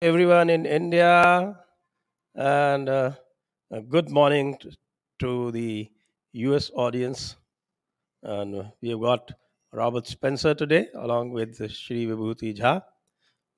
everyone 0.00 0.48
in 0.48 0.64
India, 0.64 1.56
and 2.36 2.88
uh, 2.88 3.10
good 3.88 4.10
morning 4.10 4.56
to, 4.58 4.70
to 5.18 5.50
the 5.50 5.90
US 6.32 6.70
audience. 6.74 7.36
And 8.22 8.70
we 8.80 8.90
have 8.90 9.00
got 9.00 9.32
Robert 9.72 10.06
Spencer 10.06 10.54
today, 10.54 10.86
along 10.94 11.32
with 11.32 11.56
Shri 11.72 12.06
Vibhuti 12.06 12.56
Jha. 12.56 12.82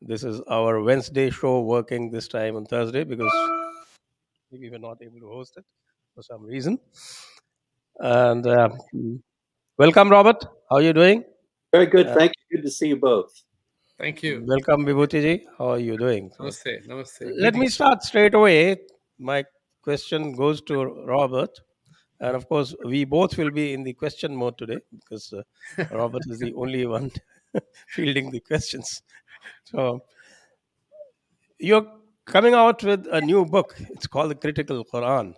This 0.00 0.24
is 0.24 0.41
our 0.48 0.80
Wednesday 0.82 1.29
show, 1.29 1.61
working 1.61 2.11
this 2.11 2.27
time 2.27 2.57
on 2.57 2.64
Thursday 2.64 3.04
because 3.04 3.32
we 4.50 4.70
were 4.70 4.79
not 4.79 5.02
able 5.02 5.20
to 5.20 5.29
host 5.29 5.59
it 5.59 5.65
for 6.15 6.23
some 6.23 6.43
reason. 6.43 6.79
And 7.98 8.46
uh, 8.46 8.70
welcome, 9.77 10.09
Robert. 10.09 10.43
How 10.70 10.77
are 10.77 10.82
you 10.82 10.95
doing? 10.95 11.23
Very 11.70 11.87
good. 11.87 12.07
Uh, 12.07 12.15
Thank 12.15 12.32
you. 12.48 12.57
Good 12.57 12.65
to 12.65 12.70
see 12.70 12.88
you 12.88 12.96
both. 12.96 13.30
Thank 14.00 14.22
you. 14.22 14.42
welcome, 14.46 14.86
Vibhuti 14.86 15.20
ji. 15.20 15.46
How 15.59 15.72
are 15.72 15.78
you 15.78 15.98
doing? 15.98 16.30
Namaste. 16.40 16.86
Namaste. 16.88 17.32
let 17.36 17.54
me 17.54 17.68
start 17.68 18.02
straight 18.02 18.32
away. 18.32 18.78
My 19.18 19.45
question 19.82 20.32
goes 20.32 20.62
to 20.62 20.84
Robert. 21.06 21.50
And 22.18 22.34
of 22.34 22.48
course, 22.48 22.74
we 22.86 23.04
both 23.04 23.36
will 23.36 23.50
be 23.50 23.74
in 23.74 23.82
the 23.82 23.92
question 23.92 24.34
mode 24.34 24.56
today 24.56 24.78
because 24.98 25.34
uh, 25.34 25.42
Robert 25.90 26.23
is 26.30 26.38
the 26.38 26.54
only 26.54 26.86
one 26.86 27.10
fielding 27.88 28.30
the 28.30 28.40
questions. 28.40 29.02
So, 29.64 30.02
you're 31.59 31.87
coming 32.24 32.54
out 32.54 32.82
with 32.82 33.06
a 33.12 33.20
new 33.20 33.45
book. 33.45 33.76
It's 33.90 34.06
called 34.06 34.30
The 34.30 34.34
Critical 34.34 34.82
Quran. 34.82 35.34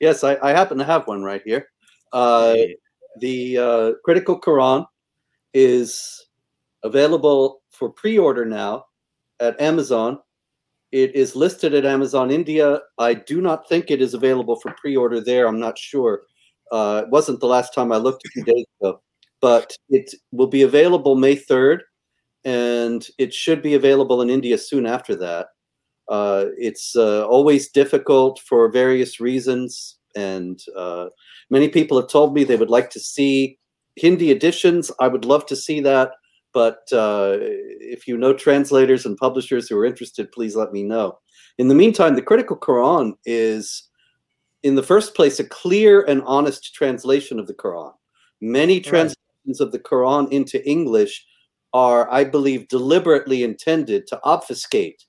Yes, 0.00 0.22
I, 0.22 0.36
I 0.42 0.50
happen 0.50 0.76
to 0.76 0.84
have 0.84 1.06
one 1.06 1.22
right 1.22 1.40
here. 1.46 1.68
Uh, 2.12 2.56
the 3.20 3.56
uh, 3.56 3.92
Critical 4.04 4.38
Quran 4.38 4.84
is 5.54 6.26
available 6.82 7.62
for 7.70 7.90
pre-order 7.90 8.44
now 8.44 8.86
at 9.40 9.60
Amazon. 9.60 10.18
It 10.92 11.14
is 11.14 11.36
listed 11.36 11.74
at 11.74 11.84
Amazon 11.84 12.30
India. 12.30 12.80
I 12.98 13.14
do 13.14 13.40
not 13.40 13.68
think 13.68 13.90
it 13.90 14.02
is 14.02 14.14
available 14.14 14.56
for 14.56 14.72
pre-order 14.72 15.20
there. 15.20 15.46
I'm 15.46 15.60
not 15.60 15.78
sure. 15.78 16.22
Uh, 16.72 17.02
it 17.04 17.10
wasn't 17.10 17.40
the 17.40 17.46
last 17.46 17.74
time 17.74 17.92
I 17.92 17.96
looked 17.96 18.24
a 18.26 18.30
few 18.30 18.44
days 18.44 18.64
ago, 18.80 19.00
but 19.40 19.76
it 19.88 20.14
will 20.32 20.46
be 20.46 20.62
available 20.62 21.14
May 21.14 21.36
3rd, 21.36 21.80
and 22.44 23.06
it 23.18 23.34
should 23.34 23.62
be 23.62 23.74
available 23.74 24.22
in 24.22 24.30
India 24.30 24.56
soon 24.58 24.86
after 24.86 25.14
that. 25.16 25.48
Uh, 26.08 26.46
it's 26.58 26.96
uh, 26.96 27.26
always 27.26 27.70
difficult 27.70 28.40
for 28.40 28.70
various 28.70 29.20
reasons, 29.20 29.98
and 30.16 30.60
uh, 30.76 31.06
many 31.50 31.68
people 31.68 32.00
have 32.00 32.10
told 32.10 32.34
me 32.34 32.42
they 32.42 32.56
would 32.56 32.70
like 32.70 32.90
to 32.90 33.00
see 33.00 33.58
Hindi 33.96 34.30
editions. 34.30 34.90
I 35.00 35.08
would 35.08 35.24
love 35.24 35.46
to 35.46 35.56
see 35.56 35.80
that, 35.80 36.12
but 36.52 36.88
uh, 36.92 37.36
if 37.40 38.06
you 38.08 38.16
know 38.16 38.32
translators 38.32 39.06
and 39.06 39.16
publishers 39.16 39.68
who 39.68 39.78
are 39.78 39.84
interested, 39.86 40.32
please 40.32 40.56
let 40.56 40.72
me 40.72 40.82
know. 40.82 41.18
In 41.58 41.68
the 41.68 41.74
meantime, 41.74 42.14
the 42.14 42.22
Critical 42.22 42.56
Quran 42.56 43.12
is, 43.24 43.88
in 44.62 44.74
the 44.74 44.82
first 44.82 45.14
place, 45.14 45.38
a 45.40 45.44
clear 45.44 46.02
and 46.02 46.22
honest 46.26 46.74
translation 46.74 47.38
of 47.38 47.46
the 47.46 47.54
Quran. 47.54 47.92
Many 48.40 48.76
Right. 48.76 48.84
translations 48.84 49.60
of 49.60 49.72
the 49.72 49.78
Quran 49.78 50.30
into 50.32 50.66
English 50.68 51.24
are, 51.72 52.10
I 52.10 52.24
believe, 52.24 52.68
deliberately 52.68 53.42
intended 53.42 54.06
to 54.08 54.20
obfuscate 54.24 55.04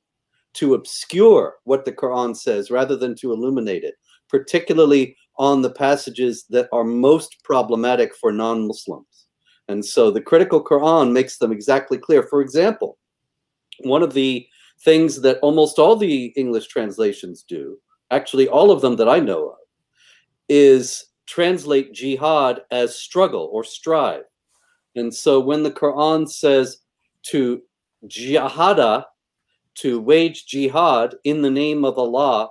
to 0.53 0.73
obscure 0.73 1.55
what 1.63 1.85
the 1.85 1.91
Quran 1.93 2.35
says 2.35 2.69
rather 2.69 2.95
than 2.95 3.15
to 3.15 3.31
illuminate 3.31 3.83
it, 3.83 3.95
particularly 4.29 5.15
on 5.37 5.61
the 5.61 5.71
passages 5.71 6.45
that 6.49 6.67
are 6.71 6.83
most 6.83 7.37
problematic 7.43 8.15
for 8.15 8.31
non 8.31 8.67
Muslims. 8.67 9.05
And 9.67 9.85
so 9.85 10.11
the 10.11 10.21
critical 10.21 10.63
Quran 10.63 11.11
makes 11.11 11.37
them 11.37 11.51
exactly 11.51 11.97
clear. 11.97 12.23
For 12.23 12.41
example, 12.41 12.97
one 13.79 14.03
of 14.03 14.13
the 14.13 14.47
things 14.81 15.21
that 15.21 15.39
almost 15.39 15.79
all 15.79 15.95
the 15.95 16.25
English 16.35 16.67
translations 16.67 17.43
do, 17.43 17.77
actually, 18.09 18.47
all 18.47 18.71
of 18.71 18.81
them 18.81 18.95
that 18.97 19.07
I 19.09 19.19
know 19.19 19.49
of, 19.49 19.57
is 20.49 21.05
translate 21.27 21.93
jihad 21.93 22.61
as 22.71 22.95
struggle 22.95 23.49
or 23.53 23.63
strive. 23.63 24.23
And 24.95 25.13
so 25.13 25.39
when 25.39 25.63
the 25.63 25.71
Quran 25.71 26.29
says 26.29 26.79
to 27.27 27.61
jihada, 28.07 29.05
to 29.75 30.01
wage 30.01 30.45
jihad 30.47 31.15
in 31.23 31.41
the 31.41 31.49
name 31.49 31.85
of 31.85 31.97
Allah, 31.97 32.49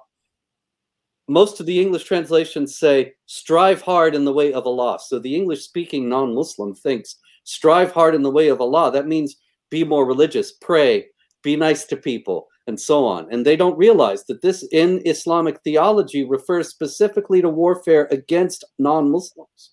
most 1.31 1.61
of 1.61 1.67
the 1.67 1.81
English 1.81 2.03
translations 2.03 2.77
say 2.77 3.13
strive 3.27 3.81
hard 3.81 4.17
in 4.17 4.25
the 4.25 4.33
way 4.33 4.53
of 4.53 4.67
Allah. 4.67 4.99
So 5.01 5.21
the 5.21 5.37
English 5.37 5.63
speaking 5.63 6.09
non 6.09 6.35
Muslim 6.35 6.75
thinks 6.75 7.15
strive 7.45 7.93
hard 7.93 8.17
in 8.17 8.23
the 8.23 8.33
way 8.33 8.49
of 8.49 8.61
Allah. 8.61 8.91
That 8.91 9.07
means 9.07 9.37
be 9.71 9.85
more 9.85 10.05
religious, 10.05 10.51
pray, 10.51 11.07
be 11.45 11.55
nice 11.55 11.85
to 11.85 11.97
people, 11.97 12.49
and 12.67 12.81
so 12.81 13.05
on. 13.05 13.29
And 13.31 13.47
they 13.47 13.55
don't 13.55 13.79
realize 13.79 14.25
that 14.25 14.43
this 14.43 14.67
in 14.73 15.03
Islamic 15.07 15.61
theology 15.63 16.25
refers 16.25 16.69
specifically 16.69 17.41
to 17.43 17.49
warfare 17.49 18.09
against 18.11 18.65
non 18.81 19.09
Muslims. 19.09 19.71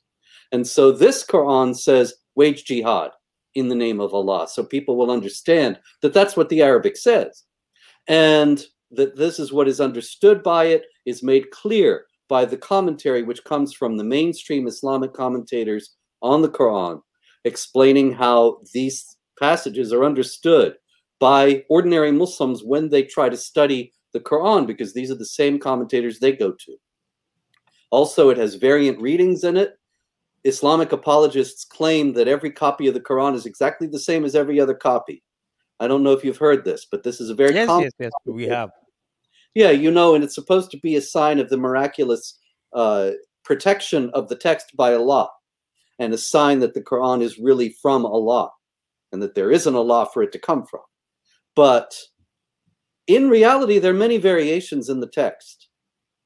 And 0.51 0.67
so 0.67 0.91
this 0.91 1.25
Quran 1.25 1.75
says 1.75 2.13
wage 2.35 2.65
jihad 2.65 3.09
in 3.55 3.67
the 3.67 3.75
name 3.75 3.99
of 3.99 4.13
Allah. 4.13 4.47
So 4.47 4.63
people 4.63 4.95
will 4.95 5.09
understand 5.09 5.79
that 6.03 6.13
that's 6.13 6.37
what 6.37 6.49
the 6.49 6.61
Arabic 6.61 6.97
says. 6.97 7.45
And 8.07 8.63
that 8.91 9.15
this 9.17 9.39
is 9.39 9.51
what 9.51 9.67
is 9.67 9.81
understood 9.81 10.43
by 10.43 10.65
it 10.65 10.83
is 11.07 11.23
made 11.23 11.49
clear 11.49 12.05
by 12.27 12.45
the 12.45 12.57
commentary 12.57 13.23
which 13.23 13.43
comes 13.45 13.73
from 13.73 13.97
the 13.97 14.03
mainstream 14.03 14.67
Islamic 14.67 15.13
commentators 15.13 15.95
on 16.21 16.41
the 16.41 16.49
Quran, 16.49 17.01
explaining 17.45 18.11
how 18.11 18.59
these 18.73 19.17
passages 19.39 19.93
are 19.93 20.03
understood 20.03 20.75
by 21.19 21.63
ordinary 21.69 22.11
Muslims 22.11 22.63
when 22.63 22.89
they 22.89 23.03
try 23.03 23.29
to 23.29 23.37
study 23.37 23.93
the 24.13 24.19
Quran, 24.19 24.67
because 24.67 24.93
these 24.93 25.09
are 25.09 25.15
the 25.15 25.25
same 25.25 25.57
commentators 25.59 26.19
they 26.19 26.33
go 26.33 26.51
to. 26.51 26.75
Also, 27.89 28.29
it 28.29 28.37
has 28.37 28.55
variant 28.55 28.99
readings 28.99 29.43
in 29.43 29.55
it. 29.55 29.79
Islamic 30.43 30.91
apologists 30.91 31.63
claim 31.65 32.13
that 32.13 32.27
every 32.27 32.51
copy 32.51 32.87
of 32.87 32.93
the 32.93 32.99
Quran 32.99 33.33
is 33.33 33.45
exactly 33.45 33.87
the 33.87 33.99
same 33.99 34.25
as 34.25 34.35
every 34.35 34.59
other 34.59 34.73
copy. 34.73 35.23
I 35.79 35.87
don't 35.87 36.03
know 36.03 36.11
if 36.11 36.23
you've 36.23 36.37
heard 36.37 36.65
this, 36.65 36.85
but 36.89 37.03
this 37.03 37.21
is 37.21 37.29
a 37.29 37.35
very 37.35 37.53
Yes, 37.53 37.67
common 37.67 37.83
yes, 37.83 37.93
yes, 37.99 38.11
we 38.25 38.47
have. 38.47 38.71
Yeah, 39.57 39.71
you 39.71 39.89
know, 39.89 40.13
and 40.13 40.23
it's 40.23 40.35
supposed 40.35 40.69
to 40.69 40.79
be 40.81 40.97
a 40.97 41.01
sign 41.01 41.39
of 41.39 41.49
the 41.49 41.57
miraculous 41.57 42.37
uh, 42.73 43.09
protection 43.43 44.11
of 44.13 44.29
the 44.29 44.35
text 44.35 44.67
by 44.77 44.93
Allah, 44.93 45.31
and 45.97 46.13
a 46.13 46.17
sign 46.19 46.59
that 46.59 46.75
the 46.75 46.81
Quran 46.83 47.23
is 47.23 47.39
really 47.39 47.75
from 47.81 48.05
Allah, 48.05 48.51
and 49.11 49.19
that 49.19 49.33
there 49.33 49.49
isn't 49.49 49.73
a 49.73 49.81
law 49.81 50.05
for 50.05 50.21
it 50.21 50.31
to 50.33 50.37
come 50.37 50.63
from. 50.67 50.81
But 51.55 51.95
in 53.07 53.29
reality, 53.29 53.79
there 53.79 53.93
are 53.93 54.05
many 54.05 54.19
variations 54.19 54.89
in 54.89 54.99
the 54.99 55.07
text. 55.07 55.69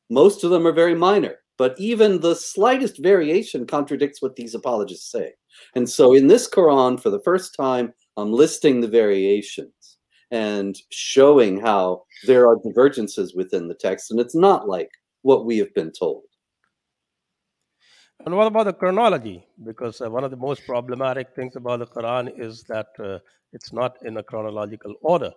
Most 0.09 0.43
of 0.43 0.51
them 0.51 0.67
are 0.67 0.73
very 0.73 0.95
minor, 0.95 1.35
but 1.57 1.73
even 1.79 2.19
the 2.19 2.35
slightest 2.35 3.01
variation 3.01 3.65
contradicts 3.65 4.21
what 4.21 4.35
these 4.35 4.55
apologists 4.55 5.09
say. 5.09 5.31
And 5.73 5.89
so 5.89 6.13
in 6.13 6.27
this 6.27 6.49
Quran, 6.49 7.01
for 7.01 7.09
the 7.09 7.23
first 7.23 7.55
time, 7.55 7.93
I'm 8.17 8.33
listing 8.33 8.81
the 8.81 8.89
variations 8.89 9.80
and 10.31 10.75
showing 10.89 11.59
how 11.59 12.03
there 12.25 12.47
are 12.47 12.57
divergences 12.63 13.35
within 13.35 13.67
the 13.67 13.75
text, 13.75 14.11
and 14.11 14.19
it's 14.19 14.35
not 14.35 14.67
like 14.67 14.89
what 15.21 15.45
we 15.45 15.57
have 15.57 15.73
been 15.73 15.91
told. 15.91 16.23
And 18.25 18.35
what 18.35 18.47
about 18.47 18.65
the 18.65 18.73
chronology? 18.73 19.45
Because 19.63 19.99
uh, 19.99 20.09
one 20.09 20.23
of 20.23 20.31
the 20.31 20.37
most 20.37 20.65
problematic 20.67 21.35
things 21.35 21.55
about 21.55 21.79
the 21.79 21.87
Quran 21.87 22.31
is 22.39 22.63
that 22.63 22.87
uh, 22.99 23.17
it's 23.51 23.73
not 23.73 23.97
in 24.03 24.17
a 24.17 24.23
chronological 24.23 24.95
order. 25.01 25.31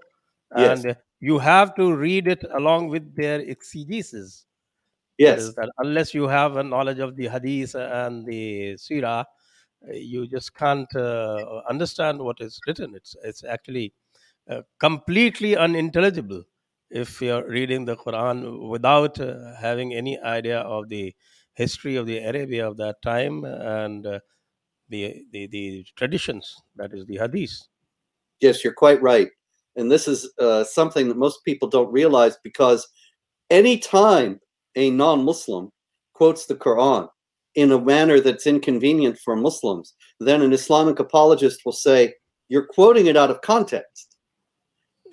And 0.51 0.87
uh, 0.87 0.95
you 1.21 1.39
have 1.39 1.75
to 1.77 1.95
read 1.95 2.29
it 2.29 2.45
along 2.53 2.89
with 2.89 3.17
their 3.17 3.41
exegesis. 3.41 4.45
Yes, 5.19 5.41
is 5.41 5.55
that 5.55 5.71
unless 5.79 6.13
you 6.13 6.29
have 6.29 6.57
a 6.57 6.63
knowledge 6.63 6.99
of 6.99 7.17
the 7.17 7.29
hadith 7.29 7.75
and 7.75 8.27
the 8.27 8.75
sirah, 8.75 9.25
uh, 9.89 9.93
you 9.93 10.27
just 10.27 10.55
can't 10.55 10.93
uh, 10.97 11.63
understand 11.69 12.19
what 12.19 12.41
is 12.41 12.61
written. 12.67 12.95
It's 12.95 13.17
it's 13.23 13.45
actually 13.45 13.95
uh, 14.49 14.63
completely 14.79 15.57
unintelligible 15.57 16.45
if 16.91 17.21
you're 17.21 17.49
reading 17.49 17.85
the 17.85 17.97
Quran 17.97 18.69
without 18.69 19.19
uh, 19.21 19.55
having 19.61 19.95
any 19.95 20.19
idea 20.21 20.61
of 20.61 20.89
the 20.89 21.15
history 21.55 21.97
of 21.97 22.07
the 22.07 22.19
Arabia 22.19 22.69
of 22.69 22.77
that 22.77 22.97
time 23.03 23.45
and 23.45 24.07
uh, 24.07 24.21
the, 24.89 25.25
the 25.33 25.47
the 25.49 25.85
traditions. 25.97 26.55
That 26.77 26.93
is 26.93 27.07
the 27.07 27.17
hadith. 27.17 27.53
yes, 28.41 28.63
you're 28.63 28.75
quite 28.75 29.01
right. 29.03 29.31
And 29.77 29.91
this 29.91 30.07
is 30.07 30.31
uh, 30.39 30.65
something 30.65 31.09
that 31.09 31.17
most 31.17 31.45
people 31.45 31.69
don't 31.69 31.93
realize 31.93 32.37
because 32.45 32.87
anytime 33.51 34.41
a 34.77 34.91
non 34.91 35.25
Muslim 35.25 35.71
quotes 36.13 36.47
the 36.47 36.55
Quran 36.55 37.09
in 37.55 37.73
a 37.73 37.81
manner 37.81 38.21
that's 38.21 38.47
inconvenient 38.47 39.19
for 39.19 39.37
Muslims, 39.37 39.95
then 40.21 40.43
an 40.43 40.53
Islamic 40.53 40.99
apologist 40.99 41.61
will 41.65 41.73
say, 41.73 42.15
You're 42.49 42.67
quoting 42.67 43.07
it 43.07 43.17
out 43.17 43.31
of 43.31 43.41
context. 43.41 44.04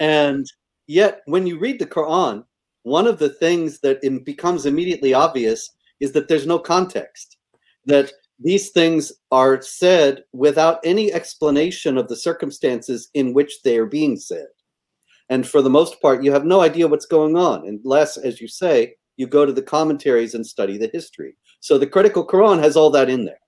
And 0.01 0.45
yet, 0.87 1.21
when 1.27 1.47
you 1.47 1.59
read 1.59 1.79
the 1.79 1.85
Quran, 1.87 2.45
one 2.83 3.07
of 3.07 3.19
the 3.19 3.29
things 3.29 3.79
that 3.81 4.01
becomes 4.25 4.65
immediately 4.65 5.13
obvious 5.13 5.69
is 6.01 6.11
that 6.13 6.27
there's 6.27 6.47
no 6.47 6.59
context, 6.59 7.37
that 7.85 8.11
these 8.39 8.71
things 8.71 9.13
are 9.31 9.61
said 9.61 10.23
without 10.33 10.79
any 10.83 11.13
explanation 11.13 11.97
of 11.97 12.09
the 12.09 12.17
circumstances 12.17 13.09
in 13.13 13.33
which 13.33 13.61
they 13.63 13.77
are 13.77 13.85
being 13.85 14.17
said. 14.17 14.47
and 15.29 15.47
for 15.47 15.61
the 15.61 15.69
most 15.69 16.01
part, 16.01 16.23
you 16.23 16.31
have 16.31 16.45
no 16.45 16.61
idea 16.61 16.87
what's 16.87 17.05
going 17.05 17.37
on, 17.37 17.67
unless, 17.67 18.17
as 18.17 18.41
you 18.41 18.47
say, 18.47 18.95
you 19.17 19.27
go 19.27 19.45
to 19.45 19.53
the 19.53 19.61
commentaries 19.61 20.35
and 20.35 20.45
study 20.45 20.77
the 20.77 20.89
history. 20.93 21.37
So 21.61 21.77
the 21.77 21.87
critical 21.87 22.25
Quran 22.27 22.59
has 22.61 22.75
all 22.75 22.89
that 22.91 23.09
in 23.09 23.25
there, 23.25 23.39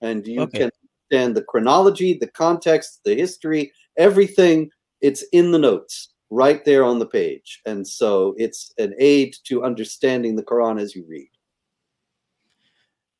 and 0.00 0.26
you 0.26 0.48
Okay. 0.48 0.58
can 0.58 0.70
understand 1.10 1.36
the 1.36 1.42
chronology, 1.44 2.14
the 2.18 2.28
context, 2.28 3.00
the 3.04 3.14
history, 3.14 3.72
everything. 3.96 4.70
It's 5.00 5.24
in 5.32 5.52
the 5.52 5.58
notes 5.58 6.10
right 6.30 6.64
there 6.64 6.84
on 6.84 6.98
the 6.98 7.06
page, 7.06 7.60
and 7.66 7.86
so 7.86 8.34
it's 8.36 8.72
an 8.78 8.94
aid 8.98 9.36
to 9.44 9.64
understanding 9.64 10.36
the 10.36 10.42
Quran 10.42 10.80
as 10.80 10.94
you 10.94 11.04
read. 11.08 11.30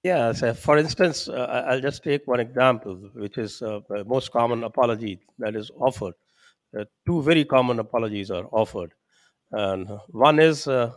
Yeah, 0.05 0.33
so 0.33 0.55
for 0.55 0.79
instance, 0.79 1.29
uh, 1.29 1.65
I'll 1.69 1.81
just 1.81 2.05
take 2.05 2.27
one 2.27 2.41
example, 2.41 2.95
which 3.15 3.37
is 3.37 3.63
uh, 3.63 3.81
the 3.89 4.05
most 4.05 4.31
common 4.31 4.65
apology 4.65 5.21
that 5.39 5.57
is 5.57 5.71
offered. 5.79 6.15
Uh, 6.79 6.85
two 7.07 7.23
very 7.23 7.45
common 7.45 7.79
apologies 7.81 8.31
are 8.31 8.47
offered. 8.53 8.93
And 9.51 9.89
one 10.09 10.39
is 10.39 10.69
uh, 10.69 10.93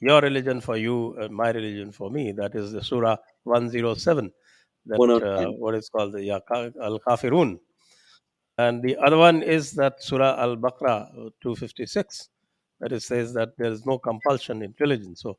your 0.00 0.20
religion 0.20 0.60
for 0.60 0.76
you, 0.76 1.16
my 1.30 1.50
religion 1.50 1.92
for 1.92 2.10
me. 2.10 2.32
That 2.32 2.54
is 2.54 2.72
the 2.72 2.84
Surah 2.84 3.16
107, 3.44 4.32
that 4.86 5.00
uh, 5.00 5.50
what 5.52 5.74
is 5.74 5.88
called 5.88 6.12
the 6.12 6.30
Al 6.30 7.00
Kafirun. 7.00 7.58
And 8.58 8.82
the 8.82 8.96
other 8.96 9.18
one 9.18 9.42
is 9.42 9.72
that 9.72 10.02
Surah 10.02 10.36
Al 10.40 10.56
Baqarah 10.56 11.10
256, 11.42 12.30
that 12.80 12.92
it 12.92 13.02
says 13.02 13.34
that 13.34 13.50
there 13.58 13.70
is 13.70 13.84
no 13.84 13.98
compulsion 13.98 14.62
in 14.62 14.74
religion. 14.80 15.14
So 15.14 15.36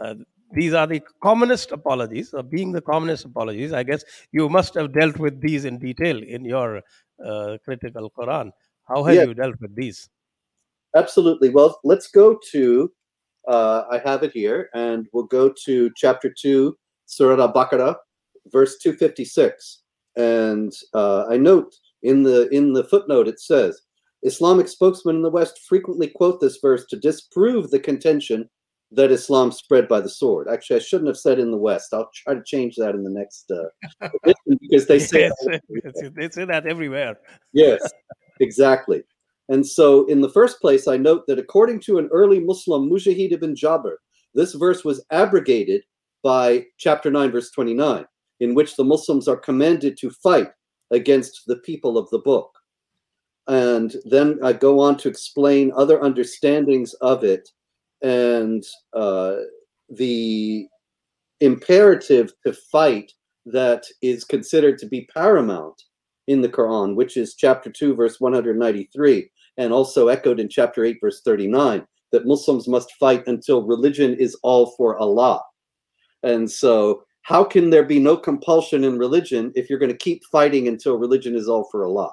uh, 0.00 0.14
these 0.52 0.74
are 0.74 0.86
the 0.86 1.00
commonest 1.22 1.70
apologies. 1.72 2.34
Uh, 2.34 2.42
being 2.42 2.72
the 2.72 2.80
commonest 2.80 3.24
apologies, 3.26 3.72
I 3.72 3.82
guess 3.84 4.04
you 4.32 4.48
must 4.48 4.74
have 4.74 4.92
dealt 4.92 5.18
with 5.18 5.40
these 5.40 5.64
in 5.66 5.78
detail 5.78 6.20
in 6.22 6.44
your 6.44 6.82
uh, 7.24 7.58
critical 7.64 8.10
Quran. 8.10 8.50
How 8.88 9.04
have 9.04 9.14
Yeah. 9.14 9.24
you 9.24 9.34
dealt 9.34 9.60
with 9.60 9.74
these? 9.76 10.08
Absolutely. 10.96 11.50
Well, 11.50 11.78
let's 11.84 12.08
go 12.10 12.38
to, 12.50 12.90
uh, 13.46 13.84
I 13.90 13.98
have 13.98 14.22
it 14.22 14.32
here, 14.32 14.70
and 14.74 15.06
we'll 15.12 15.24
go 15.26 15.52
to 15.64 15.90
chapter 15.96 16.32
2, 16.36 16.76
Surah 17.06 17.40
Al 17.40 17.52
Baqarah, 17.52 17.94
verse 18.50 18.78
256. 18.78 19.82
And 20.16 20.72
uh, 20.94 21.26
I 21.28 21.36
note 21.36 21.74
in 22.02 22.22
the, 22.22 22.48
in 22.48 22.72
the 22.72 22.84
footnote 22.84 23.28
it 23.28 23.40
says, 23.40 23.80
Islamic 24.22 24.68
spokesmen 24.68 25.16
in 25.16 25.22
the 25.22 25.30
West 25.30 25.60
frequently 25.68 26.08
quote 26.08 26.40
this 26.40 26.58
verse 26.60 26.84
to 26.86 26.96
disprove 26.96 27.70
the 27.70 27.78
contention 27.78 28.48
that 28.90 29.10
Islam 29.10 29.52
spread 29.52 29.86
by 29.86 30.00
the 30.00 30.08
sword. 30.08 30.48
Actually, 30.48 30.76
I 30.76 30.80
shouldn't 30.80 31.08
have 31.08 31.18
said 31.18 31.38
in 31.38 31.50
the 31.50 31.58
West. 31.58 31.92
I'll 31.92 32.10
try 32.14 32.34
to 32.34 32.42
change 32.44 32.76
that 32.76 32.94
in 32.94 33.04
the 33.04 33.10
next 33.10 33.50
uh, 33.50 34.08
because 34.60 34.86
they 34.86 34.98
say 34.98 35.28
yes, 35.28 35.60
yes, 35.84 36.10
they 36.16 36.28
say 36.30 36.44
that 36.46 36.66
everywhere. 36.66 37.18
Yes, 37.52 37.80
exactly. 38.40 39.02
And 39.50 39.66
so, 39.66 40.06
in 40.06 40.20
the 40.20 40.30
first 40.30 40.60
place, 40.60 40.88
I 40.88 40.96
note 40.96 41.26
that 41.26 41.38
according 41.38 41.80
to 41.80 41.98
an 41.98 42.08
early 42.12 42.40
Muslim, 42.40 42.88
Mujahid 42.88 43.32
ibn 43.32 43.54
Jabr, 43.54 43.96
this 44.34 44.54
verse 44.54 44.84
was 44.84 45.04
abrogated 45.10 45.82
by 46.22 46.64
chapter 46.78 47.10
9, 47.10 47.30
verse 47.30 47.50
29, 47.50 48.04
in 48.40 48.54
which 48.54 48.76
the 48.76 48.84
Muslims 48.84 49.28
are 49.28 49.36
commanded 49.36 49.96
to 49.98 50.10
fight 50.10 50.48
against 50.90 51.42
the 51.46 51.56
people 51.56 51.98
of 51.98 52.08
the 52.10 52.18
book. 52.18 52.50
And 53.46 53.94
then 54.04 54.38
I 54.42 54.52
go 54.52 54.80
on 54.80 54.96
to 54.98 55.08
explain 55.08 55.72
other 55.74 56.02
understandings 56.02 56.94
of 56.94 57.24
it 57.24 57.48
and 58.02 58.64
uh, 58.92 59.36
the 59.88 60.66
imperative 61.40 62.32
to 62.46 62.52
fight 62.52 63.12
that 63.46 63.84
is 64.02 64.24
considered 64.24 64.78
to 64.78 64.86
be 64.86 65.08
paramount 65.14 65.82
in 66.26 66.42
the 66.42 66.48
Quran, 66.48 66.94
which 66.94 67.16
is 67.16 67.34
chapter 67.34 67.70
2, 67.70 67.94
verse 67.94 68.20
193, 68.20 69.30
and 69.56 69.72
also 69.72 70.08
echoed 70.08 70.38
in 70.38 70.48
chapter 70.48 70.84
8, 70.84 70.98
verse 71.00 71.22
39, 71.22 71.86
that 72.12 72.26
Muslims 72.26 72.68
must 72.68 72.92
fight 73.00 73.26
until 73.26 73.66
religion 73.66 74.14
is 74.14 74.36
all 74.42 74.74
for 74.76 74.98
Allah. 74.98 75.42
And 76.22 76.50
so, 76.50 77.04
how 77.28 77.44
can 77.44 77.68
there 77.68 77.84
be 77.84 77.98
no 77.98 78.16
compulsion 78.16 78.84
in 78.84 78.96
religion 78.96 79.52
if 79.54 79.68
you're 79.68 79.78
going 79.78 79.92
to 79.92 79.98
keep 79.98 80.24
fighting 80.32 80.66
until 80.66 80.96
religion 80.96 81.36
is 81.36 81.46
all 81.46 81.68
for 81.70 81.84
Allah? 81.84 82.10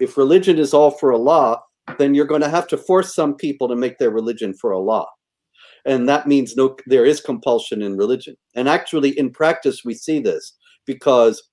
If 0.00 0.16
religion 0.16 0.58
is 0.58 0.72
all 0.72 0.90
for 0.90 1.12
Allah, 1.12 1.60
then 1.98 2.14
you're 2.14 2.24
going 2.24 2.40
to 2.40 2.48
have 2.48 2.66
to 2.68 2.78
force 2.78 3.14
some 3.14 3.34
people 3.34 3.68
to 3.68 3.76
make 3.76 3.98
their 3.98 4.08
religion 4.08 4.54
for 4.54 4.72
Allah. 4.72 5.04
And 5.84 6.08
that 6.08 6.26
means 6.26 6.56
no 6.56 6.74
there 6.86 7.04
is 7.04 7.20
compulsion 7.20 7.82
in 7.82 7.98
religion. 7.98 8.34
And 8.54 8.66
actually 8.66 9.10
in 9.18 9.30
practice 9.30 9.84
we 9.84 9.92
see 9.92 10.20
this 10.20 10.54
because 10.86 11.50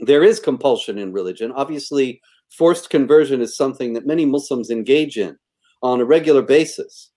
there 0.00 0.24
is 0.24 0.40
compulsion 0.40 0.98
in 0.98 1.12
religion. 1.12 1.52
Obviously, 1.52 2.20
forced 2.50 2.90
conversion 2.90 3.40
is 3.40 3.56
something 3.56 3.92
that 3.92 4.04
many 4.04 4.24
Muslims 4.24 4.70
engage 4.70 5.16
in 5.16 5.38
on 5.80 6.00
a 6.00 6.04
regular 6.04 6.42
basis. 6.42 7.12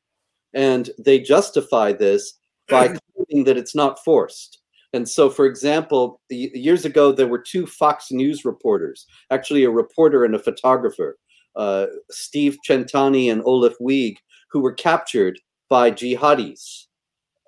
And 0.54 0.92
they 1.00 1.20
justify 1.20 1.94
this 1.94 2.36
by 2.68 2.90
claiming 2.90 3.46
that 3.46 3.58
it's 3.58 3.74
not 3.74 3.98
forced. 4.06 4.59
And 4.94 5.08
so, 5.08 5.30
for 5.30 5.46
example, 5.46 6.20
y- 6.32 6.50
years 6.54 6.86
ago, 6.86 7.12
there 7.12 7.28
were 7.28 7.40
two 7.40 7.66
Fox 7.68 8.12
News 8.12 8.46
reporters, 8.46 9.06
actually, 9.32 9.64
a 9.64 9.70
reporter 9.70 10.24
and 10.26 10.36
a 10.36 10.40
photographer, 10.40 11.18
uh, 11.56 11.88
Steve 12.10 12.58
Centanni 12.68 13.32
and 13.32 13.42
Olaf 13.46 13.74
Wiig, 13.82 14.16
who 14.52 14.62
were 14.62 14.74
captured 14.74 15.40
by 15.70 15.92
jihadis. 15.92 16.86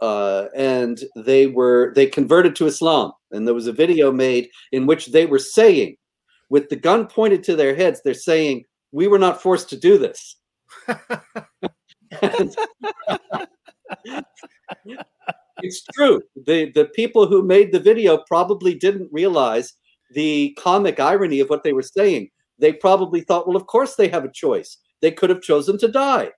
Uh, 0.02 0.48
and 0.56 1.04
they 1.16 1.48
were 1.48 1.94
they 1.96 2.08
converted 2.08 2.56
to 2.56 2.66
Islam, 2.66 3.12
and 3.32 3.48
there 3.48 3.54
was 3.54 3.68
a 3.68 3.72
video 3.74 4.12
made 4.12 4.50
in 4.72 4.88
which 4.88 5.08
they 5.08 5.28
were 5.28 5.40
saying, 5.40 5.96
with 6.50 6.70
the 6.70 6.76
gun 6.76 7.06
pointed 7.08 7.44
to 7.44 7.56
their 7.56 7.76
heads, 7.76 8.02
they're 8.04 8.16
saying, 8.16 8.66
"We 8.92 9.08
were 9.08 9.20
not 9.20 9.42
forced 9.42 9.70
to 9.70 9.78
do 9.78 10.00
this." 10.00 10.38
And 12.22 12.56
it's 15.62 15.84
true. 15.94 16.22
The 16.46 16.72
the 16.74 16.86
people 16.86 17.28
who 17.28 17.44
made 17.44 17.72
the 17.72 17.80
video 17.80 18.24
probably 18.28 18.76
didn't 18.76 19.10
realize 19.12 19.74
the 20.14 20.58
comic 20.60 21.00
irony 21.00 21.40
of 21.40 21.50
what 21.50 21.64
they 21.64 21.74
were 21.74 21.82
saying. 21.82 22.30
They 22.60 22.74
probably 22.74 23.22
thought, 23.22 23.48
well, 23.48 23.58
of 23.58 23.68
course 23.68 23.96
they 23.96 24.08
have 24.10 24.26
a 24.26 24.32
choice. 24.32 24.78
They 25.02 25.12
could 25.12 25.30
have 25.30 25.42
chosen 25.42 25.78
to 25.80 25.88
die. 25.88 26.32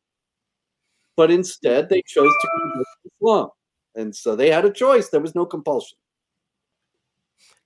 But 1.18 1.32
instead 1.32 1.90
they 1.90 2.02
chose 2.06 2.32
to 2.42 2.48
convert 2.62 2.88
to 3.04 3.10
Islam. 3.16 3.50
And 3.96 4.16
so 4.16 4.36
they 4.36 4.50
had 4.50 4.66
a 4.66 4.72
choice. 4.72 5.10
There 5.10 5.22
was 5.22 5.36
no 5.36 5.46
compulsion. 5.46 5.98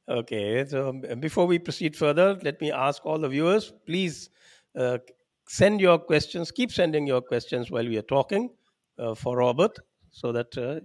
Okay, 0.09 0.65
so 0.65 0.89
um, 0.89 1.19
before 1.19 1.45
we 1.45 1.59
proceed 1.59 1.95
further, 1.95 2.39
let 2.41 2.61
me 2.61 2.71
ask 2.71 3.05
all 3.05 3.19
the 3.19 3.27
viewers 3.27 3.73
please 3.85 4.29
uh, 4.77 4.99
send 5.47 5.81
your 5.81 5.97
questions, 5.99 6.51
keep 6.51 6.71
sending 6.71 7.05
your 7.05 7.21
questions 7.21 7.69
while 7.69 7.85
we 7.85 7.97
are 7.97 8.03
talking 8.03 8.49
uh, 8.99 9.13
for 9.15 9.37
Robert, 9.37 9.77
so 10.11 10.31
that 10.31 10.57
uh, 10.57 10.79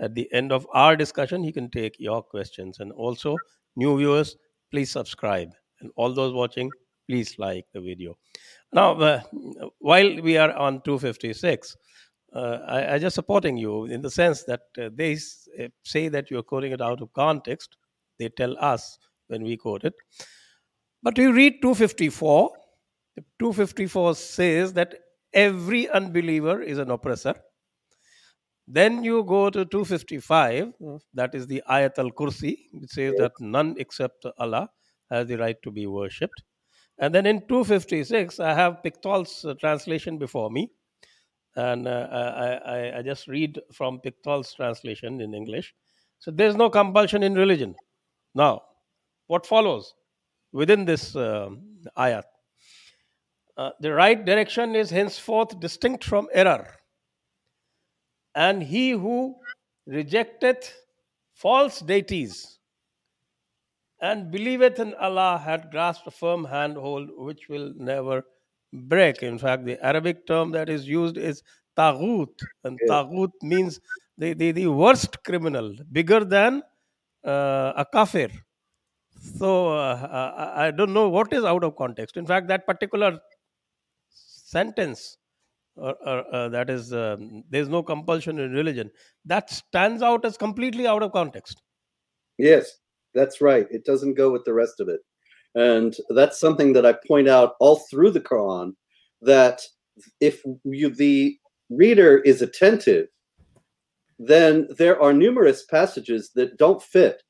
at 0.00 0.14
the 0.14 0.28
end 0.32 0.52
of 0.52 0.66
our 0.72 0.96
discussion, 0.96 1.42
he 1.42 1.52
can 1.52 1.70
take 1.70 1.96
your 1.98 2.22
questions. 2.22 2.80
And 2.80 2.92
also, 2.92 3.36
new 3.76 3.96
viewers, 3.98 4.36
please 4.70 4.90
subscribe. 4.90 5.50
And 5.80 5.90
all 5.96 6.12
those 6.12 6.32
watching, 6.32 6.70
please 7.08 7.38
like 7.38 7.64
the 7.72 7.80
video. 7.80 8.16
Now, 8.72 8.92
uh, 8.92 9.20
while 9.78 10.20
we 10.20 10.36
are 10.36 10.52
on 10.52 10.82
256, 10.82 11.76
uh, 12.34 12.58
I, 12.66 12.94
I 12.94 12.98
just 12.98 13.14
supporting 13.14 13.56
you 13.56 13.86
in 13.86 14.02
the 14.02 14.10
sense 14.10 14.44
that 14.44 14.60
uh, 14.78 14.90
they 14.94 15.14
uh, 15.14 15.68
say 15.84 16.08
that 16.08 16.30
you're 16.30 16.42
quoting 16.42 16.72
it 16.72 16.80
out 16.80 17.00
of 17.00 17.12
context. 17.14 17.76
They 18.18 18.28
tell 18.28 18.56
us 18.58 18.98
when 19.28 19.42
we 19.42 19.56
quote 19.56 19.84
it. 19.84 19.94
But 21.02 21.16
you 21.16 21.32
read 21.32 21.62
254. 21.62 22.50
254 23.38 24.14
says 24.14 24.72
that 24.74 24.94
every 25.32 25.88
unbeliever 25.88 26.60
is 26.62 26.78
an 26.78 26.90
oppressor. 26.90 27.34
Then 28.70 29.02
you 29.02 29.24
go 29.24 29.48
to 29.48 29.64
255, 29.64 30.74
uh, 30.86 30.98
that 31.14 31.34
is 31.34 31.46
the 31.46 31.62
Ayat 31.70 31.98
al 31.98 32.10
Kursi, 32.10 32.66
which 32.72 32.90
says 32.90 33.14
that 33.16 33.32
none 33.40 33.74
except 33.78 34.26
Allah 34.38 34.68
has 35.10 35.26
the 35.26 35.38
right 35.38 35.56
to 35.62 35.70
be 35.70 35.86
worshipped. 35.86 36.42
And 36.98 37.14
then 37.14 37.24
in 37.24 37.40
256, 37.48 38.38
I 38.40 38.52
have 38.52 38.82
Pickthall's 38.84 39.42
uh, 39.46 39.54
translation 39.54 40.18
before 40.18 40.50
me. 40.50 40.70
And 41.56 41.88
uh, 41.88 42.08
I, 42.12 42.72
I, 42.74 42.98
I 42.98 43.02
just 43.02 43.26
read 43.26 43.58
from 43.72 44.00
Pickthall's 44.04 44.52
translation 44.52 45.22
in 45.22 45.34
English. 45.34 45.74
So 46.18 46.30
there's 46.30 46.54
no 46.54 46.68
compulsion 46.68 47.22
in 47.22 47.34
religion. 47.34 47.74
Now, 48.34 48.62
what 49.28 49.46
follows 49.46 49.94
within 50.52 50.84
this 50.84 51.16
um, 51.16 51.62
ayat? 51.96 52.24
Uh, 53.56 53.70
the 53.80 53.94
right 53.94 54.24
direction 54.26 54.76
is 54.76 54.90
henceforth 54.90 55.58
distinct 55.58 56.04
from 56.04 56.28
error. 56.34 56.77
And 58.38 58.62
he 58.62 58.92
who 58.92 59.36
rejecteth 59.86 60.74
false 61.34 61.80
deities 61.80 62.58
and 64.00 64.30
believeth 64.30 64.78
in 64.78 64.94
Allah 64.94 65.40
had 65.44 65.70
grasped 65.70 66.06
a 66.06 66.10
firm 66.10 66.44
handhold 66.44 67.10
which 67.16 67.48
will 67.48 67.72
never 67.76 68.24
break. 68.72 69.22
In 69.22 69.38
fact, 69.38 69.64
the 69.64 69.78
Arabic 69.84 70.26
term 70.26 70.52
that 70.52 70.68
is 70.68 70.86
used 70.88 71.16
is 71.16 71.42
taghut, 71.76 72.44
and 72.64 72.80
Yeah. 72.80 72.86
taghut 72.88 73.32
means 73.42 73.80
the, 74.16 74.34
the, 74.34 74.52
the 74.52 74.66
worst 74.68 75.22
criminal, 75.24 75.74
bigger 75.92 76.24
than 76.24 76.62
uh, 77.24 77.72
a 77.76 77.86
kafir. 77.92 78.30
So 79.40 79.68
uh, 79.68 80.08
I 80.56 80.66
I 80.66 80.70
don't 80.72 80.92
know 80.92 81.08
what 81.08 81.32
is 81.32 81.44
out 81.44 81.64
of 81.64 81.76
context. 81.76 82.16
In 82.16 82.26
fact, 82.26 82.48
that 82.48 82.66
particular 82.66 83.20
sentence, 84.10 85.18
or, 85.78 85.94
or 86.06 86.34
uh, 86.34 86.48
that 86.48 86.70
is, 86.70 86.92
um, 86.92 87.44
there's 87.50 87.68
no 87.68 87.82
compulsion 87.82 88.38
in 88.38 88.52
religion, 88.52 88.90
that 89.24 89.50
stands 89.50 90.02
out 90.02 90.24
as 90.24 90.36
completely 90.36 90.86
out 90.86 91.02
of 91.02 91.12
context. 91.12 91.62
Yes, 92.38 92.70
that's 93.14 93.40
right. 93.40 93.66
It 93.70 93.84
doesn't 93.84 94.14
go 94.14 94.30
with 94.30 94.44
the 94.44 94.54
rest 94.54 94.80
of 94.80 94.88
it. 94.88 95.00
And 95.54 95.96
that's 96.10 96.38
something 96.38 96.72
that 96.74 96.86
I 96.86 96.94
point 97.06 97.28
out 97.28 97.54
all 97.60 97.82
through 97.90 98.10
the 98.10 98.20
Quran 98.20 98.72
that 99.22 99.62
if 100.20 100.42
you, 100.64 100.90
the 100.90 101.36
reader 101.70 102.18
is 102.18 102.42
attentive, 102.42 103.06
then 104.18 104.68
there 104.78 105.00
are 105.00 105.12
numerous 105.12 105.64
passages 105.64 106.30
that 106.34 106.58
don't 106.58 106.82
fit 106.82 107.22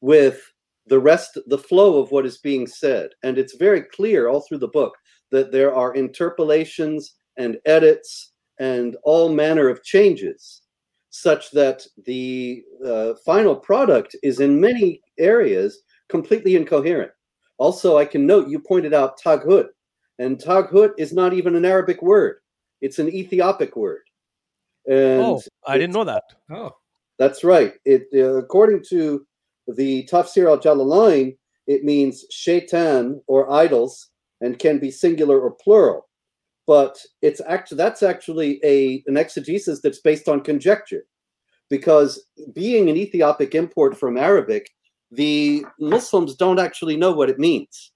with 0.00 0.42
the 0.86 0.98
rest, 0.98 1.38
the 1.46 1.58
flow 1.58 2.00
of 2.00 2.10
what 2.10 2.26
is 2.26 2.38
being 2.38 2.66
said. 2.66 3.10
And 3.22 3.38
it's 3.38 3.54
very 3.56 3.82
clear 3.82 4.28
all 4.28 4.40
through 4.40 4.58
the 4.58 4.68
book 4.68 4.94
that 5.30 5.52
there 5.52 5.74
are 5.74 5.94
interpolations 5.94 7.14
and 7.36 7.58
edits 7.64 8.32
and 8.58 8.96
all 9.02 9.28
manner 9.28 9.68
of 9.68 9.82
changes, 9.82 10.62
such 11.10 11.50
that 11.50 11.86
the 12.06 12.62
uh, 12.86 13.14
final 13.24 13.56
product 13.56 14.16
is 14.22 14.40
in 14.40 14.60
many 14.60 15.00
areas 15.18 15.82
completely 16.08 16.56
incoherent. 16.56 17.10
Also, 17.58 17.96
I 17.96 18.04
can 18.04 18.26
note 18.26 18.48
you 18.48 18.58
pointed 18.58 18.94
out 18.94 19.20
taghut, 19.20 19.68
and 20.18 20.38
taghut 20.38 20.90
is 20.98 21.12
not 21.12 21.32
even 21.32 21.54
an 21.54 21.64
Arabic 21.64 22.02
word, 22.02 22.36
it's 22.80 22.98
an 22.98 23.08
Ethiopic 23.08 23.76
word. 23.76 24.02
And 24.86 25.22
oh, 25.22 25.42
I 25.66 25.78
didn't 25.78 25.94
know 25.94 26.04
that. 26.04 26.24
Oh, 26.50 26.72
that's 27.18 27.44
right. 27.44 27.74
It 27.84 28.08
uh, 28.14 28.34
according 28.34 28.84
to 28.90 29.24
the 29.68 30.08
Tafsir 30.10 30.48
al 30.48 30.58
Jalalain, 30.58 31.36
it 31.66 31.84
means 31.84 32.24
shaitan 32.30 33.20
or 33.28 33.50
idols 33.52 34.08
and 34.40 34.58
can 34.58 34.78
be 34.78 34.90
singular 34.90 35.40
or 35.40 35.52
plural. 35.52 36.08
But 36.66 36.98
it's 37.22 37.40
actually 37.46 37.78
that's 37.78 38.02
actually 38.02 38.60
a 38.64 39.02
an 39.06 39.16
exegesis 39.16 39.80
that's 39.80 40.00
based 40.00 40.28
on 40.28 40.42
conjecture, 40.42 41.04
because 41.68 42.24
being 42.54 42.88
an 42.88 42.96
Ethiopic 42.96 43.54
import 43.54 43.98
from 43.98 44.16
Arabic, 44.16 44.70
the 45.10 45.64
Muslims 45.80 46.36
don't 46.36 46.60
actually 46.60 46.96
know 46.96 47.12
what 47.12 47.30
it 47.30 47.38
means. 47.38 47.92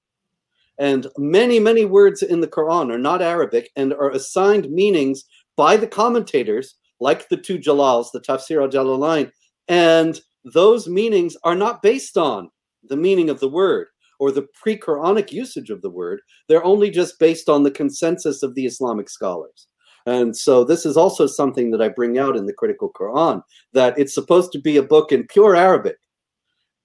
And 0.78 1.06
many, 1.16 1.58
many 1.58 1.84
words 1.84 2.22
in 2.22 2.40
the 2.40 2.48
Quran 2.48 2.92
are 2.92 2.98
not 2.98 3.22
Arabic 3.22 3.70
and 3.76 3.94
are 3.94 4.10
assigned 4.10 4.70
meanings 4.70 5.24
by 5.56 5.76
the 5.76 5.86
commentators, 5.86 6.74
like 7.00 7.28
the 7.28 7.36
two 7.36 7.58
Jalals, 7.58 8.08
the 8.12 8.20
Tafsir 8.20 8.60
al 8.60 8.68
Jalalain, 8.68 9.30
and 9.68 10.20
those 10.44 10.86
meanings 10.86 11.36
are 11.44 11.54
not 11.54 11.82
based 11.82 12.18
on 12.18 12.50
the 12.88 12.96
meaning 12.96 13.30
of 13.30 13.40
the 13.40 13.48
word 13.48 13.86
or 14.18 14.30
the 14.30 14.46
pre 14.60 14.78
Quranic 14.78 15.32
usage 15.32 15.70
of 15.70 15.82
the 15.82 15.90
word. 15.90 16.20
They're 16.48 16.64
only 16.64 16.90
just 16.90 17.18
based 17.18 17.48
on 17.48 17.62
the 17.62 17.70
consensus 17.70 18.42
of 18.42 18.54
the 18.54 18.66
Islamic 18.66 19.08
scholars. 19.08 19.68
And 20.06 20.36
so 20.36 20.62
this 20.62 20.86
is 20.86 20.96
also 20.96 21.26
something 21.26 21.72
that 21.72 21.82
I 21.82 21.88
bring 21.88 22.16
out 22.16 22.36
in 22.36 22.46
the 22.46 22.52
Critical 22.52 22.92
Quran 22.92 23.42
that 23.72 23.98
it's 23.98 24.14
supposed 24.14 24.52
to 24.52 24.60
be 24.60 24.76
a 24.76 24.82
book 24.82 25.10
in 25.10 25.26
pure 25.26 25.56
Arabic. 25.56 25.96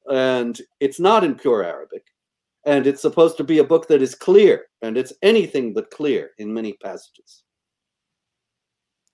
And 0.09 0.59
it's 0.79 0.99
not 0.99 1.23
in 1.23 1.35
pure 1.35 1.63
Arabic. 1.63 2.03
And 2.65 2.87
it's 2.87 3.01
supposed 3.01 3.37
to 3.37 3.43
be 3.43 3.59
a 3.59 3.63
book 3.63 3.87
that 3.87 4.03
is 4.03 4.13
clear, 4.13 4.65
and 4.83 4.95
it's 4.95 5.13
anything 5.23 5.73
but 5.73 5.89
clear 5.89 6.29
in 6.37 6.53
many 6.53 6.73
passages. 6.73 7.43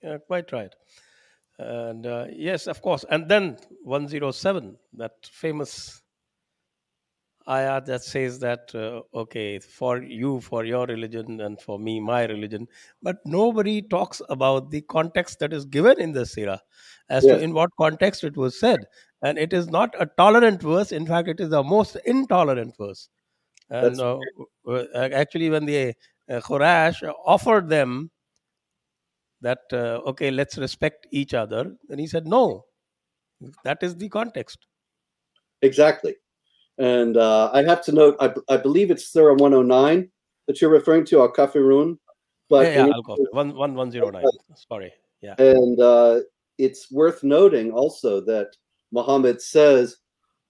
Yeah, 0.04 0.18
quite 0.28 0.52
right. 0.52 0.74
And 1.60 2.06
uh, 2.06 2.26
yes, 2.32 2.68
of 2.68 2.82
course. 2.82 3.06
And 3.10 3.30
then 3.30 3.58
107, 3.84 4.78
that 4.98 5.14
famous 5.24 6.02
ayah 7.50 7.82
that 7.86 8.04
says 8.04 8.40
that, 8.40 8.74
uh, 8.76 9.02
okay, 9.18 9.60
for 9.60 10.02
you, 10.02 10.42
for 10.42 10.66
your 10.66 10.86
religion, 10.86 11.42
and 11.42 11.60
for 11.62 11.80
me, 11.80 12.00
my 12.00 12.26
religion. 12.26 12.68
But 13.02 13.18
nobody 13.26 13.82
talks 13.82 14.22
about 14.30 14.72
the 14.72 14.82
context 14.82 15.40
that 15.40 15.54
is 15.54 15.66
given 15.66 16.00
in 16.00 16.12
the 16.12 16.22
Sirah 16.22 16.60
as 17.10 17.24
yes. 17.24 17.38
to 17.38 17.44
in 17.44 17.54
what 17.54 17.70
context 17.80 18.24
it 18.24 18.36
was 18.38 18.60
said. 18.60 18.80
And 19.22 19.38
it 19.38 19.54
is 19.54 19.68
not 19.68 19.96
a 20.00 20.06
tolerant 20.18 20.62
verse. 20.62 20.92
In 20.92 21.06
fact, 21.06 21.28
it 21.28 21.40
is 21.40 21.50
the 21.50 21.64
most 21.64 21.98
intolerant 22.06 22.76
verse. 22.78 23.10
And 23.70 24.00
uh, 24.00 24.18
actually, 24.96 25.50
when 25.50 25.66
the 25.66 25.94
uh, 26.30 26.40
Quraysh 26.40 27.12
offered 27.26 27.70
them 27.70 28.12
that 29.42 29.60
uh, 29.72 30.02
okay 30.06 30.32
let's 30.32 30.58
respect 30.58 31.08
each 31.12 31.34
other 31.34 31.76
and 31.90 32.00
he 32.00 32.08
said 32.08 32.26
no 32.26 32.66
that 33.64 33.78
is 33.82 33.96
the 33.96 34.10
context 34.10 34.66
exactly 35.62 36.16
and 36.78 37.18
uh, 37.18 37.50
i 37.54 37.64
have 37.64 37.84
to 37.84 37.92
note 37.92 38.16
I, 38.20 38.34
I 38.50 38.58
believe 38.58 38.92
it's 38.92 39.12
surah 39.12 39.36
109 39.36 40.10
that 40.48 40.62
you're 40.62 40.70
referring 40.70 41.06
to 41.06 41.22
al 41.22 41.32
kafirun 41.32 41.98
but 42.50 42.66
yeah, 42.66 42.88
yeah 42.88 43.16
One, 43.32 43.54
one, 43.56 43.76
109 43.76 44.24
sorry. 44.70 44.94
Yeah. 45.22 45.36
And 45.38 45.80
uh, 45.82 46.22
it's 46.58 46.90
worth 46.92 47.24
noting 47.24 47.72
also 47.72 48.22
that 48.22 48.52
muhammad 48.92 49.42
says 49.42 49.98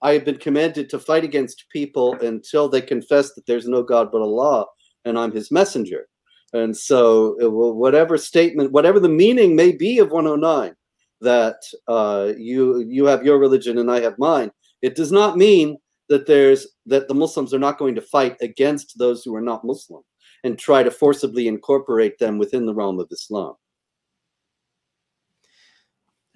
i 0.02 0.12
have 0.12 0.24
been 0.24 0.38
commanded 0.38 0.88
to 0.90 0.98
fight 0.98 1.24
against 1.24 1.64
people 1.70 2.14
until 2.20 2.68
they 2.68 2.80
confess 2.80 3.34
that 3.34 3.46
there's 3.46 3.66
no 3.66 3.82
god 3.82 4.12
but 4.12 4.20
allah 4.20 4.66
and 5.04 5.18
i'm 5.18 5.32
his 5.32 5.50
messenger. 5.50 6.06
And 6.52 6.74
so, 6.74 7.36
whatever 7.40 8.16
statement, 8.16 8.72
whatever 8.72 8.98
the 8.98 9.08
meaning 9.08 9.54
may 9.54 9.72
be 9.72 9.98
of 9.98 10.10
109, 10.10 10.74
that 11.20 11.56
uh, 11.88 12.32
you 12.38 12.78
you 12.80 13.04
have 13.04 13.24
your 13.24 13.38
religion 13.38 13.78
and 13.78 13.90
I 13.90 14.00
have 14.00 14.18
mine, 14.18 14.50
it 14.80 14.94
does 14.94 15.12
not 15.12 15.36
mean 15.36 15.76
that 16.08 16.26
there's 16.26 16.66
that 16.86 17.08
the 17.08 17.14
Muslims 17.14 17.52
are 17.54 17.58
not 17.58 17.78
going 17.78 17.94
to 17.94 18.00
fight 18.00 18.36
against 18.40 18.98
those 18.98 19.24
who 19.24 19.34
are 19.34 19.40
not 19.40 19.64
Muslim 19.64 20.02
and 20.44 20.58
try 20.58 20.82
to 20.82 20.90
forcibly 20.90 21.48
incorporate 21.48 22.18
them 22.18 22.38
within 22.38 22.66
the 22.66 22.74
realm 22.74 23.00
of 23.00 23.08
Islam. 23.10 23.54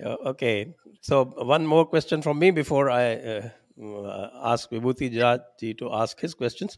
Okay, 0.04 0.74
so 1.00 1.24
one 1.24 1.64
more 1.64 1.86
question 1.86 2.22
from 2.22 2.38
me 2.38 2.50
before 2.50 2.90
I 2.90 3.14
uh, 3.14 3.48
uh 3.80 4.30
ask 4.44 4.70
Vibhuti 4.70 5.12
Jha 5.12 5.38
ji 5.60 5.74
to 5.74 5.92
ask 5.92 6.20
his 6.20 6.34
questions 6.34 6.76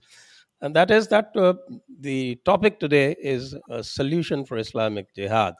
and 0.65 0.75
that 0.77 0.91
is 0.91 1.09
that 1.09 1.31
uh, 1.37 1.53
the 2.01 2.37
topic 2.47 2.81
today 2.81 3.15
is 3.21 3.55
a 3.69 3.85
solution 3.85 4.47
for 4.47 4.57
Islamic 4.57 5.15
jihad. 5.15 5.55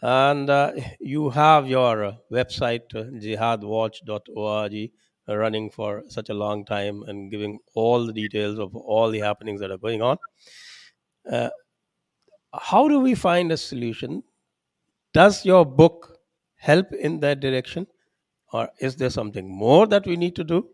And 0.00 0.50
uh, 0.50 0.72
you 0.98 1.30
have 1.30 1.68
your 1.68 2.04
uh, 2.04 2.14
website, 2.32 2.92
uh, 2.92 3.04
jihadwatch.org, 3.24 4.74
uh, 4.74 4.86
running 5.38 5.70
for 5.70 6.02
such 6.08 6.28
a 6.28 6.34
long 6.34 6.64
time 6.64 7.02
and 7.04 7.30
giving 7.30 7.58
all 7.74 8.06
the 8.06 8.12
details 8.12 8.58
of 8.58 8.74
all 8.74 9.10
the 9.10 9.20
happenings 9.20 9.60
that 9.60 9.70
are 9.70 9.78
going 9.78 10.02
on. 10.02 10.16
Uh, 11.30 11.50
how 12.54 12.88
do 12.88 13.00
we 13.00 13.14
find 13.14 13.52
a 13.52 13.56
solution? 13.56 14.22
Does 15.14 15.44
your 15.44 15.64
book 15.64 16.18
help 16.56 16.92
in 16.92 17.20
that 17.20 17.40
direction? 17.40 17.86
Or 18.52 18.68
is 18.80 18.96
there 18.96 19.10
something 19.10 19.48
more 19.48 19.86
that 19.86 20.06
we 20.06 20.16
need 20.16 20.36
to 20.36 20.44
do? 20.44 20.68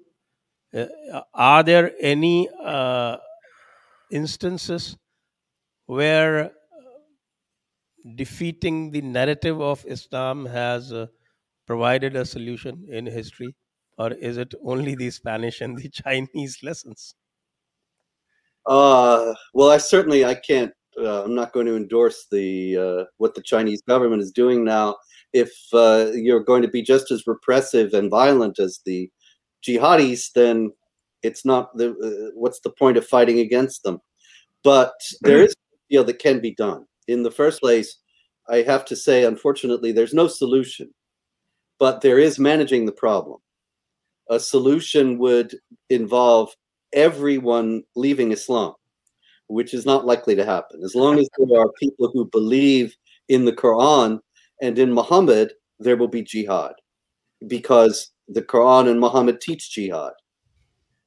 Uh, 0.75 0.87
are 1.35 1.63
there 1.63 1.93
any 2.01 2.49
uh, 2.63 3.17
instances 4.11 4.97
where 5.87 6.47
uh, 6.47 6.49
defeating 8.17 8.91
the 8.91 9.01
narrative 9.01 9.61
of 9.61 9.85
Islam 9.87 10.45
has 10.47 10.93
uh, 10.93 11.07
provided 11.67 12.17
a 12.17 12.25
solution 12.25 12.87
in 12.91 13.07
history, 13.07 13.55
or 13.99 14.13
is 14.13 14.37
it 14.37 14.55
only 14.65 14.95
the 14.95 15.11
Spanish 15.11 15.61
and 15.61 15.77
the 15.77 15.89
Chinese 16.05 16.59
lessons? 16.63 17.15
Uh, 18.67 19.35
well, 19.55 19.71
I 19.71 19.79
certainly 19.79 20.25
I 20.25 20.35
can't. 20.35 20.73
Uh, 21.01 21.25
I'm 21.25 21.35
not 21.35 21.53
going 21.53 21.67
to 21.67 21.77
endorse 21.77 22.27
the 22.31 22.77
uh, 22.77 23.05
what 23.19 23.35
the 23.35 23.43
Chinese 23.43 23.83
government 23.83 24.23
is 24.23 24.33
doing 24.33 24.65
now. 24.65 24.97
If 25.33 25.53
uh, 25.73 26.11
you're 26.15 26.45
going 26.45 26.63
to 26.63 26.69
be 26.69 26.83
just 26.83 27.11
as 27.11 27.27
repressive 27.27 27.93
and 27.95 28.11
violent 28.11 28.59
as 28.59 28.81
the 28.85 29.11
jihadis, 29.67 30.33
then 30.35 30.73
it's 31.23 31.45
not 31.45 31.77
the 31.77 31.91
uh, 31.91 32.31
what's 32.35 32.61
the 32.61 32.71
point 32.71 32.97
of 32.97 33.07
fighting 33.07 33.39
against 33.39 33.83
them? 33.85 34.01
But 34.63 34.93
there 35.23 35.43
is 35.43 35.53
a 35.53 35.95
deal 35.95 36.05
that 36.05 36.19
can 36.19 36.41
be 36.41 36.55
done. 36.55 36.85
In 37.07 37.23
the 37.23 37.31
first 37.31 37.61
place, 37.61 37.97
I 38.49 38.59
have 38.63 38.85
to 38.87 38.97
say, 38.97 39.25
unfortunately, 39.25 39.93
there's 39.93 40.15
no 40.15 40.27
solution, 40.27 40.93
but 41.79 42.01
there 42.01 42.19
is 42.19 42.39
managing 42.39 42.87
the 42.87 42.93
problem. 42.93 43.39
A 44.31 44.39
solution 44.39 45.19
would 45.19 45.55
involve 45.91 46.55
everyone 46.93 47.83
leaving 47.97 48.33
Islam, 48.33 48.75
which 49.47 49.75
is 49.75 49.87
not 49.87 50.07
likely 50.07 50.35
to 50.37 50.45
happen. 50.45 50.83
As 50.83 50.95
long 50.95 51.19
as 51.19 51.29
there 51.39 51.61
are 51.61 51.73
people 51.81 52.11
who 52.13 52.27
believe 52.27 52.97
in 53.29 53.45
the 53.45 53.53
Quran 53.53 54.21
and 54.61 54.79
in 54.79 54.93
Muhammad, 54.93 55.53
there 55.79 55.97
will 55.97 56.09
be 56.09 56.23
jihad 56.23 56.75
because 57.47 58.11
the 58.29 58.43
Quran 58.43 58.91
and 58.91 59.01
Muhammad 59.01 59.41
teach 59.41 59.71
jihad. 59.71 60.13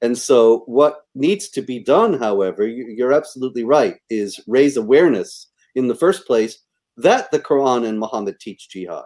And 0.01 0.17
so, 0.17 0.63
what 0.65 1.01
needs 1.13 1.49
to 1.49 1.61
be 1.61 1.77
done, 1.77 2.17
however, 2.17 2.65
you're 2.65 3.13
absolutely 3.13 3.63
right, 3.63 3.97
is 4.09 4.39
raise 4.47 4.77
awareness 4.77 5.47
in 5.75 5.87
the 5.87 5.95
first 5.95 6.25
place 6.25 6.57
that 6.97 7.29
the 7.31 7.39
Quran 7.39 7.87
and 7.87 7.99
Muhammad 7.99 8.39
teach 8.39 8.69
jihad. 8.69 9.05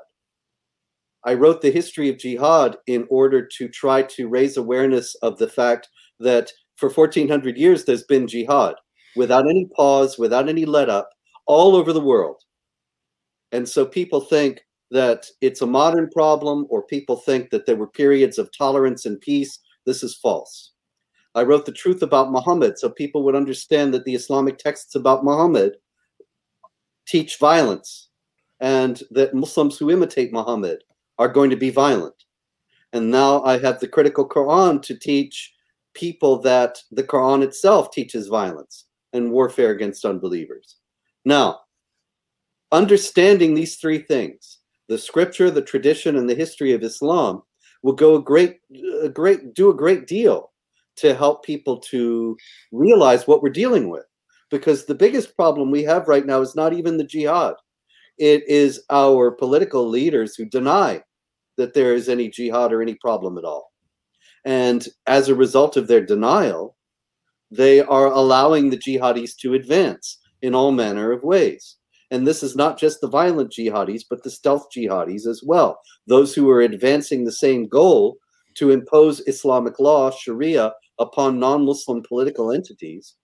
I 1.26 1.34
wrote 1.34 1.62
the 1.62 1.72
history 1.72 2.10
of 2.10 2.20
jihad 2.20 2.78
in 2.88 3.06
order 3.10 3.46
to 3.58 3.68
try 3.68 4.04
to 4.04 4.28
raise 4.28 4.58
awareness 4.58 5.16
of 5.16 5.38
the 5.38 5.50
fact 5.50 5.90
that 6.20 6.52
for 6.78 6.90
1400 6.90 7.58
years 7.58 7.84
there's 7.84 8.04
been 8.04 8.28
jihad. 8.28 8.76
without 9.16 9.50
any 9.50 9.66
pause, 9.76 10.18
without 10.18 10.50
any 10.50 10.66
let 10.66 10.90
up, 10.90 11.10
all 11.48 11.76
over 11.76 11.94
the 11.94 12.02
world. 12.02 12.42
And 13.52 13.68
so 13.68 13.86
people 13.86 14.22
think 14.22 14.62
that 14.92 15.26
it's 15.42 15.62
a 15.62 15.66
modern 15.66 16.10
problem, 16.10 16.68
or 16.70 16.84
people 16.84 17.16
think 17.16 17.50
that 17.50 17.66
there 17.66 17.76
were 17.76 17.88
periods 17.88 18.38
of 18.38 18.50
tolerance 18.56 19.06
and 19.06 19.20
peace. 19.22 19.60
This 19.86 20.04
is 20.04 20.16
false. 20.16 20.74
I 21.34 21.44
wrote 21.44 21.66
the 21.66 21.72
truth 21.72 22.02
about 22.02 22.32
Muhammad 22.32 22.78
so 22.78 22.90
people 22.90 23.24
would 23.24 23.36
understand 23.36 23.94
that 23.94 24.06
the 24.06 24.16
Islamic 24.16 24.58
texts 24.58 24.96
about 24.96 25.26
Muhammad 25.26 25.78
teach 27.08 27.40
violence 27.40 28.10
and 28.60 29.04
that 29.12 29.34
Muslims 29.34 29.78
who 29.78 29.92
imitate 29.92 30.32
Muhammad 30.32 30.84
are 31.18 31.30
going 31.30 31.50
to 31.50 31.56
be 31.56 31.70
violent. 31.70 32.16
And 32.94 33.12
now 33.12 33.44
I 33.44 33.60
have 33.60 33.80
the 33.80 33.88
critical 33.88 34.28
Quran 34.28 34.82
to 34.84 34.98
teach 34.98 35.54
people 35.94 36.42
that 36.42 36.78
the 36.92 37.04
Quran 37.04 37.44
itself 37.44 37.92
teaches 37.92 38.28
violence 38.28 38.86
and 39.14 39.32
warfare 39.32 39.72
against 39.72 40.06
unbelievers. 40.06 40.78
Now, 41.24 41.62
understanding 42.72 43.54
these 43.54 43.78
three 43.78 44.00
things, 44.00 44.60
the 44.88 44.98
scripture, 44.98 45.50
the 45.50 45.62
tradition, 45.62 46.18
and 46.18 46.30
the 46.30 46.36
history 46.36 46.74
of 46.74 46.84
Islam, 46.84 47.42
will 47.82 47.94
go 47.94 48.16
a 48.16 48.22
great, 48.22 48.60
a 49.02 49.10
great, 49.10 49.54
do 49.54 49.70
a 49.70 49.76
great 49.76 50.08
deal 50.08 50.52
to 50.98 51.14
help 51.14 51.44
people 51.44 51.78
to 51.78 52.38
realize 52.72 53.28
what 53.28 53.42
we're 53.42 53.50
dealing 53.50 53.90
with. 53.90 54.06
Because 54.52 54.86
the 54.86 54.96
biggest 54.96 55.36
problem 55.36 55.72
we 55.72 55.84
have 55.84 56.08
right 56.08 56.26
now 56.26 56.42
is 56.42 56.56
not 56.56 56.74
even 56.74 56.98
the 56.98 57.04
jihad. 57.04 57.56
It 58.18 58.48
is 58.48 58.84
our 58.90 59.32
political 59.32 59.88
leaders 59.88 60.36
who 60.36 60.46
deny 60.46 61.04
that 61.58 61.74
there 61.74 61.96
is 61.96 62.10
any 62.10 62.30
jihad 62.30 62.72
or 62.72 62.82
any 62.82 62.96
problem 62.96 63.38
at 63.38 63.44
all. 63.44 63.72
And 64.46 64.88
as 65.08 65.28
a 65.28 65.36
result 65.36 65.78
of 65.78 65.88
their 65.88 66.06
denial, 66.06 66.76
they 67.52 67.82
are 67.82 68.08
allowing 68.08 68.70
the 68.70 68.78
jihadis 68.78 69.36
to 69.38 69.54
advance 69.54 70.20
in 70.42 70.54
all 70.54 70.72
manner 70.72 71.12
of 71.12 71.24
ways. 71.24 71.78
And 72.12 72.26
this 72.26 72.44
is 72.44 72.56
not 72.56 72.78
just 72.78 73.02
the 73.02 73.10
violent 73.10 73.52
jihadis, 73.52 74.04
but 74.10 74.24
the 74.24 74.30
stealth 74.30 74.68
jihadis 74.76 75.26
as 75.26 75.42
well. 75.44 75.80
Those 76.08 76.36
who 76.36 76.50
are 76.50 76.62
advancing 76.62 77.24
the 77.24 77.32
same 77.32 77.68
goal 77.68 78.18
to 78.56 78.72
impose 78.72 79.22
Islamic 79.28 79.80
law, 79.80 80.12
Sharia, 80.12 80.74
upon 81.00 81.40
non 81.40 81.66
Muslim 81.66 82.04
political 82.04 82.52
entities 82.52 83.16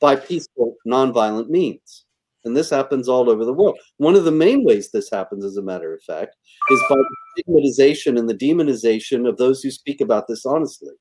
by 0.00 0.16
peaceful, 0.16 0.76
non-violent 0.84 1.48
means. 1.48 2.03
And 2.44 2.56
this 2.56 2.70
happens 2.70 3.08
all 3.08 3.30
over 3.30 3.44
the 3.44 3.52
world. 3.52 3.78
One 3.96 4.14
of 4.14 4.24
the 4.24 4.32
main 4.32 4.64
ways 4.64 4.90
this 4.90 5.10
happens, 5.10 5.44
as 5.44 5.56
a 5.56 5.62
matter 5.62 5.94
of 5.94 6.02
fact, 6.02 6.36
is 6.70 6.82
by 6.88 6.96
the 6.96 7.16
stigmatization 7.38 8.18
and 8.18 8.28
the 8.28 8.34
demonization 8.34 9.28
of 9.28 9.36
those 9.36 9.62
who 9.62 9.70
speak 9.70 10.00
about 10.00 10.28
this 10.28 10.44
honestly. 10.44 10.94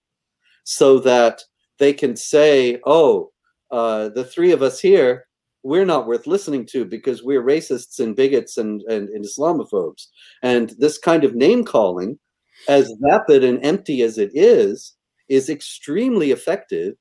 So 0.64 1.00
that 1.00 1.42
they 1.80 1.94
can 1.94 2.16
say, 2.16 2.80
oh, 2.86 3.32
uh, 3.72 4.10
the 4.10 4.24
three 4.24 4.52
of 4.52 4.62
us 4.62 4.80
here, 4.80 5.26
we're 5.64 5.86
not 5.86 6.08
worth 6.08 6.28
listening 6.28 6.66
to 6.68 6.86
because 6.86 7.24
we're 7.24 7.44
racists 7.44 8.00
and 8.00 8.16
bigots 8.16 8.58
and, 8.58 8.82
and, 8.84 9.10
and 9.10 9.26
Islamophobes. 9.26 10.08
And 10.42 10.74
this 10.78 10.98
kind 10.98 11.24
of 11.24 11.36
name 11.36 11.64
calling, 11.64 12.20
as 12.68 12.94
vapid 13.02 13.44
and 13.44 13.66
empty 13.66 14.02
as 14.02 14.18
it 14.18 14.32
is, 14.34 14.96
is 15.30 15.50
extremely 15.50 16.32
effective 16.32 16.96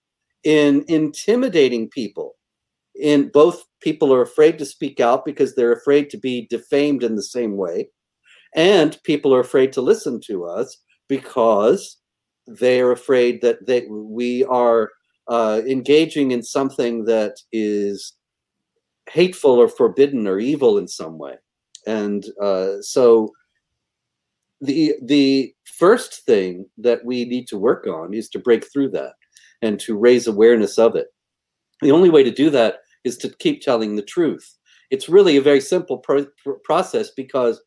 in 0.45 0.85
intimidating 0.89 1.89
people. 1.91 2.37
In 3.01 3.29
both 3.29 3.65
people 3.81 4.13
are 4.13 4.23
afraid 4.23 4.59
to 4.59 4.67
speak 4.67 5.01
out 5.01 5.25
because 5.25 5.55
they're 5.55 5.73
afraid 5.73 6.11
to 6.11 6.19
be 6.19 6.47
defamed 6.51 7.03
in 7.03 7.17
the 7.17 7.23
same 7.23 7.57
way, 7.57 7.89
and 8.55 8.99
people 9.05 9.35
are 9.35 9.41
afraid 9.41 9.73
to 9.73 9.81
listen 9.81 10.21
to 10.27 10.45
us 10.45 10.77
because 11.09 11.99
they 12.47 12.81
are 12.81 12.93
afraid 12.93 13.41
that 13.43 13.67
they 13.67 13.87
we 13.89 14.45
are 14.45 14.91
uh, 15.29 15.63
engaging 15.67 16.33
in 16.33 16.43
something 16.43 17.05
that 17.05 17.37
is 17.53 18.15
hateful 19.11 19.53
or 19.53 19.69
forbidden 19.69 20.27
or 20.27 20.39
evil 20.39 20.79
in 20.79 20.89
some 20.89 21.19
way. 21.19 21.35
And 21.87 22.25
uh, 22.41 22.81
so 22.81 23.31
the 24.61 24.95
the 25.03 25.55
first 25.65 26.25
thing 26.25 26.67
that 26.79 27.05
we 27.05 27.25
need 27.25 27.49
to 27.49 27.59
work 27.59 27.87
on 27.87 28.15
is 28.15 28.29
to 28.31 28.39
break 28.39 28.71
through 28.73 28.91
that 28.91 29.15
and 29.61 29.79
to 29.81 29.97
raise 29.97 30.27
awareness 30.27 30.79
of 30.79 30.95
it. 30.97 31.09
The 31.81 31.93
only 31.93 32.11
way 32.11 32.23
to 32.23 32.31
do 32.31 32.51
that 32.51 32.77
is 33.05 33.17
to 33.19 33.35
keep 33.39 33.61
telling 33.61 33.97
the 33.97 34.03
truth. 34.03 34.57
It's 34.91 35.09
really 35.09 35.37
a 35.37 35.43
very 35.43 35.61
simple 35.61 35.99
pro 35.99 36.27
process 36.65 37.11
because 37.11 37.63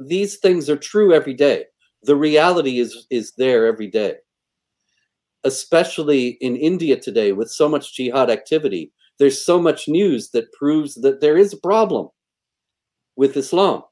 these 0.00 0.36
things 0.36 0.70
are 0.70 0.76
true 0.76 1.12
every 1.12 1.34
day. 1.34 1.64
The 2.02 2.16
reality 2.16 2.78
is 2.78 3.06
is 3.10 3.32
there 3.36 3.66
every 3.66 3.88
day. 3.88 4.16
Especially 5.44 6.38
in 6.40 6.56
India 6.56 6.98
today 6.98 7.32
with 7.32 7.50
so 7.50 7.68
much 7.68 7.94
jihad 7.94 8.30
activity, 8.30 8.92
there's 9.18 9.44
so 9.44 9.60
much 9.60 9.88
news 9.88 10.30
that 10.30 10.52
proves 10.52 10.94
that 10.96 11.20
there 11.20 11.36
is 11.36 11.52
a 11.52 11.58
problem 11.58 12.08
with 13.16 13.36
Islam. 13.36 13.82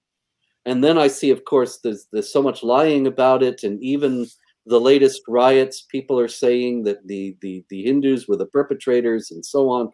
And 0.64 0.82
then 0.82 0.98
I 0.98 1.08
see, 1.08 1.30
of 1.30 1.44
course, 1.44 1.78
there's 1.78 2.06
there's 2.12 2.32
so 2.32 2.42
much 2.42 2.62
lying 2.62 3.06
about 3.06 3.42
it, 3.42 3.62
and 3.62 3.80
even 3.82 4.26
the 4.66 4.80
latest 4.80 5.22
riots, 5.28 5.82
people 5.82 6.18
are 6.18 6.28
saying 6.28 6.84
that 6.84 7.06
the 7.06 7.36
the 7.40 7.64
the 7.70 7.82
Hindus 7.82 8.28
were 8.28 8.36
the 8.36 8.46
perpetrators, 8.46 9.30
and 9.30 9.44
so 9.44 9.68
on. 9.70 9.90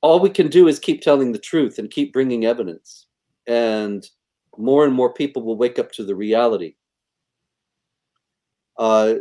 All 0.00 0.20
we 0.20 0.30
can 0.30 0.48
do 0.48 0.68
is 0.68 0.78
keep 0.78 1.00
telling 1.00 1.32
the 1.32 1.38
truth 1.38 1.78
and 1.78 1.90
keep 1.90 2.12
bringing 2.12 2.44
evidence, 2.44 3.06
and 3.46 4.06
more 4.58 4.84
and 4.84 4.94
more 4.94 5.12
people 5.12 5.42
will 5.42 5.56
wake 5.56 5.78
up 5.78 5.92
to 5.92 6.04
the 6.04 6.14
reality. 6.14 6.74
Uh, 8.78 9.14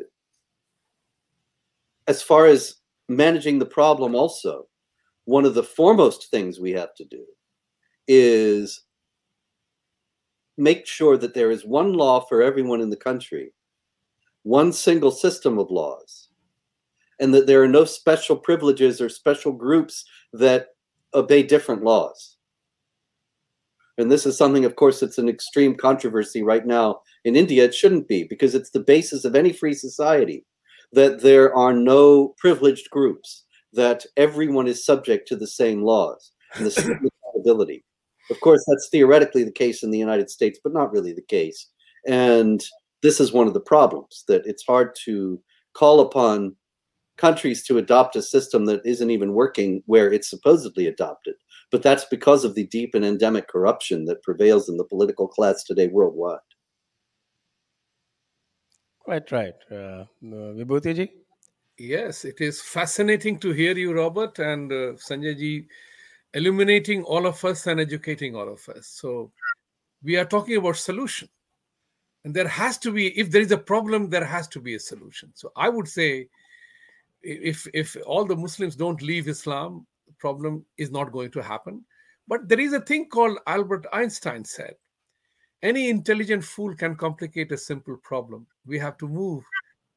as 2.08 2.22
far 2.22 2.48
as 2.48 2.76
managing 3.08 3.60
the 3.60 3.66
problem 3.66 4.16
also 4.16 4.68
one 5.26 5.46
of 5.46 5.54
the 5.54 5.64
foremost 5.64 6.30
things 6.30 6.60
we 6.60 6.72
have 6.72 6.94
to 6.96 7.06
do 7.06 7.24
is 8.08 8.84
make 10.58 10.86
sure 10.86 11.18
that 11.18 11.34
there 11.34 11.52
is 11.52 11.66
one 11.66 11.94
law 11.94 12.20
for 12.20 12.42
everyone 12.42 12.82
in 12.82 12.90
the 12.90 12.96
country 12.96 13.52
one 14.44 14.74
single 14.74 15.12
system 15.12 15.58
of 15.58 15.72
laws 15.72 16.30
and 17.20 17.34
that 17.34 17.48
there 17.48 17.64
are 17.64 17.68
no 17.68 17.86
special 17.86 18.36
privileges 18.36 19.00
or 19.00 19.08
special 19.08 19.54
groups 19.54 20.04
that 20.34 20.68
obey 21.14 21.42
different 21.42 21.84
laws 21.84 22.38
and 23.98 24.12
this 24.12 24.26
is 24.26 24.38
something 24.38 24.66
of 24.66 24.76
course 24.76 25.02
it's 25.02 25.18
an 25.18 25.30
extreme 25.30 25.76
controversy 25.76 26.44
right 26.44 26.66
now 26.66 27.00
in 27.24 27.36
india 27.36 27.64
it 27.64 27.74
shouldn't 27.74 28.08
be 28.08 28.24
because 28.24 28.54
it's 28.54 28.72
the 28.72 28.80
basis 28.80 29.24
of 29.24 29.36
any 29.36 29.54
free 29.54 29.74
society 29.74 30.46
that 30.94 31.22
there 31.22 31.54
are 31.56 31.74
no 31.74 32.30
privileged 32.38 32.90
groups, 32.92 33.46
that 33.74 34.06
everyone 34.16 34.68
is 34.68 34.86
subject 34.86 35.28
to 35.28 35.36
the 35.36 35.48
same 35.48 35.82
laws 35.82 36.32
and 36.54 36.66
the 36.66 36.72
same 36.72 36.92
accountability. 37.26 37.84
Of 38.30 38.40
course, 38.42 38.64
that's 38.68 38.90
theoretically 38.90 39.44
the 39.44 39.52
case 39.52 39.84
in 39.84 39.92
the 39.92 39.98
United 39.98 40.30
States, 40.30 40.60
but 40.64 40.74
not 40.74 40.92
really 40.92 41.14
the 41.14 41.22
case. 41.22 41.68
And 42.08 42.64
this 43.02 43.20
is 43.20 43.34
one 43.34 43.48
of 43.48 43.54
the 43.54 43.60
problems 43.60 44.24
that 44.28 44.46
it's 44.46 44.66
hard 44.66 44.96
to 45.06 45.42
call 45.74 46.00
upon 46.00 46.56
countries 47.18 47.64
to 47.66 47.78
adopt 47.78 48.16
a 48.16 48.22
system 48.22 48.66
that 48.66 48.82
isn't 48.86 49.12
even 49.12 49.34
working 49.34 49.84
where 49.86 50.12
it's 50.12 50.30
supposedly 50.30 50.88
adopted. 50.88 51.36
But 51.72 51.84
that's 51.84 52.06
because 52.06 52.44
of 52.44 52.56
the 52.56 52.66
deep 52.68 52.96
and 52.96 53.06
endemic 53.06 53.48
corruption 53.48 54.06
that 54.06 54.24
prevails 54.24 54.70
in 54.70 54.78
the 54.78 54.84
political 54.84 55.28
class 55.28 55.64
today 55.64 55.88
worldwide. 55.88 56.40
Quite 59.00 59.32
right. 59.32 59.56
Uh, 59.70 60.06
Vibhuti 60.24 60.96
ji? 60.96 61.12
Yes, 61.78 62.24
it 62.24 62.40
is 62.40 62.62
fascinating 62.62 63.38
to 63.40 63.52
hear 63.52 63.76
you, 63.76 63.94
Robert, 63.94 64.40
and 64.40 64.72
uh, 64.72 64.94
Sanjay 64.94 65.38
ji 65.38 65.68
illuminating 66.34 67.04
all 67.04 67.26
of 67.26 67.44
us 67.46 67.68
and 67.68 67.80
educating 67.80 68.36
all 68.36 68.52
of 68.52 68.68
us. 68.70 68.88
So 68.88 69.32
we 70.04 70.18
are 70.18 70.26
talking 70.26 70.58
about 70.58 70.78
solution. 70.78 71.30
And 72.26 72.34
there 72.34 72.48
has 72.48 72.78
to 72.80 72.92
be, 72.92 73.08
if 73.20 73.32
there 73.32 73.42
is 73.42 73.52
a 73.52 73.58
problem, 73.58 74.10
there 74.10 74.24
has 74.26 74.48
to 74.50 74.60
be 74.60 74.76
a 74.76 74.80
solution. 74.80 75.32
So 75.34 75.52
I 75.56 75.70
would 75.70 75.88
say 75.88 76.30
if 77.22 77.68
if 77.74 77.96
all 78.06 78.26
the 78.26 78.36
Muslims 78.36 78.76
don't 78.76 79.02
leave 79.02 79.28
Islam, 79.28 79.86
the 80.08 80.14
problem 80.14 80.66
is 80.78 80.92
not 80.92 81.12
going 81.12 81.32
to 81.32 81.44
happen. 81.44 81.84
But 82.28 82.48
there 82.48 82.60
is 82.60 82.74
a 82.74 82.82
thing 82.82 83.10
called 83.10 83.40
Albert 83.48 83.86
Einstein 83.92 84.46
said 84.46 84.76
any 85.64 85.90
intelligent 85.90 86.44
fool 86.44 86.76
can 86.76 86.96
complicate 86.96 87.52
a 87.54 87.58
simple 87.58 87.96
problem. 87.98 88.46
We 88.66 88.78
have 88.80 88.98
to 88.98 89.08
move 89.08 89.44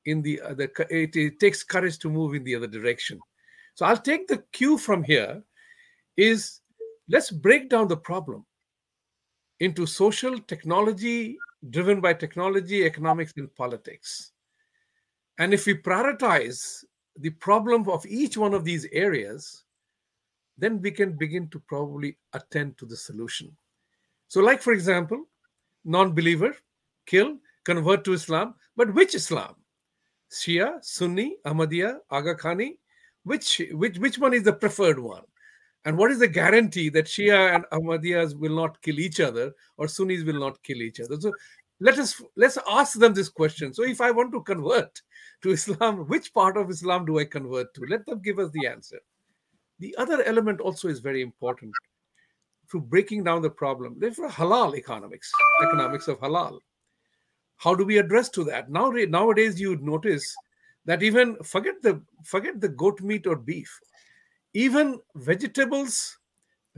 in 0.06 0.22
the 0.22 0.40
other, 0.40 0.70
it, 0.88 1.16
it 1.16 1.40
takes 1.40 1.64
courage 1.64 1.98
to 1.98 2.08
move 2.08 2.34
in 2.34 2.44
the 2.44 2.54
other 2.54 2.68
direction. 2.68 3.18
So 3.74 3.84
I'll 3.84 3.96
take 3.96 4.28
the 4.28 4.44
cue 4.52 4.78
from 4.78 5.02
here 5.02 5.42
is 6.16 6.60
let's 7.08 7.30
break 7.30 7.68
down 7.68 7.88
the 7.88 7.96
problem 7.96 8.44
into 9.60 9.86
social 9.86 10.38
technology 10.38 11.36
driven 11.70 12.00
by 12.00 12.12
technology, 12.12 12.84
economics, 12.84 13.32
and 13.36 13.54
politics. 13.54 14.32
And 15.38 15.52
if 15.52 15.66
we 15.66 15.74
prioritize 15.74 16.84
the 17.16 17.30
problem 17.30 17.88
of 17.88 18.06
each 18.06 18.36
one 18.36 18.54
of 18.54 18.64
these 18.64 18.86
areas, 18.92 19.64
then 20.58 20.80
we 20.80 20.90
can 20.90 21.16
begin 21.16 21.48
to 21.48 21.58
probably 21.60 22.16
attend 22.32 22.78
to 22.78 22.86
the 22.86 22.96
solution. 22.96 23.54
So, 24.28 24.40
like 24.40 24.62
for 24.62 24.72
example, 24.72 25.24
non 25.84 26.12
believer, 26.12 26.54
kill, 27.06 27.36
convert 27.64 28.04
to 28.04 28.12
Islam. 28.12 28.54
But 28.76 28.94
which 28.94 29.14
Islam? 29.14 29.54
Shia, 30.30 30.84
Sunni, 30.84 31.36
Ahmadiyya, 31.44 31.98
Aga 32.10 32.34
Khani, 32.34 32.78
which 33.24 33.62
which 33.72 33.98
which 33.98 34.18
one 34.18 34.34
is 34.34 34.42
the 34.42 34.52
preferred 34.52 34.98
one 34.98 35.22
and 35.86 35.96
what 35.96 36.10
is 36.10 36.18
the 36.18 36.28
guarantee 36.28 36.88
that 36.90 37.06
shia 37.06 37.54
and 37.54 37.64
ahmadiyas 37.72 38.36
will 38.36 38.54
not 38.54 38.82
kill 38.82 38.98
each 38.98 39.20
other 39.20 39.52
or 39.78 39.86
sunnis 39.86 40.24
will 40.24 40.40
not 40.40 40.60
kill 40.64 40.82
each 40.82 40.98
other? 40.98 41.18
So 41.18 41.32
let 41.78 41.96
us 41.98 42.20
let's 42.34 42.58
ask 42.68 42.98
them 42.98 43.14
this 43.14 43.28
question. 43.28 43.72
So 43.72 43.84
if 43.84 44.00
i 44.00 44.10
want 44.10 44.32
to 44.32 44.42
convert 44.42 45.00
to 45.42 45.50
islam 45.50 46.08
which 46.08 46.34
part 46.34 46.56
of 46.56 46.70
islam 46.70 47.06
do 47.06 47.20
i 47.20 47.24
convert 47.24 47.72
to? 47.74 47.82
Let 47.88 48.04
them 48.04 48.20
give 48.20 48.40
us 48.40 48.50
the 48.50 48.66
answer. 48.66 48.98
The 49.78 49.94
other 49.96 50.24
element 50.24 50.60
also 50.60 50.88
is 50.88 50.98
very 50.98 51.22
important. 51.22 51.72
To 52.72 52.80
breaking 52.80 53.22
down 53.22 53.42
the 53.42 53.50
problem 53.50 53.94
there's 53.96 54.18
halal 54.18 54.76
economics 54.76 55.30
economics 55.62 56.08
of 56.08 56.18
halal. 56.18 56.58
How 57.58 57.76
do 57.76 57.84
we 57.84 57.98
address 57.98 58.28
to 58.30 58.42
that? 58.44 58.70
Now 58.70 58.90
nowadays 58.90 59.60
you 59.60 59.76
notice 59.76 60.34
that 60.84 61.04
even 61.04 61.36
forget 61.44 61.80
the 61.82 62.02
forget 62.24 62.60
the 62.60 62.70
goat 62.70 63.00
meat 63.02 63.28
or 63.28 63.36
beef 63.36 63.78
even 64.56 64.98
vegetables 65.16 66.16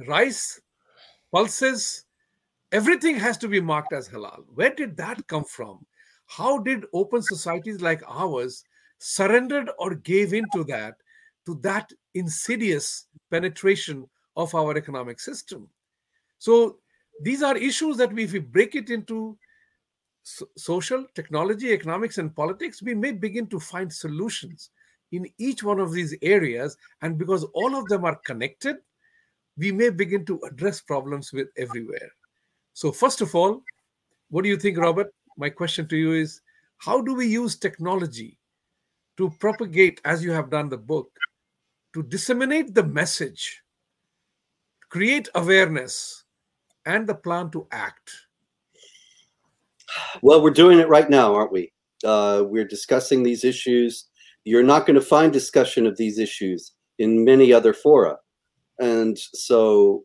rice 0.09 0.61
pulses 1.33 2.07
everything 2.73 3.17
has 3.17 3.39
to 3.39 3.47
be 3.47 3.61
marked 3.61 3.93
as 3.93 4.09
halal. 4.09 4.43
Where 4.55 4.75
did 4.75 4.97
that 4.97 5.25
come 5.29 5.45
from? 5.45 5.87
How 6.27 6.59
did 6.59 6.87
open 6.93 7.23
societies 7.23 7.81
like 7.81 8.03
ours 8.09 8.65
surrendered 8.99 9.71
or 9.79 9.95
gave 9.95 10.35
into 10.35 10.65
that 10.65 10.97
to 11.47 11.55
that 11.63 11.93
insidious 12.15 13.07
penetration 13.31 14.09
of 14.37 14.53
our 14.57 14.77
economic 14.77 15.21
system? 15.21 15.69
So 16.39 16.79
these 17.23 17.45
are 17.45 17.57
issues 17.57 17.97
that 17.99 18.13
we, 18.13 18.25
if 18.25 18.33
we 18.33 18.41
break 18.41 18.75
it 18.75 18.91
into 18.91 19.39
social, 20.57 21.07
technology, 21.15 21.73
economics, 21.73 22.19
and 22.19 22.35
politics, 22.35 22.83
we 22.83 22.95
may 22.95 23.13
begin 23.13 23.47
to 23.47 23.61
find 23.61 23.91
solutions 23.91 24.71
in 25.13 25.27
each 25.39 25.63
one 25.63 25.81
of 25.81 25.93
these 25.93 26.15
areas. 26.23 26.77
And 27.03 27.19
because 27.19 27.45
all 27.55 27.77
of 27.77 27.87
them 27.87 28.05
are 28.05 28.17
connected, 28.17 28.77
we 29.57 29.73
may 29.73 29.91
begin 29.91 30.25
to 30.27 30.41
address 30.47 30.81
problems 30.81 31.33
with 31.33 31.49
everywhere. 31.57 32.11
So, 32.75 32.93
first 32.93 33.21
of 33.21 33.35
all, 33.35 33.63
what 34.31 34.43
do 34.43 34.49
you 34.49 34.57
think, 34.57 34.79
Robert? 34.79 35.13
My 35.37 35.51
question 35.51 35.89
to 35.89 35.97
you 35.97 36.13
is 36.13 36.41
how 36.79 37.01
do 37.01 37.15
we 37.15 37.27
use 37.27 37.57
technology 37.57 38.39
to 39.17 39.31
propagate, 39.41 40.01
as 40.05 40.23
you 40.23 40.31
have 40.31 40.51
done 40.51 40.69
the 40.69 40.79
book, 40.79 41.11
to 41.95 42.03
disseminate 42.05 42.75
the 42.75 42.85
message, 42.85 43.63
create 44.91 45.29
awareness, 45.35 46.25
and 46.87 47.07
the 47.07 47.15
plan 47.15 47.51
to 47.51 47.67
act? 47.73 48.13
Well, 50.23 50.43
we're 50.43 50.51
doing 50.51 50.79
it 50.79 50.89
right 50.89 51.09
now, 51.09 51.35
aren't 51.35 51.53
we? 51.53 51.73
Uh, 52.05 52.45
we're 52.47 52.67
discussing 52.67 53.23
these 53.23 53.45
issues. 53.45 54.05
You're 54.49 54.63
not 54.63 54.87
going 54.87 54.99
to 54.99 55.05
find 55.05 55.33
discussion 55.33 55.87
of 55.87 55.97
these 55.97 56.19
issues 56.19 56.73
in 56.99 57.25
many 57.25 57.53
other 57.53 57.73
fora. 57.73 58.17
And 58.79 59.19
so 59.19 60.05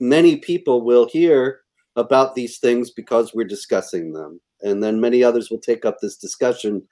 many 0.00 0.36
people 0.36 0.84
will 0.84 1.08
hear 1.08 1.60
about 1.96 2.34
these 2.34 2.58
things 2.58 2.90
because 2.90 3.34
we're 3.34 3.46
discussing 3.46 4.12
them. 4.12 4.40
And 4.62 4.82
then 4.82 5.00
many 5.00 5.22
others 5.22 5.50
will 5.50 5.60
take 5.60 5.84
up 5.84 5.98
this 6.00 6.16
discussion. 6.16 6.82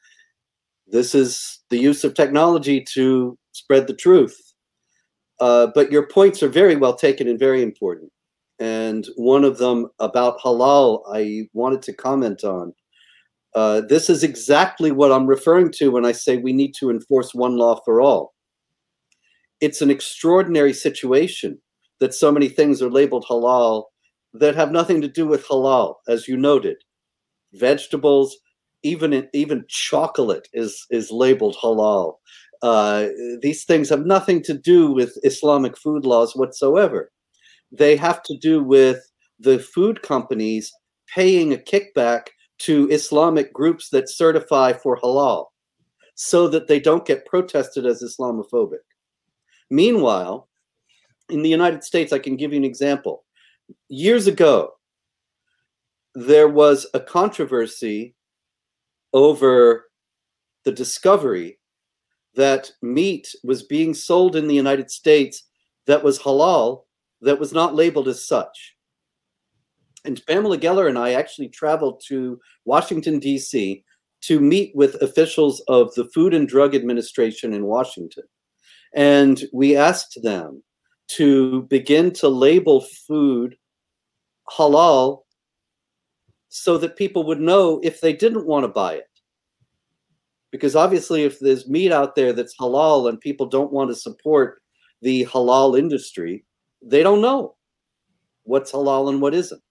This 0.87 1.15
is 1.15 1.61
the 1.71 1.79
use 1.79 2.05
of 2.05 2.15
technology 2.15 2.85
to 2.95 3.37
spread 3.53 3.87
the 3.87 3.95
truth. 3.95 4.39
Uh, 5.41 5.69
but 5.75 5.91
your 5.91 6.07
points 6.07 6.43
are 6.43 6.49
very 6.49 6.77
well 6.77 6.95
taken 6.95 7.27
and 7.27 7.39
very 7.39 7.63
important 7.63 8.13
and 8.63 9.09
one 9.17 9.43
of 9.43 9.59
them 9.59 9.89
about 9.99 10.39
halal 10.39 11.03
I 11.13 11.49
wanted 11.53 11.83
to 11.83 11.93
comment 11.93 12.45
on. 12.45 12.73
Uh, 13.55 13.83
this 13.83 14.09
is 14.09 14.23
exactly 14.23 14.93
what 14.93 15.13
I'm 15.13 15.27
referring 15.27 15.71
to 15.73 15.91
when 15.91 16.07
I 16.07 16.13
say 16.13 16.37
we 16.37 16.53
need 16.53 16.75
to 16.79 16.91
enforce 16.91 17.35
one 17.35 17.57
law 17.57 17.81
for 17.85 18.01
all. 18.01 18.35
It's 19.61 19.83
an 19.83 19.91
extraordinary 19.91 20.73
situation 20.73 21.59
that 22.01 22.15
so 22.15 22.33
many 22.33 22.49
things 22.49 22.83
are 22.83 22.91
labeled 22.91 23.27
halal 23.29 23.85
that 24.35 24.55
have 24.55 24.73
nothing 24.73 25.01
to 25.03 25.09
do 25.09 25.27
with 25.27 25.47
halal, 25.47 25.97
as 26.09 26.27
you 26.27 26.37
noted. 26.37 26.79
Vegetables, 27.53 28.37
even 28.83 29.29
even 29.33 29.65
chocolate 29.69 30.49
is 30.55 30.87
is 30.91 31.13
labeled 31.13 31.57
halal. 31.63 32.15
Uh, 32.63 33.09
these 33.43 33.65
things 33.65 33.89
have 33.89 34.07
nothing 34.07 34.43
to 34.43 34.55
do 34.55 34.93
with 34.93 35.19
Islamic 35.25 35.77
food 35.77 36.07
laws 36.07 36.35
whatsoever 36.35 37.11
they 37.73 37.97
have 37.97 38.23
to 38.25 38.37
do 38.37 38.63
with 38.63 38.99
the 39.41 39.59
food 39.59 40.03
companies 40.03 40.71
paying 41.13 41.53
a 41.53 41.57
kickback 41.57 42.29
to 42.63 42.89
Islamic 42.91 43.53
groups 43.53 43.89
that 43.91 44.09
certify 44.09 44.73
for 44.73 44.99
halal 45.01 45.47
so 46.15 46.47
that 46.49 46.69
they 46.69 46.79
don't 46.79 47.07
get 47.07 47.27
protested 47.27 47.87
as 47.87 48.03
Islamophobic. 48.03 48.85
Meanwhile, 49.71 50.49
in 51.29 51.43
the 51.43 51.49
United 51.49 51.83
States, 51.83 52.13
I 52.13 52.19
can 52.19 52.37
give 52.37 52.53
you 52.53 52.59
an 52.59 52.65
example. 52.65 53.25
Years 53.89 54.27
ago, 54.27 54.73
there 56.15 56.49
was 56.49 56.87
a 56.95 57.01
controversy 57.01 58.15
over 59.13 59.87
the 60.65 60.73
discovery 60.73 61.59
that 62.35 62.71
meat 62.83 63.35
was 63.43 63.63
being 63.63 63.95
sold 63.95 64.37
in 64.37 64.47
the 64.47 64.55
United 64.55 64.91
States 64.91 65.45
that 65.87 66.03
was 66.03 66.19
halal 66.19 66.85
that 67.21 67.39
was 67.39 67.53
not 67.53 67.75
labeled 67.75 68.09
as 68.09 68.27
such. 68.27 68.77
And 70.05 70.21
Pamela 70.27 70.59
Geller 70.59 70.89
and 70.89 70.99
I 70.99 71.13
actually 71.13 71.49
traveled 71.49 72.03
to 72.09 72.41
Washington, 72.65 73.19
D.C. 73.19 73.85
to 74.23 74.41
meet 74.41 74.75
with 74.75 75.01
officials 75.03 75.61
of 75.69 75.95
the 75.95 76.07
Food 76.07 76.35
and 76.35 76.49
Drug 76.49 76.75
Administration 76.75 77.53
in 77.53 77.67
Washington. 77.67 78.25
And 78.95 79.43
we 79.53 79.77
asked 79.77 80.19
them 80.23 80.63
to 81.09 81.63
begin 81.65 82.11
to 82.13 82.29
label 82.29 82.81
food 83.07 83.57
halal 84.51 85.23
so 86.49 86.77
that 86.79 86.97
people 86.97 87.25
would 87.25 87.41
know 87.41 87.81
if 87.83 88.01
they 88.01 88.13
didn't 88.13 88.47
want 88.47 88.65
to 88.65 88.69
buy 88.69 88.95
it. 88.95 89.09
Because 90.51 90.77
obviously, 90.77 91.23
if 91.25 91.39
there's 91.39 91.69
meat 91.69 91.93
out 91.93 92.15
there 92.15 92.33
that's 92.33 92.57
halal 92.59 93.09
and 93.09 93.21
people 93.21 93.47
don't 93.47 93.73
want 93.73 93.89
to 93.91 93.97
support 93.97 94.61
the 95.01 95.25
halal 95.27 95.79
industry, 95.79 96.45
they 96.83 97.03
don't 97.03 97.23
know 97.23 97.57
what's 98.43 98.73
halal 98.73 99.09
and 99.09 99.23
what 99.23 99.33
isn't. 99.33 99.63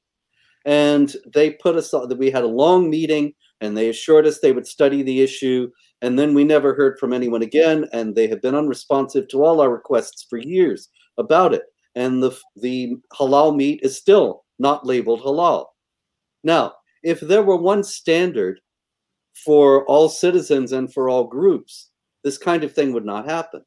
And 0.66 1.14
they 1.34 1.52
put 1.52 1.76
us 1.76 1.94
on 1.94 2.10
that 2.10 2.18
we 2.18 2.32
had 2.32 2.44
a 2.44 2.48
long 2.48 2.90
meeting 2.90 3.34
and 3.62 3.76
they 3.76 3.90
assured 3.90 4.26
us 4.26 4.40
they 4.40 4.52
would 4.52 4.68
study 4.68 5.04
the 5.04 5.22
issue. 5.22 5.70
And 6.02 6.18
then 6.18 6.34
we 6.34 6.44
never 6.44 6.74
heard 6.74 6.98
from 7.00 7.14
anyone 7.14 7.42
again. 7.42 7.88
And 7.94 8.16
they 8.16 8.28
have 8.28 8.42
been 8.42 8.56
unresponsive 8.56 9.28
to 9.30 9.44
all 9.44 9.62
our 9.62 9.70
requests 9.70 10.26
for 10.30 10.38
years 10.38 10.90
about 11.18 11.54
it. 11.54 11.64
And 11.96 12.24
the, 12.24 12.38
the 12.56 12.96
halal 13.14 13.56
meat 13.56 13.82
is 13.84 13.98
still 13.98 14.44
not 14.60 14.86
labeled 14.86 15.22
halal. 15.22 15.66
Now, 16.44 16.74
if 17.04 17.20
there 17.20 17.44
were 17.44 17.58
one 17.58 17.84
standard 17.84 18.60
for 19.46 19.86
all 19.86 20.10
citizens 20.10 20.72
and 20.72 20.92
for 20.92 21.10
all 21.10 21.26
groups, 21.26 21.90
this 22.24 22.38
kind 22.38 22.64
of 22.64 22.74
thing 22.74 22.94
would 22.94 23.06
not 23.06 23.26
happen 23.26 23.64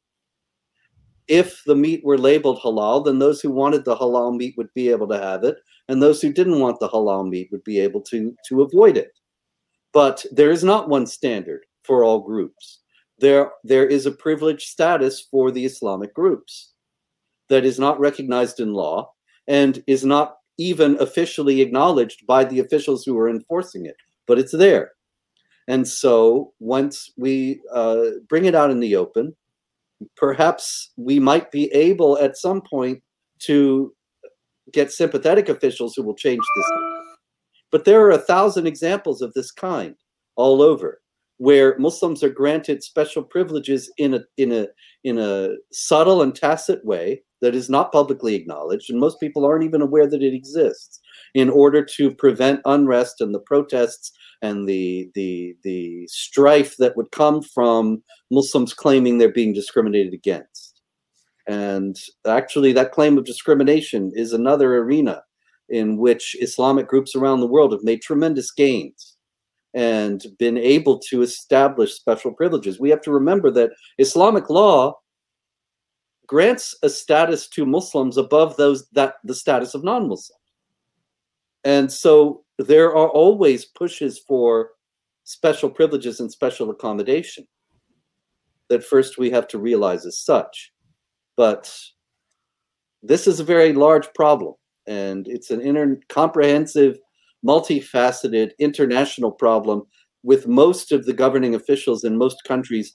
if 1.27 1.63
the 1.65 1.75
meat 1.75 2.03
were 2.03 2.17
labeled 2.17 2.59
halal, 2.61 3.03
then 3.03 3.19
those 3.19 3.41
who 3.41 3.51
wanted 3.51 3.85
the 3.85 3.95
halal 3.95 4.35
meat 4.35 4.55
would 4.57 4.73
be 4.73 4.89
able 4.89 5.07
to 5.07 5.19
have 5.19 5.43
it, 5.43 5.57
and 5.87 6.01
those 6.01 6.21
who 6.21 6.33
didn't 6.33 6.59
want 6.59 6.79
the 6.79 6.89
halal 6.89 7.27
meat 7.27 7.49
would 7.51 7.63
be 7.63 7.79
able 7.79 8.01
to, 8.01 8.35
to 8.47 8.61
avoid 8.61 8.97
it. 8.97 9.11
But 9.93 10.25
there 10.31 10.51
is 10.51 10.63
not 10.63 10.89
one 10.89 11.05
standard 11.05 11.65
for 11.83 12.03
all 12.03 12.19
groups. 12.19 12.81
There, 13.19 13.51
there 13.63 13.85
is 13.85 14.05
a 14.05 14.11
privileged 14.11 14.67
status 14.67 15.27
for 15.31 15.51
the 15.51 15.65
Islamic 15.65 16.13
groups 16.13 16.73
that 17.49 17.63
is 17.63 17.79
not 17.79 17.99
recognized 17.99 18.59
in 18.59 18.73
law 18.73 19.11
and 19.47 19.83
is 19.87 20.03
not 20.03 20.37
even 20.57 20.97
officially 20.99 21.61
acknowledged 21.61 22.25
by 22.25 22.43
the 22.43 22.59
officials 22.59 23.03
who 23.03 23.17
are 23.17 23.29
enforcing 23.29 23.85
it, 23.85 23.95
but 24.25 24.39
it's 24.39 24.51
there. 24.51 24.91
And 25.67 25.87
so 25.87 26.53
once 26.59 27.11
we 27.17 27.61
uh, 27.73 28.05
bring 28.27 28.45
it 28.45 28.55
out 28.55 28.71
in 28.71 28.79
the 28.79 28.95
open, 28.95 29.35
perhaps 30.15 30.91
we 30.97 31.19
might 31.19 31.51
be 31.51 31.71
able 31.73 32.17
at 32.17 32.37
some 32.37 32.61
point 32.61 33.01
to 33.39 33.93
get 34.71 34.91
sympathetic 34.91 35.49
officials 35.49 35.93
who 35.95 36.03
will 36.03 36.15
change 36.15 36.43
this. 36.55 36.71
But 37.71 37.85
there 37.85 38.01
are 38.05 38.11
a 38.11 38.17
thousand 38.17 38.67
examples 38.67 39.21
of 39.21 39.33
this 39.33 39.51
kind 39.51 39.95
all 40.35 40.61
over 40.61 41.01
where 41.37 41.77
Muslims 41.77 42.23
are 42.23 42.29
granted 42.29 42.83
special 42.83 43.23
privileges 43.23 43.91
in 43.97 44.13
a 44.13 44.21
in 44.37 44.51
a 44.51 44.67
in 45.03 45.19
a 45.19 45.55
subtle 45.71 46.21
and 46.21 46.33
tacit 46.33 46.83
way 46.85 47.21
that 47.41 47.53
is 47.53 47.69
not 47.69 47.91
publicly 47.91 48.35
acknowledged 48.35 48.89
and 48.89 48.99
most 48.99 49.19
people 49.19 49.45
aren't 49.45 49.65
even 49.65 49.81
aware 49.81 50.07
that 50.07 50.23
it 50.23 50.33
exists 50.33 51.01
in 51.33 51.49
order 51.49 51.83
to 51.83 52.09
prevent 52.15 52.61
unrest 52.65 53.19
and 53.19 53.35
the 53.35 53.39
protests 53.39 54.11
and 54.41 54.67
the 54.67 55.09
the 55.15 55.55
the 55.63 56.07
strife 56.07 56.77
that 56.77 56.95
would 56.95 57.11
come 57.11 57.41
from 57.41 58.01
Muslims 58.31 58.73
claiming 58.73 59.17
they're 59.17 59.31
being 59.31 59.53
discriminated 59.53 60.13
against. 60.13 60.74
And 61.47 61.95
actually, 62.25 62.73
that 62.73 62.91
claim 62.91 63.17
of 63.17 63.25
discrimination 63.25 64.11
is 64.15 64.33
another 64.33 64.77
arena 64.77 65.23
in 65.69 65.97
which 65.97 66.35
Islamic 66.39 66.87
groups 66.87 67.15
around 67.15 67.39
the 67.39 67.47
world 67.47 67.71
have 67.71 67.83
made 67.83 68.01
tremendous 68.01 68.51
gains 68.51 69.15
and 69.73 70.25
been 70.39 70.57
able 70.57 70.99
to 70.99 71.21
establish 71.21 71.93
special 71.93 72.31
privileges. 72.31 72.79
We 72.79 72.89
have 72.89 73.01
to 73.01 73.11
remember 73.11 73.51
that 73.51 73.71
Islamic 73.97 74.49
law 74.49 74.99
grants 76.27 76.75
a 76.81 76.89
status 76.89 77.47
to 77.49 77.65
Muslims 77.65 78.17
above 78.17 78.55
those 78.57 78.87
that 78.93 79.15
the 79.23 79.35
status 79.35 79.75
of 79.75 79.83
non-Muslims. 79.83 80.39
And 81.63 81.91
so 81.91 82.43
there 82.57 82.95
are 82.95 83.09
always 83.09 83.65
pushes 83.65 84.19
for 84.19 84.69
special 85.23 85.69
privileges 85.69 86.19
and 86.19 86.31
special 86.31 86.69
accommodation 86.69 87.45
that 88.69 88.83
first 88.83 89.17
we 89.17 89.29
have 89.31 89.47
to 89.49 89.59
realize 89.59 90.05
as 90.05 90.19
such. 90.19 90.71
But 91.37 91.73
this 93.03 93.27
is 93.27 93.39
a 93.39 93.43
very 93.43 93.73
large 93.73 94.11
problem, 94.13 94.53
and 94.87 95.27
it's 95.27 95.51
an 95.51 95.61
inter- 95.61 95.99
comprehensive, 96.09 96.97
multifaceted 97.45 98.51
international 98.59 99.31
problem 99.31 99.83
with 100.23 100.47
most 100.47 100.91
of 100.91 101.05
the 101.05 101.13
governing 101.13 101.53
officials 101.55 102.03
in 102.03 102.17
most 102.17 102.37
countries 102.47 102.91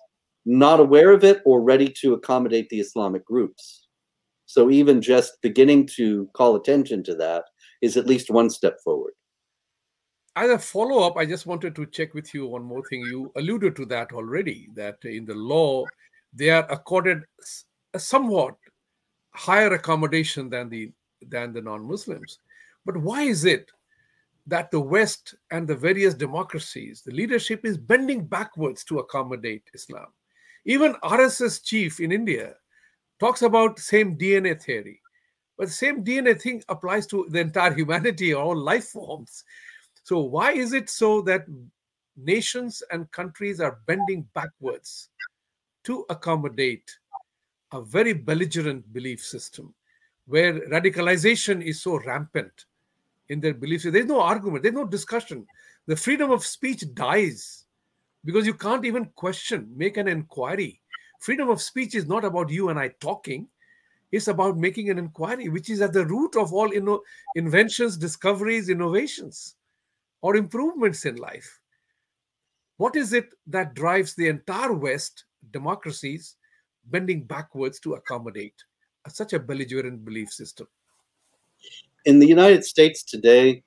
not 0.47 0.81
aware 0.81 1.13
of 1.13 1.23
it 1.23 1.41
or 1.45 1.63
ready 1.63 1.93
to 2.01 2.15
accommodate 2.15 2.69
the 2.71 2.81
Islamic 2.81 3.25
groups. 3.25 3.87
So 4.47 4.71
even 4.71 5.01
just 5.01 5.41
beginning 5.43 5.87
to 5.97 6.29
call 6.35 6.57
attention 6.57 7.05
to 7.05 7.15
that 7.17 7.45
is 7.83 7.97
at 7.97 8.07
least 8.07 8.31
one 8.31 8.51
step 8.51 8.79
forward. 8.83 9.13
As 10.35 10.51
a 10.51 10.59
follow 10.59 11.07
up, 11.07 11.17
I 11.17 11.27
just 11.27 11.47
wanted 11.47 11.75
to 11.77 11.87
check 11.87 12.15
with 12.15 12.33
you 12.35 12.47
one 12.47 12.65
more 12.65 12.83
thing. 12.89 13.03
You 13.03 13.31
alluded 13.37 13.77
to 13.77 13.87
that 13.87 14.13
already, 14.13 14.69
that 14.75 14.97
in 15.05 15.25
the 15.25 15.35
law, 15.35 15.87
they 16.33 16.51
are 16.51 16.67
accorded 16.71 17.23
a 17.95 17.99
somewhat 17.99 18.57
higher 19.33 19.73
accommodation 19.75 20.49
than 20.51 20.69
the 20.69 20.93
than 21.29 21.53
the 21.53 21.61
non-Muslims. 21.61 22.39
But 22.87 22.97
why 22.97 23.23
is 23.23 23.45
it 23.45 23.71
that 24.47 24.71
the 24.71 24.81
West 24.81 25.35
and 25.51 25.69
the 25.69 25.77
various 25.77 26.15
democracies, 26.15 27.03
the 27.05 27.13
leadership 27.13 27.65
is 27.65 27.77
bending 27.77 28.25
backwards 28.25 28.85
to 28.85 29.01
accommodate 29.01 29.65
Islam? 29.75 30.07
Even 30.65 30.95
RSS 31.03 31.63
chief 31.63 32.01
in 32.01 32.13
India 32.13 32.55
talks 33.19 33.43
about 33.43 33.79
same 33.79 34.17
DNA 34.17 34.61
theory. 34.61 35.01
But 35.59 35.69
the 35.69 35.75
same 35.75 36.03
DNA 36.03 36.41
thing 36.41 36.63
applies 36.71 37.07
to 37.09 37.27
the 37.29 37.41
entire 37.41 37.75
humanity, 37.75 38.33
all 38.35 38.57
life 38.57 38.89
forms. 38.89 39.45
So 40.05 40.21
why 40.21 40.53
is 40.53 40.73
it 40.73 40.89
so 40.89 41.21
that 41.23 41.45
nations 42.17 42.83
and 42.91 43.11
countries 43.13 43.61
are 43.61 43.81
bending 43.87 44.27
backwards 44.35 45.11
to 45.85 46.05
accommodate 46.09 46.91
a 47.73 47.83
very 47.83 48.13
belligerent 48.13 48.93
belief 48.93 49.25
system 49.25 49.75
where 50.27 50.61
radicalization 50.69 51.63
is 51.63 51.83
so 51.83 51.99
rampant 52.01 52.67
in 53.29 53.41
their 53.41 53.55
beliefs? 53.55 53.85
There's 53.85 54.07
no 54.07 54.21
argument, 54.21 54.63
there's 54.63 54.75
no 54.75 54.87
discussion. 54.87 55.47
The 55.87 55.97
freedom 55.97 56.31
of 56.31 56.45
speech 56.45 56.85
dies 56.95 57.65
because 58.25 58.47
you 58.47 58.55
can't 58.55 58.85
even 58.85 59.07
question, 59.15 59.73
make 59.75 59.97
an 59.97 60.09
inquiry. 60.09 60.81
Freedom 61.21 61.49
of 61.49 61.61
speech 61.61 61.95
is 61.95 62.07
not 62.07 62.25
about 62.25 62.51
you 62.51 62.69
and 62.69 62.79
I 62.79 62.89
talking. 63.01 63.49
It's 64.13 64.29
about 64.29 64.57
making 64.57 64.91
an 64.91 64.99
inquiry, 64.99 65.49
which 65.49 65.71
is 65.71 65.81
at 65.81 65.93
the 65.93 66.05
root 66.05 66.37
of 66.37 66.53
all 66.53 66.71
inno- 66.71 67.01
inventions, 67.37 67.97
discoveries, 67.97 68.69
innovations, 68.69 69.55
or 70.21 70.37
improvements 70.37 71.05
in 71.05 71.17
life. 71.17 71.61
What 72.77 72.97
is 72.97 73.13
it 73.13 73.35
that 73.47 73.75
drives 73.75 74.15
the 74.15 74.29
entire 74.29 74.73
West 74.73 75.25
democracies 75.53 76.37
bending 76.91 77.25
backwards 77.25 77.81
to 77.81 77.95
accommodate 77.95 78.55
such 79.09 79.33
a 79.33 79.41
belligerent 79.41 80.05
belief 80.05 80.31
system? 80.31 80.67
In 82.05 82.19
the 82.19 82.27
United 82.27 82.65
States 82.65 83.03
today, 83.03 83.63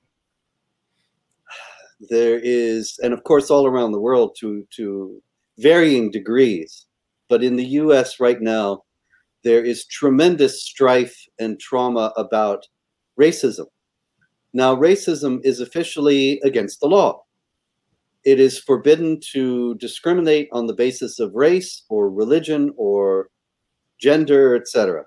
there 2.10 2.40
is, 2.42 3.00
and 3.04 3.14
of 3.14 3.24
course, 3.24 3.50
all 3.50 3.66
around 3.66 3.92
the 3.92 4.00
world 4.00 4.36
to 4.40 4.68
to 4.76 5.22
varying 5.58 6.12
degrees, 6.12 6.88
but 7.30 7.44
in 7.44 7.56
the 7.56 7.66
U.S. 7.82 8.20
right 8.20 8.42
now, 8.42 8.84
there 9.44 9.64
is 9.64 9.86
tremendous 9.86 10.64
strife 10.64 11.16
and 11.40 11.60
trauma 11.60 12.12
about 12.18 12.68
racism. 13.20 13.68
Now, 14.54 14.76
racism 14.76 15.40
is 15.44 15.60
officially 15.60 16.40
against 16.44 16.80
the 16.80 16.88
law. 16.88 17.24
It 18.26 18.40
is 18.40 18.60
forbidden 18.60 19.20
to 19.34 19.76
discriminate 19.76 20.48
on 20.52 20.68
the 20.68 20.74
basis 20.74 21.20
of 21.20 21.34
race 21.34 21.84
or 21.90 22.10
religion 22.10 22.74
or 22.78 23.30
gender, 24.00 24.56
etc. 24.56 25.04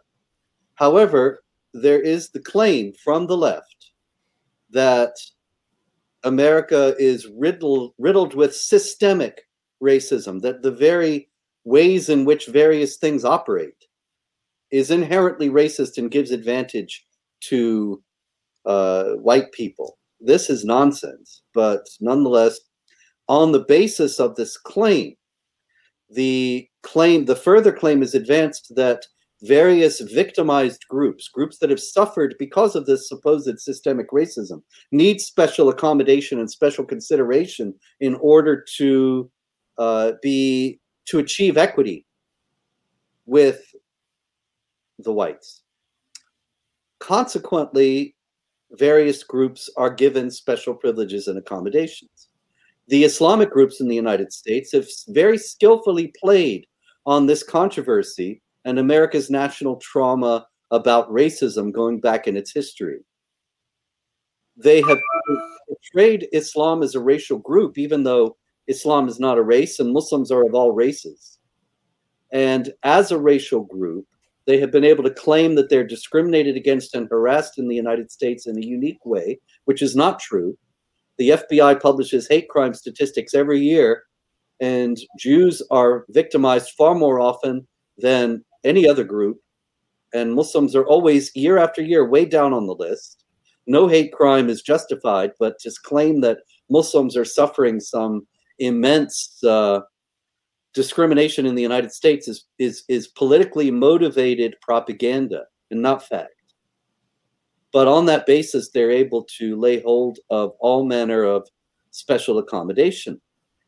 However, 0.75 1.43
there 1.73 2.01
is 2.01 2.31
the 2.31 2.41
claim 2.41 2.93
from 3.03 3.27
the 3.27 3.37
left 3.37 3.93
that 4.71 5.15
America 6.25 6.95
is 6.99 7.29
riddled, 7.37 7.95
riddled 7.99 8.35
with 8.35 8.55
systemic 8.55 9.43
racism, 9.83 10.41
that 10.43 10.63
the 10.63 10.73
very 10.73 11.29
ways 11.65 12.09
in 12.09 12.25
which 12.25 12.47
various 12.47 12.97
things 12.97 13.25
operate 13.25 13.87
is 14.71 14.91
inherently 14.91 15.49
racist 15.49 15.99
and 15.99 16.11
gives 16.11 16.31
advantage 16.31 17.07
to 17.41 18.03
uh, 18.67 19.11
white 19.15 19.53
people. 19.53 19.99
This 20.21 20.51
is 20.51 20.65
nonsense, 20.65 21.43
but 21.55 21.87
nonetheless, 22.01 22.59
on 23.29 23.53
the 23.53 23.65
basis 23.65 24.21
of 24.21 24.37
this 24.37 24.57
claim, 24.57 25.15
the 26.11 26.69
claim, 26.83 27.25
the 27.25 27.37
further 27.37 27.73
claim 27.73 28.03
is 28.03 28.15
advanced 28.15 28.73
that 28.77 29.05
various 29.43 30.01
victimized 30.01 30.87
groups, 30.89 31.29
groups 31.29 31.59
that 31.59 31.71
have 31.71 31.81
suffered 31.81 32.35
because 32.39 32.75
of 32.75 32.87
this 32.87 33.09
supposed 33.09 33.59
systemic 33.59 34.11
racism, 34.11 34.63
need 34.93 35.21
special 35.21 35.69
accommodation 35.69 36.39
and 36.39 36.51
special 36.51 36.85
consideration 36.85 37.75
in 38.01 38.15
order 38.17 38.65
to 38.77 39.31
uh, 39.79 40.13
be 40.23 40.81
to 41.07 41.19
achieve 41.19 41.57
equity 41.57 42.07
with 43.27 43.75
the 44.99 45.13
whites. 45.13 45.63
Consequently, 46.99 48.15
various 48.73 49.23
groups 49.23 49.69
are 49.77 49.91
given 49.91 50.31
special 50.31 50.75
privileges 50.75 51.29
and 51.29 51.39
accommodations. 51.39 52.29
The 52.89 53.05
Islamic 53.05 53.51
groups 53.51 53.81
in 53.81 53.89
the 53.89 53.97
United 53.97 54.33
States 54.33 54.73
have 54.73 54.87
very 55.09 55.39
skillfully 55.39 56.13
played 56.21 56.67
on 57.05 57.27
this 57.27 57.43
controversy 57.43 58.43
and 58.65 58.79
America's 58.79 59.31
national 59.31 59.77
trauma 59.77 60.47
about 60.71 61.11
racism 61.11 61.73
going 61.73 62.01
back 62.01 62.27
in 62.27 62.37
its 62.37 62.53
history. 62.53 63.01
They 64.57 64.81
have 64.83 64.99
portrayed 65.69 66.29
Islam 66.33 66.83
as 66.83 66.95
a 66.95 67.01
racial 67.01 67.39
group, 67.39 67.77
even 67.77 68.05
though 68.05 68.37
Islam 68.67 69.09
is 69.09 69.21
not 69.21 69.39
a 69.39 69.43
race 69.43 69.79
and 69.79 69.93
Muslims 69.93 70.31
are 70.31 70.47
of 70.47 70.55
all 70.55 70.73
races. 70.73 71.39
And 72.33 72.73
as 72.83 73.11
a 73.11 73.19
racial 73.19 73.61
group, 73.61 74.07
they 74.47 74.59
have 74.59 74.71
been 74.71 74.85
able 74.85 75.03
to 75.05 75.11
claim 75.11 75.55
that 75.57 75.69
they're 75.69 75.87
discriminated 75.87 76.57
against 76.57 76.95
and 76.95 77.09
harassed 77.09 77.59
in 77.59 77.69
the 77.69 77.75
United 77.75 78.11
States 78.11 78.47
in 78.47 78.57
a 78.57 78.67
unique 78.67 79.05
way, 79.05 79.41
which 79.65 79.83
is 79.83 79.97
not 79.97 80.21
true. 80.21 80.57
The 81.19 81.31
FBI 81.31 81.81
publishes 81.81 82.29
hate 82.29 82.49
crime 82.49 82.75
statistics 82.75 83.35
every 83.35 83.61
year, 83.61 84.05
and 84.61 84.97
Jews 85.19 85.63
are 85.71 86.05
victimized 86.11 86.71
far 86.77 86.95
more 86.95 87.21
often 87.21 87.67
than 87.99 88.45
any 88.65 88.89
other 88.89 89.05
group. 89.05 89.39
And 90.15 90.35
Muslims 90.35 90.75
are 90.75 90.87
always, 90.87 91.31
year 91.35 91.59
after 91.59 91.83
year, 91.83 92.09
way 92.09 92.25
down 92.25 92.53
on 92.53 92.67
the 92.67 92.75
list. 92.75 93.25
No 93.67 93.89
hate 93.89 94.13
crime 94.13 94.49
is 94.49 94.63
justified, 94.63 95.33
but 95.39 95.61
just 95.61 95.83
claim 95.83 96.21
that 96.21 96.39
Muslims 96.71 97.17
are 97.17 97.25
suffering 97.25 97.81
some 97.81 98.27
immense 98.59 99.43
uh, 99.45 99.81
discrimination 100.75 101.47
in 101.47 101.55
the 101.55 101.63
United 101.63 101.93
States 101.93 102.29
is, 102.29 102.45
is, 102.59 102.85
is 102.89 103.09
politically 103.09 103.71
motivated 103.71 104.55
propaganda 104.63 105.45
and 105.71 105.83
not 105.83 106.07
fact. 106.07 106.36
But 107.73 107.89
on 107.89 108.07
that 108.07 108.27
basis, 108.27 108.71
they're 108.71 108.91
able 108.91 109.25
to 109.39 109.57
lay 109.57 109.81
hold 109.81 110.19
of 110.31 110.53
all 110.61 110.85
manner 110.85 111.25
of 111.25 111.49
special 111.91 112.39
accommodation. 112.39 113.21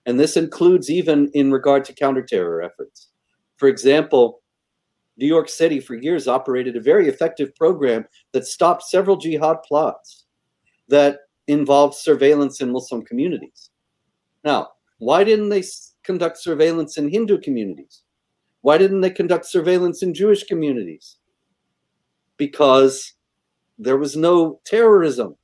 And 0.06 0.18
this 0.18 0.37
includes 0.37 0.90
even 0.90 1.30
in 1.34 1.52
regard 1.52 1.84
to 1.87 1.94
counterterror 1.94 2.64
efforts. 2.64 3.08
For 3.56 3.68
example, 3.68 4.40
New 5.18 5.26
York 5.26 5.48
City 5.48 5.80
for 5.80 5.96
years 5.96 6.28
operated 6.28 6.76
a 6.76 6.80
very 6.80 7.08
effective 7.08 7.54
program 7.56 8.06
that 8.32 8.46
stopped 8.46 8.84
several 8.84 9.16
jihad 9.16 9.62
plots 9.64 10.26
that 10.88 11.18
involved 11.48 11.94
surveillance 11.94 12.61
in 12.61 12.72
Muslim 12.72 13.02
communities. 13.02 13.70
Now, 14.44 14.68
why 14.98 15.24
didn't 15.24 15.48
they 15.48 15.64
conduct 16.04 16.38
surveillance 16.38 16.96
in 16.98 17.08
Hindu 17.08 17.40
communities? 17.40 18.02
Why 18.62 18.78
didn't 18.78 19.00
they 19.00 19.11
conduct 19.11 19.46
surveillance 19.46 20.02
in 20.02 20.14
Jewish 20.14 20.44
communities? 20.44 21.16
Because 22.37 23.14
there 23.78 23.96
was 23.96 24.16
no 24.16 24.60
terrorism 24.64 25.36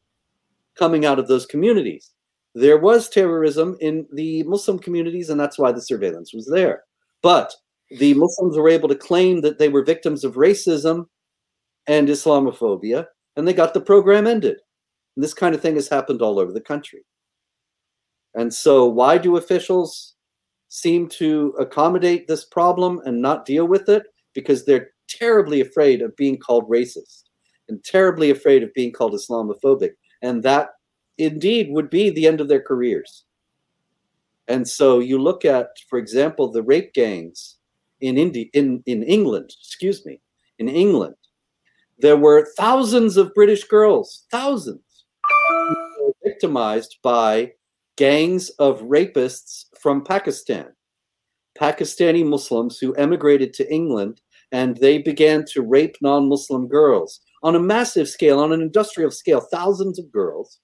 coming 0.76 1.04
out 1.04 1.18
of 1.18 1.28
those 1.28 1.46
communities. 1.46 2.10
There 2.54 2.78
was 2.78 3.08
terrorism 3.08 3.76
in 3.80 4.06
the 4.12 4.42
Muslim 4.44 4.78
communities, 4.78 5.30
and 5.30 5.40
that's 5.40 5.58
why 5.58 5.72
the 5.72 5.82
surveillance 5.82 6.32
was 6.34 6.46
there. 6.46 6.84
But 7.22 7.52
the 7.98 8.14
Muslims 8.14 8.56
were 8.56 8.68
able 8.68 8.88
to 8.88 8.94
claim 8.94 9.40
that 9.40 9.58
they 9.58 9.68
were 9.68 9.84
victims 9.84 10.24
of 10.24 10.34
racism 10.34 11.06
and 11.86 12.08
Islamophobia, 12.08 13.06
and 13.36 13.46
they 13.46 13.52
got 13.52 13.74
the 13.74 13.80
program 13.80 14.26
ended. 14.26 14.56
And 15.16 15.22
this 15.22 15.34
kind 15.34 15.54
of 15.54 15.60
thing 15.60 15.74
has 15.76 15.88
happened 15.88 16.22
all 16.22 16.38
over 16.38 16.52
the 16.52 16.60
country. 16.60 17.04
And 18.34 18.52
so, 18.52 18.86
why 18.86 19.18
do 19.18 19.36
officials 19.36 20.14
seem 20.68 21.08
to 21.08 21.54
accommodate 21.58 22.26
this 22.26 22.44
problem 22.44 23.00
and 23.04 23.22
not 23.22 23.46
deal 23.46 23.66
with 23.66 23.88
it 23.88 24.04
because 24.34 24.64
they're 24.64 24.90
terribly 25.08 25.60
afraid 25.60 26.02
of 26.02 26.16
being 26.16 26.36
called 26.36 26.68
racist 26.68 27.24
and 27.68 27.82
terribly 27.84 28.30
afraid 28.30 28.62
of 28.62 28.74
being 28.74 28.92
called 28.92 29.14
Islamophobic. 29.14 29.92
And 30.22 30.42
that 30.42 30.70
indeed 31.18 31.68
would 31.70 31.90
be 31.90 32.10
the 32.10 32.26
end 32.26 32.40
of 32.40 32.48
their 32.48 32.60
careers. 32.60 33.24
And 34.48 34.68
so 34.68 34.98
you 34.98 35.18
look 35.18 35.44
at, 35.44 35.68
for 35.88 35.98
example, 35.98 36.50
the 36.50 36.62
rape 36.62 36.92
gangs 36.92 37.56
in 38.00 38.18
India, 38.18 38.46
in, 38.52 38.82
in 38.86 39.02
England, 39.02 39.50
excuse 39.60 40.04
me, 40.04 40.20
in 40.58 40.68
England, 40.68 41.14
there 41.98 42.16
were 42.16 42.48
thousands 42.56 43.16
of 43.16 43.34
British 43.34 43.64
girls, 43.64 44.26
thousands, 44.30 45.04
victimized 46.22 46.98
by 47.02 47.52
gangs 47.96 48.50
of 48.50 48.80
rapists 48.82 49.66
from 49.80 50.04
Pakistan. 50.04 50.66
Pakistani 51.58 52.26
Muslims 52.26 52.78
who 52.78 52.94
emigrated 52.94 53.54
to 53.54 53.72
England 53.72 54.20
and 54.50 54.76
they 54.78 54.98
began 54.98 55.44
to 55.44 55.62
rape 55.62 55.96
non 56.00 56.28
Muslim 56.28 56.66
girls 56.68 57.20
on 57.44 57.54
a 57.54 57.60
massive 57.60 58.08
scale, 58.08 58.40
on 58.40 58.52
an 58.52 58.62
industrial 58.62 59.10
scale, 59.10 59.40
thousands 59.40 59.98
of 59.98 60.10
girls. 60.10 60.58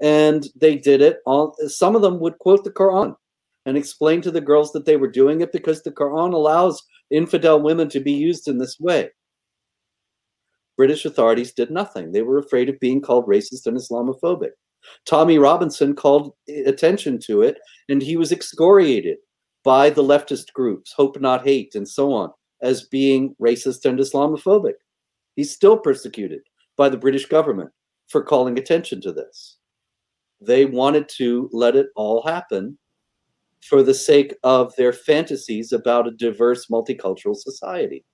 And 0.00 0.46
they 0.54 0.76
did 0.76 1.00
it. 1.00 1.18
All, 1.26 1.56
some 1.66 1.96
of 1.96 2.02
them 2.02 2.20
would 2.20 2.38
quote 2.38 2.62
the 2.62 2.70
Quran 2.70 3.16
and 3.66 3.76
explain 3.76 4.22
to 4.22 4.30
the 4.30 4.40
girls 4.40 4.72
that 4.72 4.84
they 4.84 4.96
were 4.96 5.10
doing 5.10 5.40
it 5.40 5.50
because 5.50 5.82
the 5.82 5.90
Quran 5.90 6.32
allows 6.32 6.82
infidel 7.10 7.60
women 7.60 7.88
to 7.88 8.00
be 8.00 8.12
used 8.12 8.48
in 8.48 8.58
this 8.58 8.78
way. 8.78 9.10
British 10.76 11.04
authorities 11.04 11.52
did 11.52 11.70
nothing. 11.70 12.12
They 12.12 12.22
were 12.22 12.38
afraid 12.38 12.68
of 12.68 12.80
being 12.80 13.00
called 13.00 13.26
racist 13.26 13.66
and 13.66 13.76
Islamophobic. 13.76 14.52
Tommy 15.06 15.38
Robinson 15.38 15.94
called 15.94 16.32
attention 16.66 17.18
to 17.26 17.42
it 17.42 17.58
and 17.88 18.00
he 18.00 18.16
was 18.16 18.32
excoriated 18.32 19.18
by 19.62 19.90
the 19.90 20.02
leftist 20.02 20.52
groups, 20.54 20.92
Hope 20.96 21.20
Not 21.20 21.44
Hate, 21.44 21.74
and 21.74 21.86
so 21.86 22.14
on, 22.14 22.30
as 22.62 22.84
being 22.84 23.34
racist 23.40 23.84
and 23.84 23.98
Islamophobic. 23.98 24.74
He's 25.40 25.54
still 25.54 25.78
persecuted 25.78 26.42
by 26.76 26.90
the 26.90 26.98
British 26.98 27.24
government 27.24 27.70
for 28.08 28.22
calling 28.22 28.58
attention 28.58 29.00
to 29.00 29.10
this. 29.10 29.56
They 30.38 30.66
wanted 30.66 31.08
to 31.16 31.48
let 31.50 31.76
it 31.76 31.86
all 31.96 32.22
happen 32.26 32.76
for 33.62 33.82
the 33.82 33.94
sake 33.94 34.34
of 34.42 34.76
their 34.76 34.92
fantasies 34.92 35.72
about 35.72 36.06
a 36.06 36.10
diverse 36.10 36.66
multicultural 36.66 37.34
society. 37.34 38.04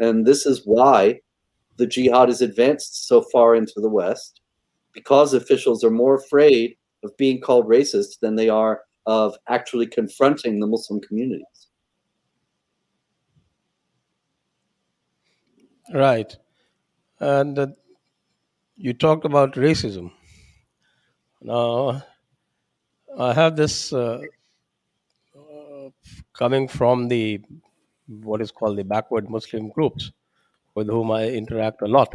And 0.00 0.26
this 0.26 0.46
is 0.46 0.62
why 0.64 1.20
the 1.76 1.86
jihad 1.86 2.28
has 2.28 2.42
advanced 2.42 3.06
so 3.06 3.22
far 3.30 3.54
into 3.54 3.74
the 3.76 3.88
West, 3.88 4.40
because 4.94 5.32
officials 5.32 5.84
are 5.84 5.92
more 5.92 6.16
afraid 6.16 6.74
of 7.04 7.16
being 7.18 7.40
called 7.40 7.68
racist 7.68 8.18
than 8.20 8.34
they 8.34 8.48
are 8.48 8.80
of 9.06 9.36
actually 9.48 9.86
confronting 9.86 10.58
the 10.58 10.66
Muslim 10.66 11.00
communities. 11.02 11.53
Right. 15.92 16.36
And 17.20 17.58
uh, 17.58 17.66
you 18.76 18.92
talked 18.94 19.24
about 19.24 19.54
racism. 19.54 20.12
Now, 21.42 22.02
I 23.18 23.32
have 23.32 23.56
this 23.56 23.92
uh, 23.92 24.20
uh, 25.36 25.90
coming 26.32 26.66
from 26.68 27.08
the 27.08 27.40
what 28.06 28.40
is 28.40 28.50
called 28.50 28.76
the 28.78 28.84
backward 28.84 29.30
Muslim 29.30 29.68
groups 29.70 30.10
with 30.74 30.88
whom 30.88 31.10
I 31.10 31.28
interact 31.28 31.82
a 31.82 31.86
lot. 31.88 32.12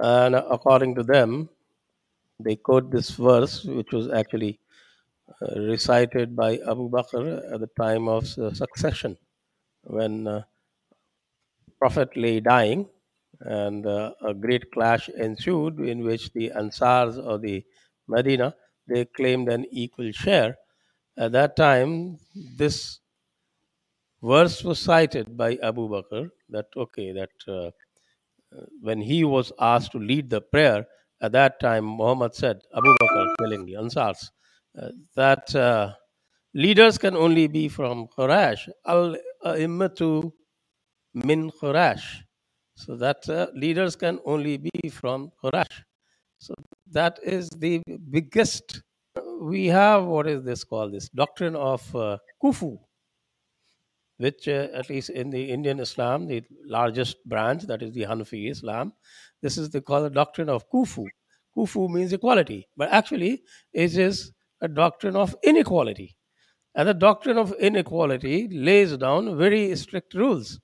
And 0.00 0.34
according 0.34 0.96
to 0.96 1.02
them, 1.04 1.48
they 2.40 2.56
quote 2.56 2.90
this 2.90 3.10
verse, 3.10 3.64
which 3.64 3.92
was 3.92 4.10
actually 4.10 4.58
uh, 5.42 5.60
recited 5.60 6.36
by 6.36 6.58
Abu 6.58 6.90
Bakr 6.90 7.52
at 7.52 7.60
the 7.60 7.68
time 7.78 8.08
of 8.08 8.26
succession, 8.28 9.16
when 9.84 10.26
uh, 10.26 10.42
Prophet 11.80 12.16
lay 12.16 12.40
dying, 12.40 12.88
and 13.40 13.86
uh, 13.86 14.12
a 14.22 14.34
great 14.34 14.70
clash 14.72 15.08
ensued 15.08 15.80
in 15.80 16.04
which 16.04 16.32
the 16.32 16.50
Ansars 16.50 17.18
of 17.18 17.40
the 17.42 17.64
Medina 18.06 18.54
they 18.86 19.04
claimed 19.04 19.48
an 19.48 19.64
equal 19.70 20.10
share. 20.12 20.56
At 21.16 21.32
that 21.32 21.56
time, 21.56 22.18
this 22.58 23.00
verse 24.22 24.62
was 24.62 24.78
cited 24.78 25.36
by 25.36 25.56
Abu 25.62 25.88
Bakr 25.88 26.28
that 26.50 26.66
okay 26.76 27.12
that 27.12 27.30
uh, 27.48 27.70
when 28.80 29.00
he 29.00 29.24
was 29.24 29.52
asked 29.60 29.92
to 29.92 29.98
lead 29.98 30.28
the 30.28 30.40
prayer 30.40 30.86
at 31.22 31.32
that 31.32 31.60
time 31.60 31.84
Muhammad 31.84 32.34
said 32.34 32.60
Abu 32.76 32.94
Bakr 33.00 33.34
telling 33.38 33.64
the 33.64 33.74
Ansars 33.74 34.30
uh, 34.80 34.88
that 35.16 35.54
uh, 35.54 35.92
leaders 36.54 36.98
can 36.98 37.16
only 37.16 37.46
be 37.46 37.68
from 37.68 38.08
Quraysh 38.08 38.68
al 38.86 39.16
immatu 39.44 40.32
min 41.14 41.50
Quraysh 41.50 42.22
so 42.74 42.96
that 42.96 43.28
uh, 43.28 43.46
leaders 43.54 43.96
can 43.96 44.18
only 44.24 44.56
be 44.56 44.88
from 44.90 45.30
Quraysh 45.42 45.82
so 46.38 46.54
that 46.90 47.18
is 47.22 47.48
the 47.50 47.82
biggest 48.10 48.82
we 49.40 49.66
have 49.66 50.04
what 50.04 50.26
is 50.26 50.42
this 50.42 50.64
called 50.64 50.92
this 50.92 51.08
doctrine 51.10 51.56
of 51.56 51.82
uh, 51.96 52.16
kufu 52.42 52.78
which 54.18 54.48
uh, 54.48 54.68
at 54.74 54.88
least 54.90 55.10
in 55.10 55.30
the 55.30 55.50
indian 55.50 55.80
islam 55.80 56.26
the 56.26 56.42
largest 56.66 57.16
branch 57.26 57.62
that 57.62 57.82
is 57.82 57.92
the 57.92 58.02
hanafi 58.02 58.50
islam 58.50 58.92
this 59.42 59.56
is 59.56 59.70
the 59.70 59.80
called 59.80 60.04
the 60.04 60.10
doctrine 60.10 60.48
of 60.48 60.68
kufu 60.70 61.06
kufu 61.56 61.88
means 61.88 62.12
equality 62.12 62.68
but 62.76 62.90
actually 62.90 63.42
it 63.72 63.96
is 63.96 64.32
a 64.60 64.68
doctrine 64.68 65.16
of 65.16 65.34
inequality. 65.42 66.16
And 66.74 66.88
the 66.88 66.94
doctrine 66.94 67.38
of 67.38 67.52
inequality 67.54 68.48
lays 68.48 68.96
down 68.96 69.36
very 69.36 69.74
strict 69.76 70.14
rules 70.14 70.60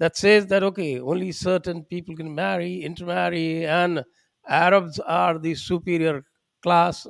that 0.00 0.16
says 0.16 0.46
that 0.46 0.64
okay 0.64 0.98
only 0.98 1.30
certain 1.30 1.84
people 1.84 2.16
can 2.16 2.34
marry 2.34 2.82
intermarry 2.82 3.64
and 3.66 4.02
Arabs 4.48 4.98
are 5.00 5.38
the 5.38 5.54
superior 5.54 6.24
class, 6.62 7.06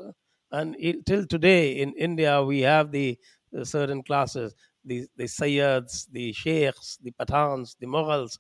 and 0.53 0.77
it, 0.79 1.07
till 1.07 1.27
today 1.27 1.73
in 1.81 1.93
India 1.95 2.43
we 2.43 2.61
have 2.61 2.91
the, 2.93 3.19
the 3.53 3.65
certain 3.65 4.03
classes, 4.03 4.55
the 4.85 5.07
the 5.17 5.25
Sayyids, 5.25 6.07
the 6.13 6.33
Sheikhs, 6.33 6.99
the 7.03 7.13
Pathans, 7.13 7.77
the 7.81 7.87
Mughals, 7.87 8.39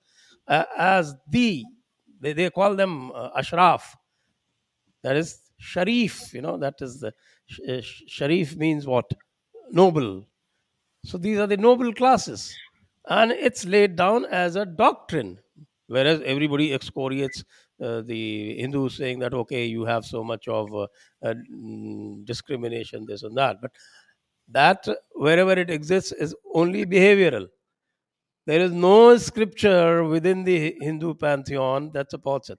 uh, 0.48 0.64
as 0.76 1.14
the 1.30 1.64
they, 2.20 2.32
they 2.32 2.50
call 2.50 2.74
them 2.74 3.12
uh, 3.12 3.30
Ashraf. 3.36 3.96
That 5.02 5.16
is 5.16 5.40
Sharif. 5.58 6.34
You 6.34 6.42
know 6.42 6.56
that 6.58 6.74
is 6.80 7.00
the 7.00 7.12
uh, 7.68 7.80
Sharif 7.82 8.56
means 8.56 8.86
what 8.86 9.10
noble. 9.70 10.26
So 11.04 11.16
these 11.16 11.38
are 11.38 11.46
the 11.46 11.56
noble 11.56 11.94
classes, 11.94 12.54
and 13.11 13.33
it's 13.33 13.64
laid 13.66 13.96
down 13.96 14.25
as 14.27 14.57
a 14.57 14.64
doctrine. 14.64 15.38
Whereas 15.88 16.23
everybody 16.25 16.73
excoriates 16.73 17.42
uh, 17.83 18.03
the 18.03 18.57
Hindus 18.61 18.96
saying 18.96 19.18
that 19.18 19.35
okay, 19.35 19.64
you 19.66 19.85
have 19.85 20.05
so 20.05 20.23
much 20.23 20.46
of 20.46 20.73
uh, 20.73 20.87
uh, 21.25 21.35
mm, 21.53 22.25
discrimination, 22.25 23.05
this 23.07 23.25
and 23.25 23.37
that, 23.37 23.57
but 23.61 23.73
that 24.49 24.87
wherever 25.14 25.53
it 25.53 25.68
exists 25.68 26.12
is 26.12 26.35
only 26.55 26.87
behavioral. 26.87 27.49
There 28.46 28.61
is 28.61 28.73
no 28.73 29.16
scripture 29.16 30.05
within 30.05 30.44
the 30.44 30.77
Hindu 30.81 31.14
pantheon 31.14 31.90
that 31.92 32.11
supports 32.11 32.51
it, 32.51 32.59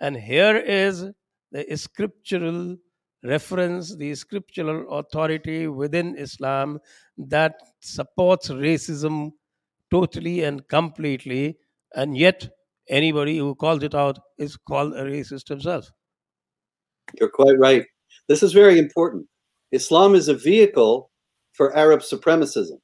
and 0.00 0.16
here 0.16 0.56
is 0.56 1.04
the 1.52 1.76
scriptural 1.76 2.76
reference, 3.22 3.94
the 3.96 4.14
scriptural 4.14 4.98
authority 4.98 5.68
within 5.68 6.16
Islam 6.16 6.78
that 7.18 7.54
supports 7.80 8.48
racism 8.48 9.32
totally 9.94 10.42
and 10.42 10.66
completely 10.68 11.56
and 11.94 12.16
yet 12.16 12.48
anybody 12.88 13.38
who 13.38 13.54
calls 13.54 13.82
it 13.82 13.94
out 13.94 14.18
is 14.38 14.56
called 14.56 14.92
a 14.94 15.04
racist 15.04 15.48
himself. 15.48 15.90
You're 17.18 17.30
quite 17.30 17.58
right. 17.58 17.84
This 18.28 18.42
is 18.42 18.52
very 18.52 18.78
important. 18.78 19.26
Islam 19.70 20.14
is 20.14 20.28
a 20.28 20.34
vehicle 20.34 21.10
for 21.52 21.76
Arab 21.76 22.00
supremacism, 22.00 22.78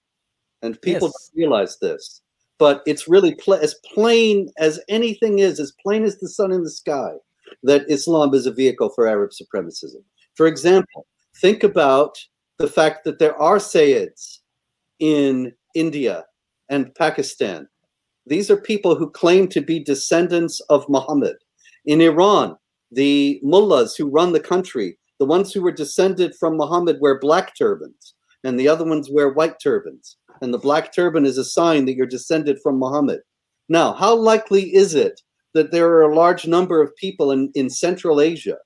and 0.63 0.81
people 0.83 1.09
yes. 1.09 1.31
don't 1.31 1.41
realize 1.43 1.79
this. 1.81 2.23
But 2.59 2.83
it's 2.87 3.09
really 3.09 3.35
pl- 3.35 3.55
as 3.55 3.75
plain 3.95 4.51
as 4.59 4.81
anything 4.89 5.39
is, 5.39 5.59
as 5.59 5.73
plain 5.83 6.05
as 6.05 6.19
the 6.19 6.29
sun 6.29 6.53
in 6.53 6.63
the 6.63 6.71
sky, 6.71 7.13
that 7.63 7.87
Islam 7.89 8.35
is 8.35 8.47
a 8.47 8.53
vehicle 8.53 8.91
for 8.91 9.09
Arab 9.09 9.31
supremacism. 9.31 10.03
For 10.35 10.47
example, 10.47 11.07
think 11.37 11.65
about 11.65 12.19
the 12.59 12.69
fact 12.69 13.05
that 13.05 13.19
there 13.19 13.37
are 13.41 13.57
Sayyids 13.57 14.39
in 14.99 15.53
India 15.75 16.25
and 16.71 16.95
Pakistan 16.95 17.69
these 18.27 18.51
are 18.51 18.57
people 18.57 18.95
who 18.95 19.11
claim 19.11 19.49
to 19.49 19.61
be 19.61 19.83
descendants 19.83 20.61
of 20.69 20.89
Muhammad. 20.89 21.37
In 21.87 22.01
Iran, 22.01 22.57
the 22.91 23.41
mullahs 23.43 23.97
who 23.97 24.09
run 24.09 24.33
the 24.33 24.41
country, 24.41 24.99
the 25.19 25.27
ones 25.27 25.53
who 25.53 25.63
were 25.63 25.73
descended 25.73 26.35
from 26.39 26.57
Muhammad 26.57 26.99
wear 27.01 27.19
black 27.19 27.57
turbans, 27.57 28.15
and 28.45 28.59
the 28.59 28.69
other 28.69 28.85
ones 28.85 29.11
wear 29.11 29.31
white 29.31 29.57
turbans. 29.61 30.17
And 30.43 30.55
the 30.55 30.59
black 30.59 30.93
turban 30.93 31.27
is 31.27 31.39
a 31.39 31.45
sign 31.45 31.87
that 31.87 31.95
you're 31.95 32.07
descended 32.07 32.59
from 32.63 32.79
Muhammad. 32.79 33.21
Now, 33.69 33.95
how 33.95 34.15
likely 34.15 34.75
is 34.75 34.95
it 34.95 35.21
that 35.55 35.73
there 35.73 35.89
are 35.89 36.03
a 36.03 36.15
large 36.15 36.47
number 36.47 36.81
of 36.81 36.95
people 36.97 37.33
in, 37.33 37.51
in 37.55 37.69
Central 37.69 38.21
Asia 38.21 38.59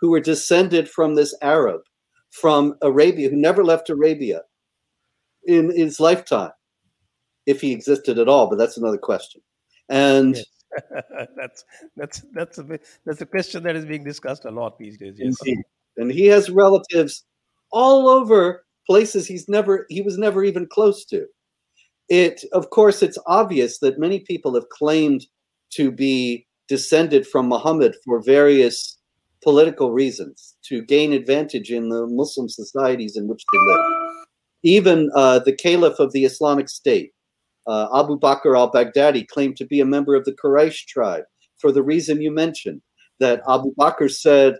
who 0.00 0.10
were 0.10 0.20
descended 0.20 0.88
from 0.88 1.14
this 1.14 1.36
Arab 1.42 1.80
from 2.30 2.76
Arabia, 2.82 3.28
who 3.28 3.36
never 3.36 3.64
left 3.64 3.90
Arabia 3.90 4.42
in 5.46 5.76
his 5.76 5.98
lifetime? 5.98 6.52
If 7.50 7.60
he 7.60 7.72
existed 7.72 8.18
at 8.18 8.28
all, 8.28 8.48
but 8.48 8.56
that's 8.56 8.76
another 8.78 8.98
question. 8.98 9.40
And 9.88 10.36
Yes. 10.36 10.46
that's 11.36 11.64
that's 11.96 12.22
that's 12.32 12.58
a 12.58 12.78
that's 13.04 13.20
a 13.20 13.26
question 13.26 13.62
that 13.64 13.74
is 13.74 13.84
being 13.84 14.04
discussed 14.04 14.44
a 14.44 14.50
lot 14.50 14.78
these 14.78 14.96
days. 14.96 15.16
Yes. 15.18 15.36
Indeed. 15.44 15.64
and 15.96 16.12
he 16.12 16.26
has 16.26 16.48
relatives 16.48 17.24
all 17.72 18.08
over 18.08 18.64
places 18.86 19.26
he's 19.26 19.48
never 19.48 19.86
he 19.88 20.00
was 20.00 20.16
never 20.16 20.44
even 20.44 20.66
close 20.66 21.04
to 21.04 21.26
it 22.08 22.42
of 22.52 22.70
course 22.70 23.02
it's 23.02 23.18
obvious 23.26 23.78
that 23.78 23.98
many 23.98 24.20
people 24.20 24.54
have 24.54 24.68
claimed 24.68 25.26
to 25.70 25.90
be 25.90 26.46
descended 26.68 27.26
from 27.26 27.46
muhammad 27.46 27.94
for 28.04 28.22
various 28.22 28.98
political 29.42 29.92
reasons 29.92 30.56
to 30.62 30.82
gain 30.82 31.12
advantage 31.12 31.70
in 31.70 31.88
the 31.88 32.06
muslim 32.06 32.48
societies 32.48 33.16
in 33.16 33.28
which 33.28 33.44
they 33.52 33.58
live 33.58 33.84
even 34.62 35.10
uh, 35.14 35.38
the 35.38 35.52
caliph 35.52 35.98
of 36.00 36.12
the 36.12 36.24
islamic 36.24 36.68
state 36.68 37.12
uh, 37.70 37.86
abu 38.00 38.18
bakr 38.18 38.56
al-baghdadi 38.56 39.26
claimed 39.34 39.56
to 39.56 39.66
be 39.66 39.80
a 39.80 39.92
member 39.94 40.14
of 40.14 40.24
the 40.24 40.36
quraysh 40.42 40.80
tribe 40.86 41.24
for 41.58 41.70
the 41.72 41.82
reason 41.82 42.20
you 42.20 42.32
mentioned 42.44 42.80
that 43.20 43.40
abu 43.48 43.74
bakr 43.78 44.10
said 44.10 44.56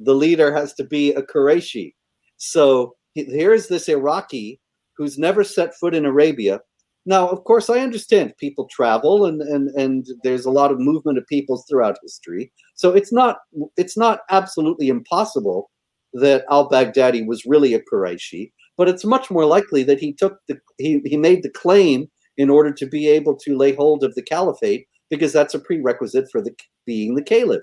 the 0.00 0.14
leader 0.14 0.54
has 0.54 0.72
to 0.74 0.84
be 0.84 1.12
a 1.12 1.22
Qurayshi. 1.22 1.94
So 2.36 2.96
here's 3.14 3.68
this 3.68 3.88
Iraqi 3.88 4.60
who's 4.96 5.18
never 5.18 5.44
set 5.44 5.74
foot 5.74 5.94
in 5.94 6.04
Arabia. 6.04 6.60
Now, 7.06 7.28
of 7.28 7.44
course, 7.44 7.70
I 7.70 7.80
understand 7.80 8.34
people 8.38 8.68
travel 8.70 9.24
and, 9.24 9.40
and, 9.40 9.70
and 9.70 10.06
there's 10.22 10.44
a 10.44 10.50
lot 10.50 10.70
of 10.70 10.78
movement 10.78 11.18
of 11.18 11.26
peoples 11.26 11.64
throughout 11.68 11.98
history. 12.02 12.52
So 12.74 12.92
it's 12.92 13.12
not 13.12 13.38
it's 13.76 13.96
not 13.96 14.20
absolutely 14.30 14.88
impossible 14.88 15.70
that 16.14 16.44
al-Baghdadi 16.50 17.26
was 17.26 17.44
really 17.46 17.74
a 17.74 17.80
Qurayshi, 17.80 18.52
but 18.76 18.88
it's 18.88 19.04
much 19.04 19.30
more 19.30 19.46
likely 19.46 19.82
that 19.84 20.00
he 20.00 20.12
took 20.12 20.38
the 20.48 20.58
he, 20.78 21.00
he 21.04 21.16
made 21.16 21.42
the 21.42 21.50
claim 21.50 22.08
in 22.38 22.48
order 22.48 22.72
to 22.72 22.86
be 22.86 23.08
able 23.08 23.36
to 23.36 23.56
lay 23.56 23.74
hold 23.74 24.02
of 24.02 24.14
the 24.14 24.22
caliphate 24.22 24.86
because 25.10 25.32
that's 25.32 25.54
a 25.54 25.58
prerequisite 25.58 26.30
for 26.30 26.40
the 26.40 26.54
being 26.86 27.14
the 27.14 27.22
caliph. 27.22 27.62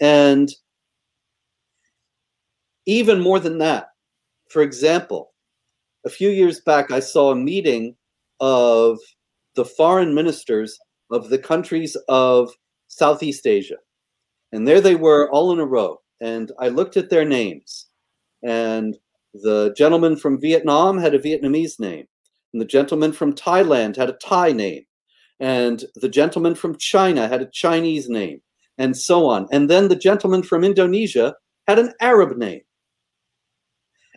And 0.00 0.50
even 2.86 3.20
more 3.20 3.40
than 3.40 3.58
that, 3.58 3.88
for 4.50 4.62
example, 4.62 5.32
a 6.06 6.10
few 6.10 6.30
years 6.30 6.60
back, 6.60 6.90
I 6.90 7.00
saw 7.00 7.30
a 7.30 7.36
meeting 7.36 7.96
of 8.40 8.98
the 9.56 9.64
foreign 9.64 10.14
ministers 10.14 10.78
of 11.10 11.30
the 11.30 11.38
countries 11.38 11.96
of 12.08 12.50
Southeast 12.88 13.46
Asia. 13.46 13.76
And 14.52 14.68
there 14.68 14.80
they 14.80 14.94
were 14.94 15.30
all 15.30 15.52
in 15.52 15.60
a 15.60 15.66
row. 15.66 16.00
And 16.20 16.52
I 16.60 16.68
looked 16.68 16.96
at 16.96 17.10
their 17.10 17.24
names. 17.24 17.86
And 18.42 18.96
the 19.32 19.74
gentleman 19.76 20.16
from 20.16 20.40
Vietnam 20.40 20.98
had 20.98 21.14
a 21.14 21.18
Vietnamese 21.18 21.80
name. 21.80 22.06
And 22.54 22.62
the 22.62 22.66
gentleman 22.66 23.12
from 23.12 23.34
Thailand 23.34 23.96
had 23.96 24.08
a 24.08 24.18
Thai 24.24 24.52
name. 24.52 24.84
And 25.40 25.84
the 25.96 26.08
gentleman 26.08 26.54
from 26.54 26.78
China 26.78 27.28
had 27.28 27.42
a 27.42 27.50
Chinese 27.52 28.08
name. 28.08 28.40
And 28.78 28.96
so 28.96 29.26
on. 29.26 29.46
And 29.52 29.68
then 29.68 29.88
the 29.88 29.96
gentleman 29.96 30.42
from 30.42 30.64
Indonesia 30.64 31.34
had 31.68 31.78
an 31.78 31.92
Arab 32.00 32.38
name 32.38 32.62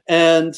and 0.08 0.56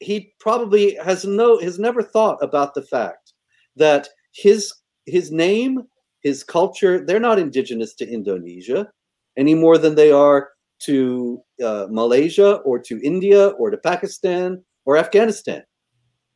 he 0.00 0.32
probably 0.38 0.94
has 0.96 1.24
no 1.24 1.58
has 1.58 1.78
never 1.78 2.02
thought 2.02 2.38
about 2.42 2.74
the 2.74 2.82
fact 2.82 3.32
that 3.76 4.08
his 4.34 4.72
his 5.06 5.30
name 5.32 5.82
his 6.22 6.44
culture 6.44 7.04
they're 7.04 7.20
not 7.20 7.38
indigenous 7.38 7.94
to 7.94 8.08
indonesia 8.08 8.88
any 9.36 9.54
more 9.54 9.78
than 9.78 9.94
they 9.94 10.12
are 10.12 10.50
to 10.80 11.40
uh, 11.64 11.86
malaysia 11.90 12.56
or 12.58 12.78
to 12.78 13.00
india 13.02 13.48
or 13.48 13.70
to 13.70 13.76
pakistan 13.78 14.62
or 14.84 14.96
afghanistan 14.96 15.62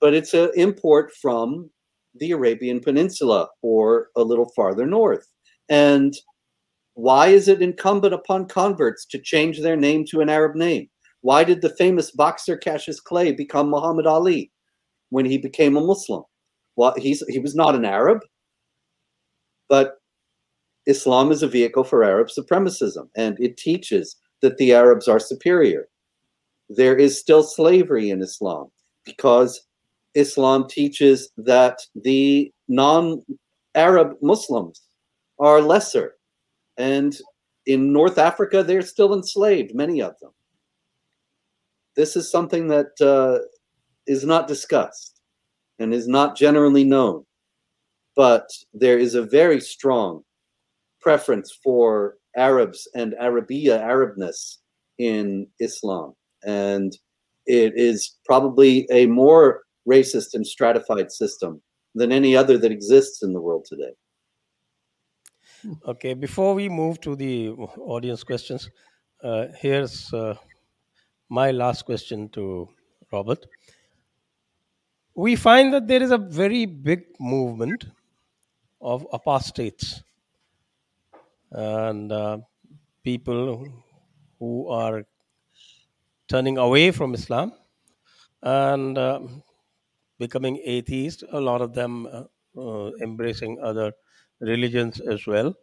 but 0.03 0.13
it's 0.13 0.35
an 0.35 0.51
import 0.55 1.11
from 1.23 1.71
the 2.21 2.33
arabian 2.33 2.81
peninsula 2.81 3.49
or 3.63 4.09
a 4.17 4.23
little 4.23 4.51
farther 4.55 4.85
north 4.85 5.27
and 5.71 6.15
why 6.95 7.29
is 7.29 7.49
it 7.49 7.63
incumbent 7.63 8.13
upon 8.13 8.47
converts 8.47 9.07
to 9.07 9.19
change 9.19 9.61
their 9.61 9.77
name 9.77 10.05
to 10.05 10.21
an 10.21 10.29
arab 10.29 10.55
name 10.55 10.87
why 11.23 11.45
did 11.45 11.63
the 11.63 11.71
famous 11.71 12.11
boxer 12.11 12.57
Cassius 12.57 13.01
Clay 13.01 13.33
become 13.33 13.71
Muhammad 13.71 14.07
Ali 14.07 14.51
when 15.11 15.25
he 15.25 15.39
became 15.39 15.77
a 15.77 15.81
Muslim? 15.81 16.25
Well, 16.77 16.95
he's, 16.97 17.23
he 17.29 17.39
was 17.39 17.55
not 17.55 17.77
an 17.77 17.85
Arab, 17.85 18.21
but 19.69 19.99
Islam 20.87 21.31
is 21.31 21.43
a 21.43 21.49
vehicle 21.49 21.85
for 21.85 22.03
Arab 22.03 22.29
supremacism, 22.29 23.09
and 23.17 23.37
it 23.39 23.57
teaches 23.57 24.17
that 24.43 24.57
the 24.57 24.73
Arabs 24.73 25.07
are 25.07 25.21
superior. 25.21 25.87
There 26.69 26.97
is 26.97 27.21
still 27.21 27.45
slavery 27.45 28.11
in 28.11 28.21
Islam 28.21 28.73
because 29.05 29.65
Islam 30.15 30.69
teaches 30.69 31.31
that 31.37 31.79
the 31.95 32.53
non 32.69 33.23
Arab 33.75 34.17
Muslims 34.21 34.83
are 35.39 35.61
lesser. 35.61 36.15
And 36.77 37.17
in 37.67 37.93
North 37.93 38.19
Africa, 38.19 38.63
they're 38.63 38.83
still 38.83 39.15
enslaved, 39.15 39.75
many 39.75 40.03
of 40.03 40.19
them 40.21 40.33
this 41.95 42.17
is 42.17 42.31
something 42.31 42.69
that 42.69 43.01
uh, 43.01 43.45
is 44.07 44.25
not 44.25 44.49
discussed 44.49 45.21
and 45.79 45.93
is 45.93 46.09
not 46.09 46.37
generally 46.37 46.85
known. 46.85 47.25
But 48.15 48.49
there 48.75 48.99
is 48.99 49.15
a 49.15 49.23
very 49.23 49.61
strong 49.61 50.23
preference 51.01 51.59
for 51.63 52.17
Arabs 52.37 52.89
and 52.95 53.15
Arabia, 53.19 53.79
Arabness 53.81 54.59
in 54.99 55.47
Islam. 55.61 56.15
And 56.45 56.97
it 57.47 57.73
is 57.77 58.17
probably 58.25 58.87
a 58.91 59.07
more 59.07 59.63
racist 59.89 60.35
and 60.35 60.47
stratified 60.47 61.11
system 61.11 61.61
than 61.95 62.13
any 62.13 62.37
other 62.37 62.59
that 62.59 62.73
exists 62.73 63.23
in 63.23 63.33
the 63.33 63.41
world 63.41 63.65
today. 63.65 63.93
Okay, 65.87 66.15
before 66.15 66.55
we 66.55 66.69
move 66.69 67.01
to 67.01 67.15
the 67.15 67.51
audience 67.51 68.25
questions, 68.25 68.71
uh, 69.23 69.47
here's 69.57 70.13
uh, 70.13 70.35
my 71.29 71.51
last 71.51 71.85
question 71.85 72.29
to 72.31 72.69
Robert. 73.13 73.47
We 75.15 75.37
find 75.37 75.73
that 75.75 75.87
there 75.87 76.03
is 76.03 76.11
a 76.11 76.19
very 76.19 76.67
big 76.67 77.05
movement 77.21 77.85
of 78.81 79.07
apostates 79.13 80.03
and 81.53 82.11
uh, 82.11 82.39
people 83.05 83.67
who 84.39 84.69
are 84.69 85.05
turning 86.29 86.59
away 86.59 86.91
from 86.91 87.15
Islam 87.15 87.53
and 88.43 88.99
uh, 88.99 89.21
becoming 90.25 90.57
atheist, 90.65 91.25
a 91.33 91.41
lot 91.41 91.61
of 91.67 91.75
them 91.75 92.07
uh, 92.07 92.25
uh, 92.65 92.91
embracing 93.09 93.59
other 93.71 93.93
religions 94.41 95.01
as 95.01 95.27
well. 95.27 95.55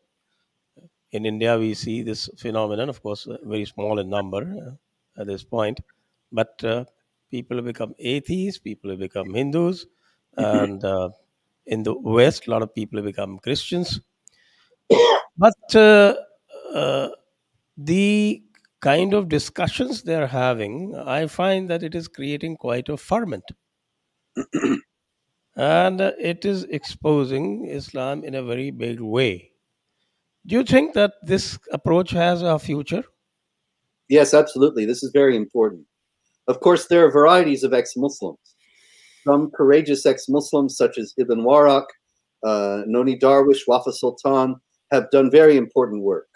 In 1.12 1.26
India, 1.26 1.58
we 1.58 1.74
see 1.74 2.02
this 2.04 2.30
phenomenon, 2.38 2.90
of 2.90 3.02
course, 3.02 3.28
uh, 3.28 3.38
very 3.44 3.66
small 3.66 4.00
in 4.00 4.10
number 4.10 4.42
uh, 4.66 5.22
at 5.22 5.28
this 5.28 5.44
point, 5.44 5.80
but 6.32 6.64
uh, 6.64 6.86
people 7.32 7.58
have 7.58 7.66
become 7.66 7.94
atheists, 8.00 8.60
people 8.60 8.90
have 8.92 9.00
become 9.00 9.34
Hindus, 9.34 9.86
and 10.38 10.84
uh, 10.84 11.10
in 11.66 11.84
the 11.84 11.94
West, 11.94 12.48
a 12.48 12.52
lot 12.52 12.62
of 12.62 12.74
people 12.76 12.98
have 13.00 13.06
become 13.06 13.40
Christians. 13.40 14.02
But 15.38 15.76
uh, 15.76 16.16
uh, 16.74 17.10
the 17.78 18.44
kind 18.82 19.14
of 19.14 19.30
discussions 19.30 20.04
they're 20.04 20.28
having, 20.28 20.96
I 20.96 21.28
find 21.28 21.70
that 21.70 21.84
it 21.84 21.96
is 21.96 22.08
creating 22.08 22.58
quite 22.58 22.90
a 22.90 22.98
ferment. 22.98 23.46
And 25.60 26.00
it 26.00 26.46
is 26.46 26.64
exposing 26.70 27.66
Islam 27.68 28.24
in 28.24 28.36
a 28.36 28.44
very 28.44 28.72
big 28.72 29.02
way. 29.02 29.52
Do 30.46 30.56
you 30.56 30.64
think 30.64 30.94
that 30.94 31.16
this 31.22 31.60
approach 31.74 32.12
has 32.12 32.42
a 32.42 32.58
future? 32.58 33.04
Yes, 34.08 34.34
absolutely. 34.34 34.86
This 34.86 35.04
is 35.04 35.12
very 35.12 35.36
important. 35.36 35.86
Of 36.48 36.62
course, 36.62 36.88
there 36.88 37.06
are 37.06 37.12
varieties 37.12 37.66
of 37.66 37.74
ex 37.74 37.98
Muslims. 37.98 38.40
Some 39.28 39.52
courageous 39.52 40.06
ex 40.06 40.30
Muslims, 40.30 40.78
such 40.78 40.98
as 40.98 41.14
Ibn 41.18 41.42
Warraq, 41.42 41.88
uh, 42.46 42.84
Nonie 42.88 43.20
Darwish, 43.20 43.68
Wafa 43.68 43.92
Sultan, 43.92 44.56
have 44.94 45.12
done 45.12 45.30
very 45.30 45.58
important 45.58 46.04
work 46.04 46.30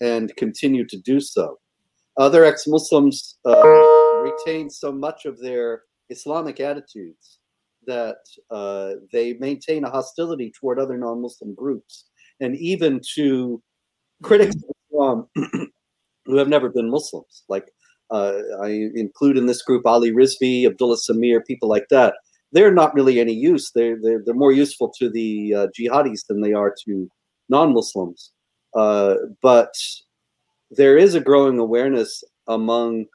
and 0.00 0.34
continue 0.36 0.86
to 0.86 0.98
do 0.98 1.18
so. 1.18 1.58
Other 2.18 2.44
ex 2.44 2.68
Muslims 2.68 3.36
uh, 3.44 4.22
retain 4.22 4.70
so 4.70 4.92
much 4.92 5.26
of 5.26 5.40
their 5.40 5.82
Islamic 6.08 6.60
attitudes 6.60 7.39
that 7.90 8.18
uh, 8.50 8.92
they 9.12 9.34
maintain 9.34 9.84
a 9.84 9.90
hostility 9.90 10.52
toward 10.58 10.78
other 10.78 10.96
non 10.96 11.20
Muslim 11.20 11.54
groups 11.54 12.06
and 12.40 12.56
even 12.56 13.00
to 13.14 13.62
critics 14.22 14.56
Islam 14.90 15.26
who 16.26 16.36
have 16.36 16.48
never 16.48 16.68
been 16.68 16.90
Muslims. 16.90 17.44
Like 17.48 17.70
uh, 18.10 18.38
I 18.62 18.90
include 18.94 19.36
in 19.36 19.46
this 19.46 19.62
group 19.62 19.86
Ali 19.86 20.12
Rizvi, 20.12 20.66
Abdullah 20.66 20.96
Sameer, 20.96 21.44
people 21.46 21.68
like 21.68 21.86
that. 21.90 22.14
They're 22.52 22.74
not 22.74 22.94
really 22.94 23.20
any 23.20 23.32
use. 23.32 23.70
They're, 23.74 23.96
they're, 24.02 24.22
they're 24.24 24.34
more 24.34 24.52
useful 24.52 24.92
to 24.98 25.08
the 25.08 25.54
uh, 25.54 25.66
jihadis 25.78 26.26
than 26.28 26.40
they 26.40 26.52
are 26.52 26.74
to 26.86 27.08
non 27.48 27.72
Muslims. 27.72 28.32
Uh, 28.74 29.14
but 29.42 29.72
there 30.70 30.96
is 30.96 31.14
a 31.14 31.20
growing 31.20 31.58
awareness 31.58 32.22
among 32.48 33.06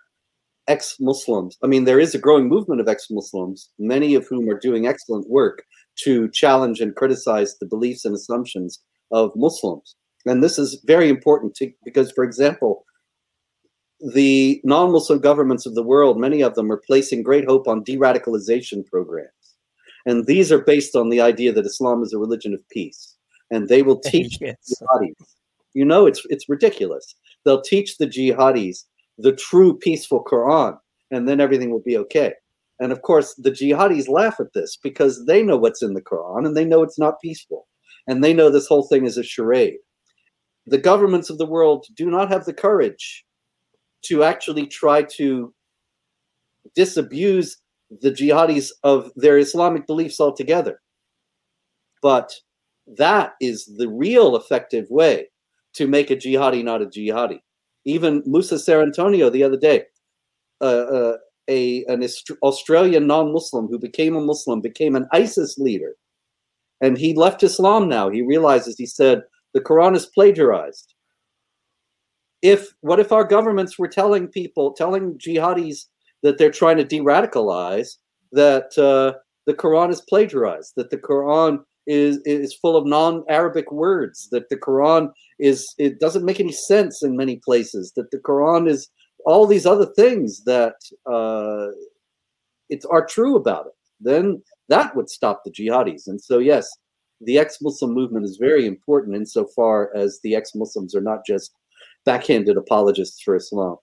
ex 0.68 0.96
Muslims. 1.00 1.58
I 1.64 1.68
mean, 1.68 1.84
there 1.86 2.00
is 2.00 2.16
a 2.16 2.20
growing 2.20 2.48
movement 2.48 2.82
of 2.82 2.88
ex 2.88 3.08
Muslims, 3.10 3.70
many 3.80 4.16
of 4.16 4.28
whom 4.28 4.50
are 4.50 4.60
doing 4.60 4.88
excellent 4.88 5.30
work 5.30 5.64
to 6.04 6.30
challenge 6.32 6.82
and 6.82 6.96
criticize 6.96 7.58
the 7.58 7.66
beliefs 7.66 8.06
and 8.06 8.16
assumptions 8.16 8.82
of 9.12 9.32
Muslims. 9.36 9.96
And 10.26 10.44
this 10.44 10.58
is 10.58 10.82
very 10.86 11.10
important 11.10 11.56
to, 11.56 11.72
because, 11.84 12.12
for 12.12 12.24
example, 12.24 12.84
the 14.14 14.60
non 14.64 14.92
Muslim 14.92 15.20
governments 15.20 15.66
of 15.66 15.76
the 15.76 15.84
world, 15.84 16.20
many 16.20 16.42
of 16.42 16.56
them 16.56 16.72
are 16.72 16.82
placing 16.86 17.24
great 17.24 17.46
hope 17.46 17.68
on 17.68 17.84
de 17.84 17.98
radicalization 17.98 18.86
programs. 18.86 19.30
And 20.06 20.26
these 20.26 20.52
are 20.52 20.60
based 20.60 20.96
on 20.96 21.10
the 21.10 21.22
idea 21.22 21.52
that 21.54 21.66
Islam 21.66 22.04
is 22.04 22.14
a 22.14 22.18
religion 22.20 22.54
of 22.54 22.68
peace. 22.70 23.16
And 23.52 23.68
they 23.70 23.82
will 23.82 24.00
teach 24.12 24.38
Yes. 24.42 24.58
jihadis. 24.70 25.14
You 25.74 25.86
know, 25.86 26.06
it's 26.06 26.22
it's 26.30 26.50
ridiculous. 26.50 27.16
They'll 27.44 27.62
teach 27.62 27.98
the 27.98 28.08
jihadis 28.08 28.84
the 29.18 29.34
true 29.36 29.78
peaceful 29.78 30.24
Quran, 30.24 30.78
and 31.12 31.28
then 31.28 31.40
everything 31.40 31.72
will 31.72 31.84
be 31.86 31.98
okay. 31.98 32.34
And 32.80 32.92
of 32.92 33.02
course, 33.02 33.34
the 33.36 33.52
jihadis 33.52 34.10
laugh 34.10 34.40
at 34.40 34.54
this 34.54 34.78
because 34.82 35.26
they 35.26 35.44
know 35.44 35.58
what's 35.58 35.82
in 35.82 35.94
the 35.94 36.02
Quran 36.02 36.46
and 36.46 36.58
they 36.58 36.66
know 36.66 36.84
it's 36.84 37.00
not 37.00 37.22
peaceful. 37.22 37.68
And 38.08 38.24
they 38.24 38.34
know 38.34 38.50
this 38.50 38.68
whole 38.68 38.88
thing 38.88 39.06
is 39.06 39.18
a 39.18 39.24
charade. 39.24 39.78
The 40.68 40.78
governments 40.78 41.30
of 41.30 41.38
the 41.38 41.46
world 41.46 41.86
do 41.96 42.10
not 42.10 42.30
have 42.30 42.46
the 42.46 42.54
courage 42.54 43.24
to 44.06 44.24
actually 44.24 44.68
try 44.68 45.04
to 45.04 45.54
disabuse 46.76 47.58
the 48.02 48.12
jihadis 48.12 48.72
of 48.84 49.12
their 49.16 49.38
Islamic 49.38 49.88
beliefs 49.88 50.20
altogether. 50.20 50.82
But 52.02 52.34
that 52.98 53.34
is 53.40 53.66
the 53.78 53.90
real 53.90 54.36
effective 54.36 54.86
way 54.90 55.28
to 55.76 55.88
make 55.88 56.12
a 56.12 56.16
jihadi 56.16 56.64
not 56.64 56.82
a 56.82 56.86
jihadi. 56.86 57.40
Even 57.86 58.24
Musa 58.26 58.56
Cerantonio 58.56 59.32
the 59.32 59.44
other 59.44 59.58
day, 59.58 59.84
uh, 60.62 60.64
uh, 60.64 61.18
a 61.48 61.86
an 61.86 62.04
Aust- 62.04 62.32
Australian 62.42 63.08
non-Muslim 63.08 63.68
who 63.68 63.78
became 63.78 64.16
a 64.16 64.22
Muslim 64.22 64.62
became 64.62 64.96
an 64.96 65.08
ISIS 65.12 65.58
leader, 65.58 65.96
and 66.82 66.98
he 66.98 67.14
left 67.14 67.44
Islam 67.44 67.88
now. 67.88 68.10
He 68.10 68.22
realizes 68.22 68.78
he 68.78 68.86
said 68.86 69.24
the 69.54 69.62
Quran 69.62 69.96
is 69.96 70.08
plagiarized. 70.08 70.94
If 72.42 72.74
what 72.82 73.00
if 73.00 73.12
our 73.12 73.24
governments 73.24 73.78
were 73.78 73.88
telling 73.88 74.28
people, 74.28 74.74
telling 74.74 75.18
jihadis 75.18 75.86
that 76.24 76.38
they're 76.38 76.52
trying 76.52 76.78
to 76.78 76.84
de-radicalize, 76.84 77.98
that 78.32 78.78
uh, 78.78 79.20
the 79.46 79.54
Quran 79.54 79.92
is 79.92 80.02
plagiarized, 80.02 80.74
that 80.76 80.90
the 80.90 80.98
Quran 80.98 81.60
is 81.88 82.20
is 82.26 82.54
full 82.54 82.76
of 82.76 82.86
non-Arabic 82.86 83.72
words, 83.72 84.28
that 84.32 84.50
the 84.50 84.58
Quran 84.58 85.12
is 85.40 85.74
it 85.78 86.00
doesn't 86.00 86.26
make 86.26 86.40
any 86.40 86.52
sense 86.52 87.04
in 87.04 87.16
many 87.16 87.38
places, 87.38 87.94
that 87.96 88.12
the 88.12 88.18
Quran 88.20 88.70
is 88.70 88.90
all 89.26 89.48
these 89.48 89.66
other 89.66 89.88
things 89.96 90.44
that 90.44 90.76
uh, 91.06 91.68
it's 92.70 92.86
are 92.86 93.06
true 93.06 93.36
about 93.36 93.68
it, 93.68 93.74
then 94.00 94.42
that 94.70 94.96
would 94.96 95.10
stop 95.10 95.44
the 95.44 95.52
jihadis. 95.52 96.08
And 96.08 96.22
so, 96.22 96.40
yes, 96.40 96.68
the 97.22 97.38
ex-Muslim 97.38 97.94
movement 97.94 98.26
is 98.26 98.38
very 98.38 98.66
important 98.66 99.16
insofar 99.16 99.96
as 99.96 100.20
the 100.24 100.36
ex-Muslims 100.36 100.96
are 100.96 101.02
not 101.02 101.26
just 101.26 101.52
backhanded 102.06 102.58
apologists 102.58 103.22
for 103.22 103.36
Islam. 103.36 103.78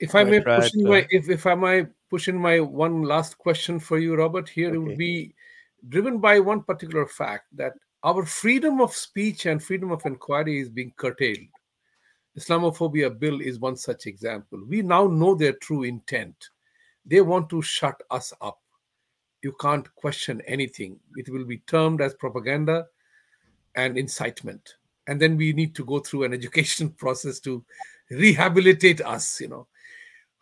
If 0.00 0.14
I 0.14 0.24
may 0.24 0.40
Quite 0.40 0.60
push 0.60 0.74
in 0.74 0.84
right, 0.84 1.06
my 1.10 1.18
if, 1.18 1.28
if 1.28 1.46
I 1.46 1.54
might 1.54 1.88
push 2.10 2.28
in 2.28 2.36
my 2.36 2.60
one 2.60 3.02
last 3.02 3.38
question 3.38 3.78
for 3.78 3.98
you, 3.98 4.16
Robert, 4.16 4.48
here 4.48 4.74
it 4.74 4.78
would 4.78 4.98
be 4.98 5.34
driven 5.88 6.18
by 6.18 6.40
one 6.40 6.62
particular 6.62 7.06
fact 7.06 7.46
that 7.56 7.72
our 8.04 8.24
freedom 8.24 8.80
of 8.80 8.94
speech 8.94 9.46
and 9.46 9.62
freedom 9.62 9.92
of 9.92 10.04
inquiry 10.04 10.60
is 10.60 10.68
being 10.68 10.92
curtailed. 10.96 11.38
Islamophobia 12.38 13.18
bill 13.18 13.40
is 13.40 13.58
one 13.58 13.76
such 13.76 14.06
example. 14.06 14.60
We 14.66 14.82
now 14.82 15.06
know 15.06 15.34
their 15.34 15.52
true 15.54 15.82
intent. 15.82 16.48
They 17.04 17.20
want 17.20 17.48
to 17.50 17.62
shut 17.62 18.00
us 18.10 18.32
up. 18.40 18.58
You 19.42 19.52
can't 19.60 19.92
question 19.96 20.40
anything. 20.46 20.98
It 21.16 21.28
will 21.28 21.44
be 21.44 21.58
termed 21.58 22.00
as 22.00 22.14
propaganda 22.14 22.86
and 23.74 23.98
incitement. 23.98 24.76
And 25.08 25.20
then 25.20 25.36
we 25.36 25.52
need 25.52 25.74
to 25.74 25.84
go 25.84 25.98
through 25.98 26.24
an 26.24 26.32
education 26.34 26.90
process 26.90 27.40
to 27.40 27.64
rehabilitate 28.10 29.00
us, 29.00 29.40
you 29.40 29.48
know 29.48 29.66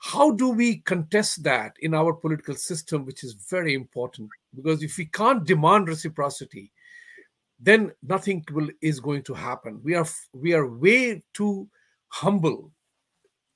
how 0.01 0.33
do 0.33 0.49
we 0.49 0.79
contest 0.79 1.43
that 1.45 1.75
in 1.81 1.95
our 1.95 2.13
political 2.13 2.55
system 2.55 3.05
which 3.05 3.23
is 3.23 3.35
very 3.35 3.75
important? 3.75 4.29
Because 4.55 4.83
if 4.83 4.97
we 4.97 5.07
can't 5.07 5.45
demand 5.45 5.89
reciprocity 5.89 6.73
then 7.61 7.93
nothing 8.03 8.45
will 8.51 8.69
is 8.81 8.99
going 9.01 9.23
to 9.23 9.35
happen. 9.35 9.81
We 9.85 9.95
are 9.95 10.07
we 10.33 10.55
are 10.55 10.67
way 10.67 11.23
too 11.35 11.69
humble. 12.09 12.73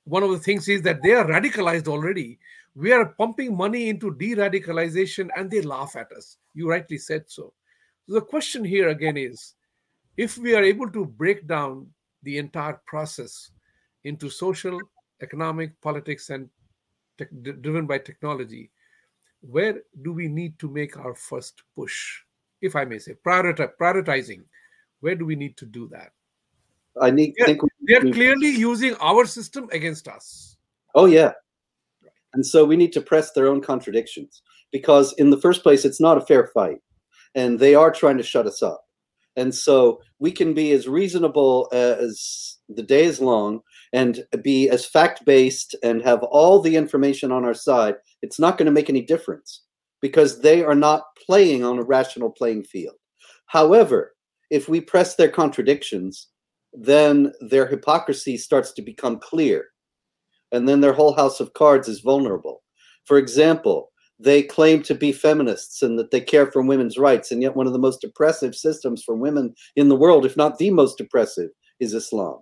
One 0.03 0.21
of 0.21 0.29
the 0.29 0.39
things 0.39 0.69
is 0.69 0.83
that 0.83 1.01
they 1.01 1.13
are 1.13 1.25
radicalized 1.25 1.87
already. 1.87 2.39
We 2.75 2.91
are 2.91 3.05
pumping 3.17 3.57
money 3.57 3.89
into 3.89 4.13
de-radicalization 4.13 5.29
and 5.35 5.49
they 5.49 5.61
laugh 5.61 5.95
at 5.95 6.11
us. 6.11 6.37
You 6.53 6.69
rightly 6.69 6.99
said 6.99 7.23
so. 7.27 7.53
So 8.07 8.13
the 8.13 8.21
question 8.21 8.63
here 8.63 8.89
again 8.89 9.17
is 9.17 9.55
if 10.17 10.37
we 10.37 10.53
are 10.53 10.63
able 10.63 10.91
to 10.91 11.05
break 11.05 11.47
down 11.47 11.87
the 12.21 12.37
entire 12.37 12.79
process 12.85 13.49
into 14.03 14.29
social 14.29 14.79
economic 15.21 15.79
politics 15.81 16.29
and 16.29 16.49
tech, 17.17 17.29
driven 17.61 17.85
by 17.85 17.97
technology 17.97 18.71
where 19.41 19.81
do 20.01 20.11
we 20.11 20.27
need 20.27 20.57
to 20.59 20.69
make 20.69 20.97
our 20.97 21.13
first 21.13 21.61
push 21.75 22.21
if 22.61 22.75
i 22.75 22.83
may 22.83 22.97
say 22.99 23.13
prioritizing 23.25 24.41
where 25.01 25.15
do 25.15 25.25
we 25.25 25.35
need 25.35 25.55
to 25.57 25.65
do 25.65 25.87
that 25.87 26.11
I 27.01 27.11
need, 27.11 27.33
Yeah, 27.37 27.47
think 27.47 27.61
we 27.61 27.69
they 27.87 27.95
are 27.95 28.03
we- 28.03 28.13
clearly 28.13 28.49
using 28.49 28.95
our 29.01 29.25
system 29.25 29.67
against 29.71 30.07
us 30.07 30.55
Oh 30.95 31.05
yeah. 31.05 31.33
And 32.33 32.45
so 32.45 32.65
we 32.65 32.77
need 32.77 32.93
to 32.93 33.01
press 33.01 33.31
their 33.31 33.47
own 33.47 33.61
contradictions 33.61 34.41
because 34.71 35.13
in 35.17 35.29
the 35.29 35.39
first 35.39 35.61
place 35.61 35.85
it's 35.85 36.01
not 36.01 36.17
a 36.17 36.21
fair 36.25 36.47
fight 36.47 36.79
and 37.35 37.59
they 37.59 37.75
are 37.75 37.91
trying 37.91 38.17
to 38.17 38.23
shut 38.23 38.47
us 38.47 38.63
up. 38.63 38.81
And 39.35 39.53
so 39.53 40.01
we 40.19 40.31
can 40.31 40.53
be 40.53 40.71
as 40.71 40.87
reasonable 40.87 41.67
uh, 41.73 41.97
as 41.99 42.57
the 42.69 42.81
day 42.83 43.03
is 43.03 43.19
long 43.19 43.59
and 43.93 44.23
be 44.41 44.69
as 44.69 44.85
fact-based 44.85 45.75
and 45.83 46.01
have 46.01 46.23
all 46.23 46.59
the 46.59 46.75
information 46.75 47.31
on 47.31 47.45
our 47.45 47.53
side. 47.53 47.95
It's 48.21 48.39
not 48.39 48.57
going 48.57 48.65
to 48.65 48.71
make 48.71 48.89
any 48.89 49.01
difference 49.01 49.63
because 50.01 50.41
they 50.41 50.63
are 50.63 50.75
not 50.75 51.03
playing 51.25 51.63
on 51.63 51.79
a 51.79 51.83
rational 51.83 52.29
playing 52.29 52.63
field. 52.63 52.95
However, 53.47 54.15
if 54.49 54.69
we 54.69 54.81
press 54.81 55.15
their 55.15 55.29
contradictions, 55.29 56.27
then 56.73 57.31
their 57.39 57.65
hypocrisy 57.65 58.37
starts 58.37 58.71
to 58.73 58.81
become 58.81 59.19
clear 59.19 59.65
and 60.51 60.69
then 60.69 60.81
their 60.81 60.93
whole 60.93 61.13
house 61.13 61.39
of 61.39 61.53
cards 61.53 61.87
is 61.87 61.99
vulnerable. 61.99 62.63
For 63.05 63.17
example, 63.17 63.91
they 64.19 64.41
claim 64.41 64.81
to 64.83 64.95
be 64.95 65.11
feminists 65.11 65.81
and 65.81 65.99
that 65.99 66.11
they 66.11 66.21
care 66.21 66.49
for 66.49 66.61
women's 66.61 66.97
rights, 66.97 67.31
and 67.31 67.41
yet 67.41 67.55
one 67.55 67.67
of 67.67 67.73
the 67.73 67.79
most 67.79 68.03
oppressive 68.03 68.55
systems 68.55 69.03
for 69.03 69.15
women 69.15 69.53
in 69.75 69.89
the 69.89 69.95
world, 69.95 70.25
if 70.25 70.37
not 70.37 70.57
the 70.57 70.69
most 70.69 71.01
oppressive, 71.01 71.49
is 71.79 71.93
Islam. 71.93 72.39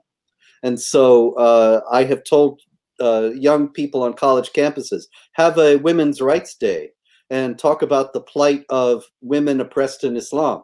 And 0.63 0.79
so 0.79 1.33
uh, 1.33 1.81
I 1.91 2.05
have 2.05 2.23
told 2.23 2.61
uh, 2.99 3.31
young 3.35 3.67
people 3.67 4.03
on 4.03 4.13
college 4.13 4.51
campuses 4.53 5.03
have 5.33 5.57
a 5.57 5.75
Women's 5.77 6.21
Rights 6.21 6.55
Day 6.55 6.91
and 7.29 7.59
talk 7.59 7.81
about 7.81 8.13
the 8.13 8.21
plight 8.21 8.63
of 8.69 9.03
women 9.21 9.59
oppressed 9.59 10.03
in 10.03 10.15
Islam 10.15 10.63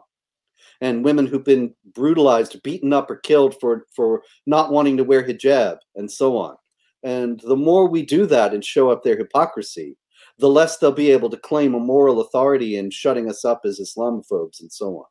and 0.80 1.04
women 1.04 1.26
who've 1.26 1.44
been 1.44 1.74
brutalized, 1.94 2.62
beaten 2.62 2.92
up, 2.92 3.10
or 3.10 3.16
killed 3.16 3.54
for, 3.60 3.86
for 3.94 4.22
not 4.46 4.72
wanting 4.72 4.96
to 4.96 5.04
wear 5.04 5.22
hijab, 5.22 5.76
and 5.94 6.10
so 6.10 6.36
on. 6.36 6.56
And 7.02 7.40
the 7.40 7.56
more 7.56 7.88
we 7.88 8.02
do 8.02 8.26
that 8.26 8.54
and 8.54 8.64
show 8.64 8.90
up 8.90 9.02
their 9.02 9.16
hypocrisy, 9.16 9.96
the 10.38 10.48
less 10.48 10.78
they'll 10.78 10.92
be 10.92 11.10
able 11.10 11.30
to 11.30 11.36
claim 11.36 11.74
a 11.74 11.80
moral 11.80 12.20
authority 12.20 12.76
in 12.76 12.90
shutting 12.90 13.28
us 13.28 13.44
up 13.44 13.62
as 13.64 13.78
Islamophobes 13.80 14.60
and 14.60 14.72
so 14.72 14.98
on. 14.98 15.04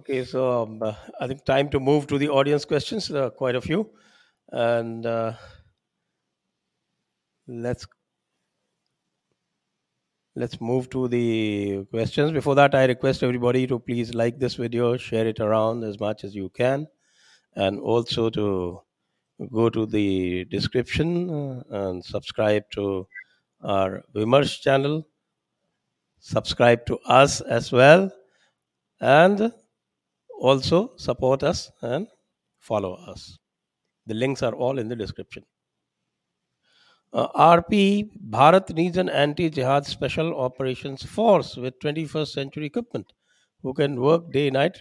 Okay, 0.00 0.24
so 0.24 0.62
um, 0.62 0.82
I 1.20 1.26
think 1.26 1.44
time 1.44 1.68
to 1.68 1.78
move 1.78 2.06
to 2.06 2.16
the 2.16 2.30
audience 2.30 2.64
questions. 2.64 3.06
There 3.08 3.22
are 3.22 3.30
quite 3.30 3.54
a 3.54 3.60
few, 3.60 3.90
and 4.48 5.04
uh, 5.04 5.34
let's 7.46 7.86
let's 10.34 10.58
move 10.58 10.88
to 10.88 11.06
the 11.06 11.84
questions. 11.90 12.32
Before 12.32 12.54
that, 12.54 12.74
I 12.74 12.86
request 12.86 13.22
everybody 13.22 13.66
to 13.66 13.78
please 13.78 14.14
like 14.14 14.38
this 14.38 14.54
video, 14.54 14.96
share 14.96 15.26
it 15.26 15.38
around 15.38 15.84
as 15.84 16.00
much 16.00 16.24
as 16.24 16.34
you 16.34 16.48
can, 16.48 16.86
and 17.54 17.78
also 17.78 18.30
to 18.30 18.80
go 19.52 19.68
to 19.68 19.84
the 19.84 20.46
description 20.46 21.28
uh, 21.28 21.62
and 21.68 22.02
subscribe 22.02 22.62
to 22.70 23.06
our 23.62 24.02
Vimarsh 24.14 24.62
channel. 24.62 25.06
Subscribe 26.20 26.86
to 26.86 26.98
us 27.00 27.42
as 27.42 27.70
well, 27.70 28.10
and 28.98 29.52
also 30.40 30.92
support 30.96 31.42
us 31.42 31.70
and 31.82 32.08
follow 32.58 32.94
us. 32.94 33.38
The 34.06 34.14
links 34.14 34.42
are 34.42 34.54
all 34.54 34.78
in 34.78 34.88
the 34.88 34.96
description. 34.96 35.44
Uh, 37.12 37.28
RP 37.60 38.08
Bharat 38.30 38.74
needs 38.74 38.96
an 38.96 39.08
anti 39.08 39.50
jihad 39.50 39.84
special 39.84 40.38
operations 40.38 41.02
force 41.02 41.56
with 41.56 41.78
21st 41.80 42.28
century 42.28 42.66
equipment 42.66 43.12
who 43.62 43.74
can 43.74 44.00
work 44.00 44.32
day 44.32 44.46
and 44.46 44.54
night 44.54 44.76